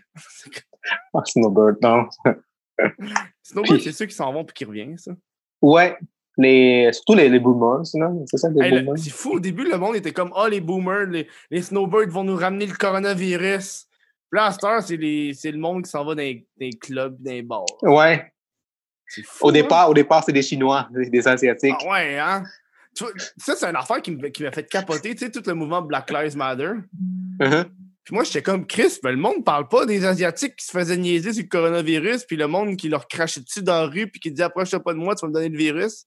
[1.16, 2.08] Ah, Snowbird, non.
[3.44, 5.12] Snowbird, Puis- c'est ceux qui s'en vont puis qui reviennent, ça.
[5.62, 5.98] Ouais,
[6.42, 7.86] les, surtout les, les boomers?
[7.86, 8.98] C'est ça, les Hey, boomers?
[8.98, 12.24] c'est fou, au début, le monde était comme Ah, les boomers, les, les snowbirds vont
[12.24, 13.88] nous ramener le coronavirus.
[14.36, 17.66] Heure, c'est, le monde qui s'en va dans les, dans les clubs, dans les bars.
[17.82, 18.32] Ouais,
[19.26, 19.48] fou.
[19.48, 19.54] au hein?
[19.54, 21.76] départ, au départ, c'est des Chinois, des, Asiatiques.
[21.82, 22.44] Ah ouais, hein?
[22.96, 25.82] Tu vois, ça, c'est une affaire qui m'a fait capoter, tu sais, tout le mouvement
[25.82, 26.74] Black Lives Matter.
[27.40, 27.66] Mhm.
[28.04, 30.98] Puis moi, j'étais comme Chris, ben, le monde parle pas des Asiatiques qui se faisaient
[30.98, 34.20] niaiser sur le coronavirus, puis le monde qui leur crachait dessus dans la rue, puis
[34.20, 36.06] qui disait approche-toi pas de moi, tu vas me donner le virus.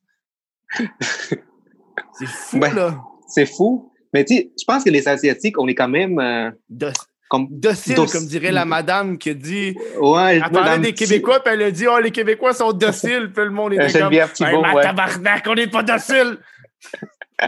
[2.19, 3.01] C'est fou, Ben, là.
[3.29, 3.93] C'est fou.
[4.13, 6.93] Mais tu sais, je pense que les Asiatiques, on est quand même euh, Doc-
[7.31, 7.47] comme.
[7.51, 9.75] Docile, Doc- comme dirait la madame qui a dit.
[10.01, 13.45] Ouais, Elle parlait des Québécois, puis elle a dit Oh, les Québécois sont dociles, puis
[13.45, 14.83] le monde était Euh, comme Ben, Thibault, ma ouais.
[14.83, 16.39] tabarnak, on n'est pas docile.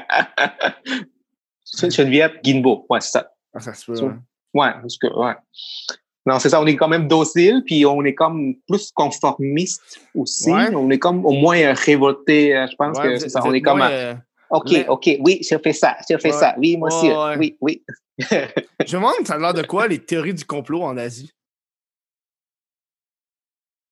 [1.90, 2.86] Geneviève Guinbeau.
[2.88, 3.30] Ouais, c'est ça.
[3.54, 3.98] Ah, ça se peut.
[4.04, 4.18] Hein.
[4.54, 5.34] Ouais, parce que, ouais.
[6.26, 10.50] Non, c'est ça, on est quand même docile, puis on est comme plus conformiste aussi.
[10.50, 10.74] Ouais.
[10.74, 13.42] On est comme au moins révolté, euh, je pense Ouais, que c'est ça.
[13.44, 14.14] On est comme, euh, euh,
[14.50, 16.38] OK, mais- OK, oui, je fais ça, je fais Ouais.
[16.38, 16.54] ça.
[16.58, 17.84] Oui, moi aussi, oui, oui.
[18.18, 21.30] Je me demande, ça a l'air de quoi les théories du complot en Asie?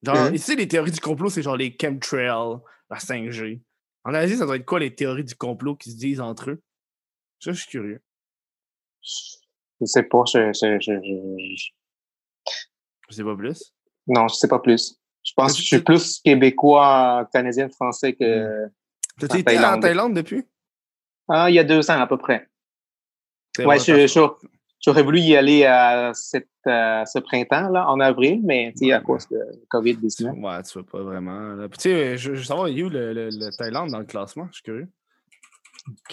[0.03, 0.33] Genre, Hein?
[0.33, 2.59] ici, les théories du complot, c'est genre les chemtrails,
[2.91, 3.61] la 5G.
[4.05, 6.63] En Asie, ça doit être quoi les théories du complot qui se disent entre eux?
[7.41, 8.01] Ça, je suis curieux.
[9.03, 11.71] Je sais pas, je, je, je,
[13.13, 13.73] je- Je sais pas plus.
[14.07, 14.97] non, je sais pas plus.
[15.25, 18.67] Je pense que je tu- suis plus québécois, canadien, français que.
[19.21, 20.15] T'as En été en Thaïlande.
[20.15, 20.43] Depuis?
[21.29, 22.49] Ah, il y a deux ans à peu près.
[23.59, 24.49] Ouais, vrai, je- je-
[24.85, 28.99] J'aurais voulu y aller à cette, ce printemps, là, en avril, mais tu sais, à
[28.99, 29.05] Ouais.
[29.05, 29.39] cause de
[29.71, 30.33] COVID-19.
[30.39, 31.39] Ouais, tu veux pas vraiment.
[31.55, 31.69] là.
[31.69, 34.01] Puis, tu sais, je, je veux savoir, il est où le, le- le Thaïlande dans
[34.01, 34.49] le classement?
[34.49, 34.89] Je suis curieux.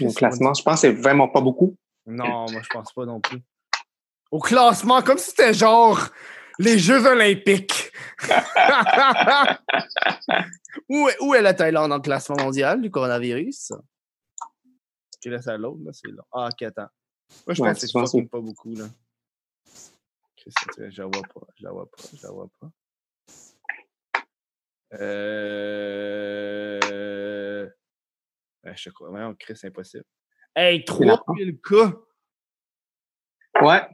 [0.02, 1.76] Au classement, je pense que c'est vraiment pas beaucoup.
[2.06, 3.42] Non, moi, je pense pas non plus.
[4.30, 6.00] Au classement, comme si c'était genre
[6.60, 7.92] les Jeux Olympiques.
[10.90, 13.72] où, est, où est la Thaïlande dans le classement mondial du coronavirus?
[15.22, 16.22] Tu laisses à l'autre, là, c'est là.
[16.32, 16.90] Ah, ok, attends.
[17.48, 18.86] Moi, je Ouais, pense que je c'est fucking pas beaucoup, là.
[20.90, 22.72] Je la vois pas, je la vois pas, je la vois pas.
[24.94, 26.80] Euh...
[28.64, 29.10] Ouais, je quoi.
[29.10, 30.06] Voyons, Chris, c'est impossible.
[30.56, 31.94] Hey, Il y en a 3000 cas!
[33.62, 33.88] Ouais.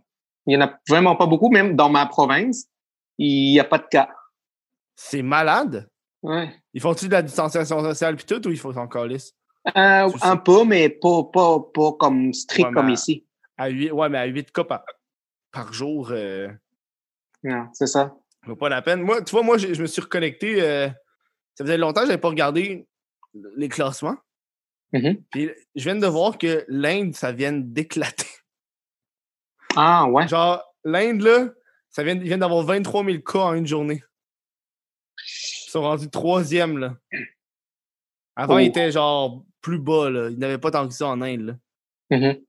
[0.48, 2.68] Il y en a vraiment pas beaucoup, même dans ma province,
[3.18, 4.10] il n'y a pas de cas.
[4.96, 5.90] C'est malade.
[6.22, 6.54] Ouais.
[6.74, 9.34] Ils font-tu de la distanciation sociale puis tout ou ils font encore lisse?
[9.76, 13.26] Euh, un peu, mais pas, pas, pas comme strict Ouais, comme ici.
[13.58, 14.84] À 8, ouais, mais à 8 cas par,
[15.52, 16.48] par jour, euh,
[17.44, 18.14] Non, c'est ça.
[18.46, 19.02] vaut pas la peine.
[19.02, 20.62] Moi, tu vois, moi, j'ai- je me suis reconnecté.
[20.62, 20.88] euh,
[21.56, 22.86] ça faisait longtemps que je n'avais pas regardé
[23.56, 24.18] les classements.
[24.94, 25.24] Mhm.
[25.32, 28.28] Puis je viens de voir que l'Inde, ça vient d'éclater.
[29.76, 30.28] Ah, ouais.
[30.28, 31.50] Genre, l'Inde, là,
[31.90, 34.04] ça vient, ils viennent d'avoir 23 000 cas en une journée.
[35.68, 36.96] Ils sont rendus troisième, là.
[38.36, 38.60] Avant, Oh.
[38.60, 40.30] ils étaient genre plus bas, là.
[40.30, 41.54] Ils n'avaient pas tant que ça en Inde, là.
[42.18, 42.42] Mhm.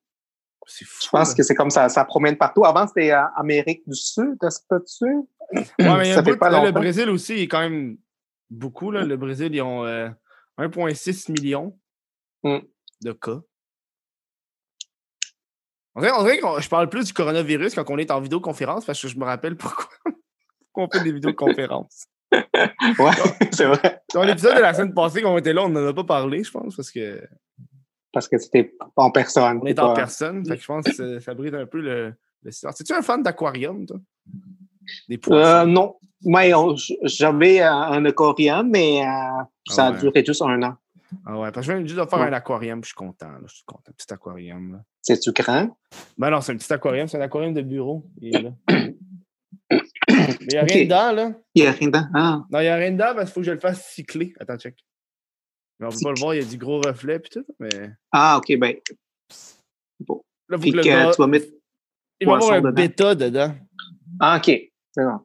[0.68, 0.98] C'est fou.
[1.04, 1.34] Je pense là.
[1.36, 2.64] que c'est comme ça, ça promène partout.
[2.64, 5.04] Avant, c'était euh, Amérique du Sud, est-ce que tu
[5.52, 6.80] Ouais, mais il y a ça un fait pas là, le longtemps.
[6.80, 7.96] Brésil aussi, il est quand même
[8.50, 8.90] beaucoup.
[8.90, 9.04] Là.
[9.04, 10.08] Le Brésil, ils ont euh,
[10.58, 11.78] 1,6 million
[12.42, 12.58] Mm.
[13.02, 13.40] de cas.
[15.96, 18.84] On dirait, on dirait que je parle plus du coronavirus quand on est en vidéoconférence
[18.84, 22.06] parce que je me rappelle pourquoi, pourquoi on fait des vidéoconférences.
[22.98, 23.10] Ouais,
[23.52, 24.00] c'est vrai.
[24.12, 26.42] Dans l'épisode de la semaine passée, quand on était là, on n'en a pas parlé,
[26.42, 27.00] je pense, parce qu'on
[28.12, 29.60] Parce que c'était en personne.
[29.66, 30.44] est c'est en pas- personne.
[30.46, 32.80] Fait que je pense que ça, ça brise un peu le, le silence.
[32.80, 33.98] Es-tu un fan d'aquarium, toi?
[35.08, 35.40] Des poissons?
[35.46, 35.96] Euh, non.
[36.24, 36.74] On-
[37.04, 39.96] j'avais euh, un aquarium, mais euh, ça Ah ouais.
[39.96, 40.74] a duré juste un an.
[41.24, 42.26] Ah ouais, parce que je viens juste de faire Ouais.
[42.26, 43.28] un aquarium, puis je suis content.
[43.30, 43.92] Là, je suis content.
[43.96, 44.72] Petit aquarium.
[44.72, 44.78] Là.
[45.08, 45.76] C'est-tu grand?
[46.18, 48.04] Ben non, c'est un petit aquarium, c'est un aquarium de bureau.
[48.20, 48.50] Il est là.
[49.70, 51.32] Mais il n'y a rien dedans, là.
[51.54, 52.06] Il n'y a rien dedans.
[52.14, 54.34] Ah, Non, il n'y a rien dedans parce qu'il faut que je le fasse cycler.
[54.40, 54.76] Attends, check.
[55.78, 57.44] Mais on peut pas le voir, il y a du gros reflet puis tout.
[57.60, 58.74] Mais là, Ah, OK, ben.
[60.00, 60.24] il faut
[60.60, 61.46] Puis que le que gars- tu vas mettre.
[62.20, 62.72] Il va y avoir un dedans.
[62.72, 63.54] bêta dedans.
[64.20, 64.46] Ah, OK.
[64.46, 65.20] C'est bon.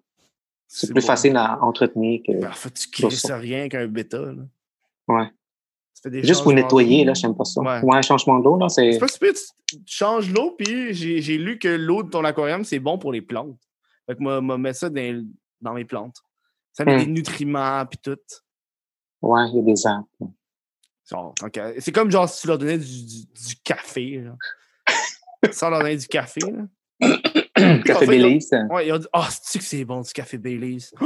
[0.68, 1.08] C'est plus beau.
[1.08, 2.34] facile à entretenir que.
[2.40, 4.20] Ben, faut que tu crisses rien qu'un bêta.
[4.20, 4.44] Là.
[5.08, 5.32] Ouais.
[6.06, 7.62] Des Juste pour nettoyer, là, j'aime pas ça.
[7.62, 7.80] Ouais.
[7.84, 8.94] Ouais, changement d'eau, là, c'est.
[8.94, 12.64] C'est pas super, tu tu changes l'eau, puis j'ai lu que l'eau de ton aquarium,
[12.66, 13.58] c'est bon pour les plantes.
[14.08, 15.26] Fait que moi, moi mettre ça dans,
[15.62, 16.16] dans mes plantes.
[16.74, 17.00] Ça met Hmm.
[17.06, 18.18] des nutriments, puis tout.
[19.22, 20.08] Ouais, il y a des arbres.
[21.80, 24.24] C'est comme genre si tu leur donnais du, du, du café.
[24.24, 24.38] Genre.
[25.52, 26.40] Sans leur donner du café.
[26.42, 27.18] Là.
[27.86, 28.50] Café ont- Belize.
[28.70, 30.78] Ouais, ils ont dit Ah, c'est-tu que c'est bon du café Baileys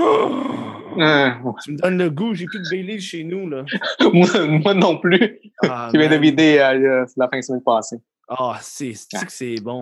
[1.02, 1.32] Euh,
[1.64, 3.64] Tu me donnes le goût, j'ai plus de Bailey chez nous, là.
[4.14, 5.40] moi, moi non plus.
[5.64, 7.98] Ah, Je viens de vider euh, la fin de semaine passée.
[8.28, 9.82] Ah, c'est que c'est bon?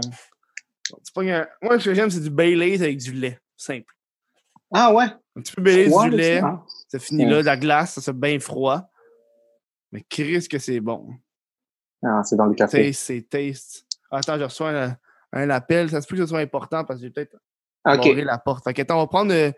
[1.18, 3.40] Un- Moi, ce que j'aime, c'est du Bailey avec du lait.
[3.56, 3.94] Simple.
[4.73, 5.06] Ah ouais?
[5.35, 6.40] Un petit peu Bailey, du lait.
[6.41, 6.64] ça, hein?
[6.90, 8.81] Ça finit là, de la glace, ça c'est bien froid.
[9.91, 11.10] Mais Chris, que c'est bon.
[12.03, 12.88] Ah, c'est dans le café.
[12.88, 13.85] Taste, c'est taste.
[14.11, 14.98] Ah, Attends, je reçois un,
[15.31, 15.90] un appel.
[15.90, 17.35] Ça se peut que ce soit important parce que j'ai peut-être
[17.85, 17.98] OK.
[17.98, 18.64] barré la porte.
[18.64, 19.34] Fait que, attends, on va prendre.
[19.34, 19.52] euh,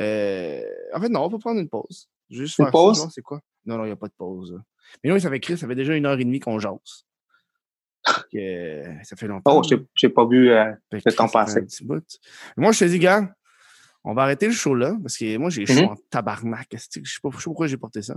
[0.00, 0.62] euh,
[0.94, 2.08] En fait, non, on va prendre une pause.
[2.30, 2.98] Juste Une faire pause?
[3.04, 3.40] Non, c'est quoi?
[3.64, 4.60] Non, non, il n'y a pas de pause.
[5.02, 7.06] Mais oui, ça fait Chris, ça fait déjà une heure et demie qu'on jase.
[8.34, 9.58] Euh, ça fait longtemps.
[9.58, 9.62] Oh,
[9.94, 10.50] j'ai pas vu.
[10.50, 11.28] euh, le temps
[11.84, 12.04] bout.
[12.56, 13.34] Moi, je te dis, gars,
[14.02, 15.88] on va arrêter le show là, parce que moi, j'ai chaud Mhm.
[15.88, 16.68] en tabarnak.
[16.72, 18.16] Je sais pas, je sais pas pourquoi j'ai porté ça.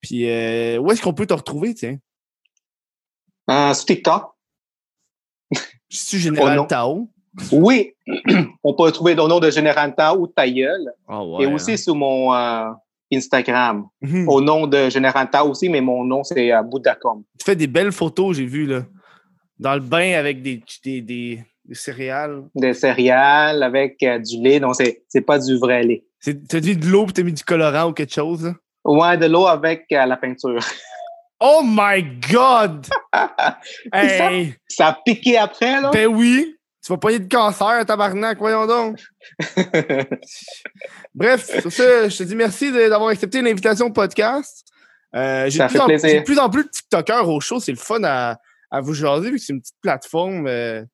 [0.00, 1.98] Puis, euh, où est-ce qu'on peut te retrouver, tiens?
[3.48, 4.32] euh, sur TikTok.
[5.88, 6.66] Je suis Général Oh non.
[6.66, 7.10] Tao.
[7.52, 7.92] Oui,
[8.64, 10.92] on peut trouver le nom de Général Tao ou Tailleul.
[11.08, 11.76] Ah Et ouais, aussi hein.
[11.76, 12.70] sur mon euh,
[13.12, 13.86] Instagram.
[14.00, 14.28] Mhm.
[14.28, 17.22] Au nom de Général Tao aussi, mais mon nom, c'est euh, Boudacom.
[17.38, 18.82] Tu fais des belles photos, j'ai vu, là.
[19.58, 22.44] Dans le bain avec des, des, des, des céréales.
[22.54, 24.60] Des céréales avec euh, du lait.
[24.60, 26.04] Donc, c'est c'est pas du vrai lait.
[26.48, 28.54] T'as dit de l'eau puis t'as mis du colorant ou quelque chose, là?
[28.84, 30.60] Ouais, de l'eau avec euh, la peinture.
[31.38, 32.02] Oh my
[32.32, 32.86] God!
[33.12, 34.30] ça?
[34.68, 35.90] Ça a piqué après, là?
[35.92, 36.55] Ben oui!
[36.86, 39.00] Tu vas pas de cancer, tabarnak, voyons donc!
[41.16, 44.64] Bref, sur ce, je te dis merci d'avoir accepté l'invitation au podcast.
[45.16, 47.58] Euh, j'ai, de plus en, de plus en plus de TikTokers au show.
[47.58, 48.38] C'est le fun à,
[48.70, 50.84] à vous jaser vu que c'est une petite plateforme euh,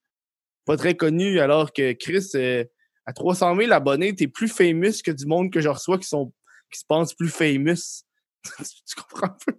[0.65, 1.41] pas très connue.
[1.41, 2.65] Alors que Chris, euh,
[3.05, 6.33] à 300 000 abonnés, t'es plus famous que du monde que je reçois qui, sont,
[6.73, 8.03] qui se pensent plus famous.
[8.57, 9.53] tu comprends un peu?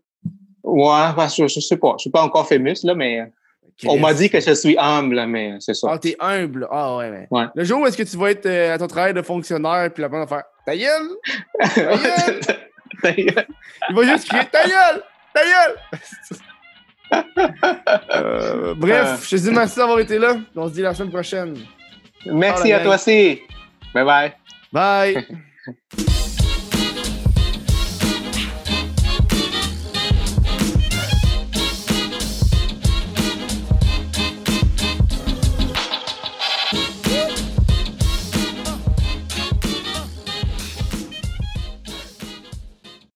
[0.64, 1.94] ouais, parce que je, je sais pas.
[2.00, 3.22] Je suis pas encore famous, là, mais
[3.86, 5.88] on m'a dit que je suis humble, mais c'est ça.
[5.92, 6.68] Ah, t'es humble.
[6.72, 7.28] Ah, ouais, ouais.
[7.30, 7.46] Ouais.
[7.56, 10.02] Le jour où est-ce que tu vas être euh, à ton travail de fonctionnaire, puis
[10.02, 11.10] la personne va faire Ta gueule!
[11.76, 12.40] gueule!
[13.02, 13.48] Tailleul.
[13.90, 15.04] Il va juste crier Ta gueule!
[15.34, 15.76] Ta gueule!
[18.12, 20.38] Euh, bref, je te dis merci d'avoir été là.
[20.56, 21.58] On se dit la semaine prochaine.
[22.26, 23.42] Merci la à toi aussi.
[23.94, 24.34] Bye bye.
[24.74, 25.24] Bye!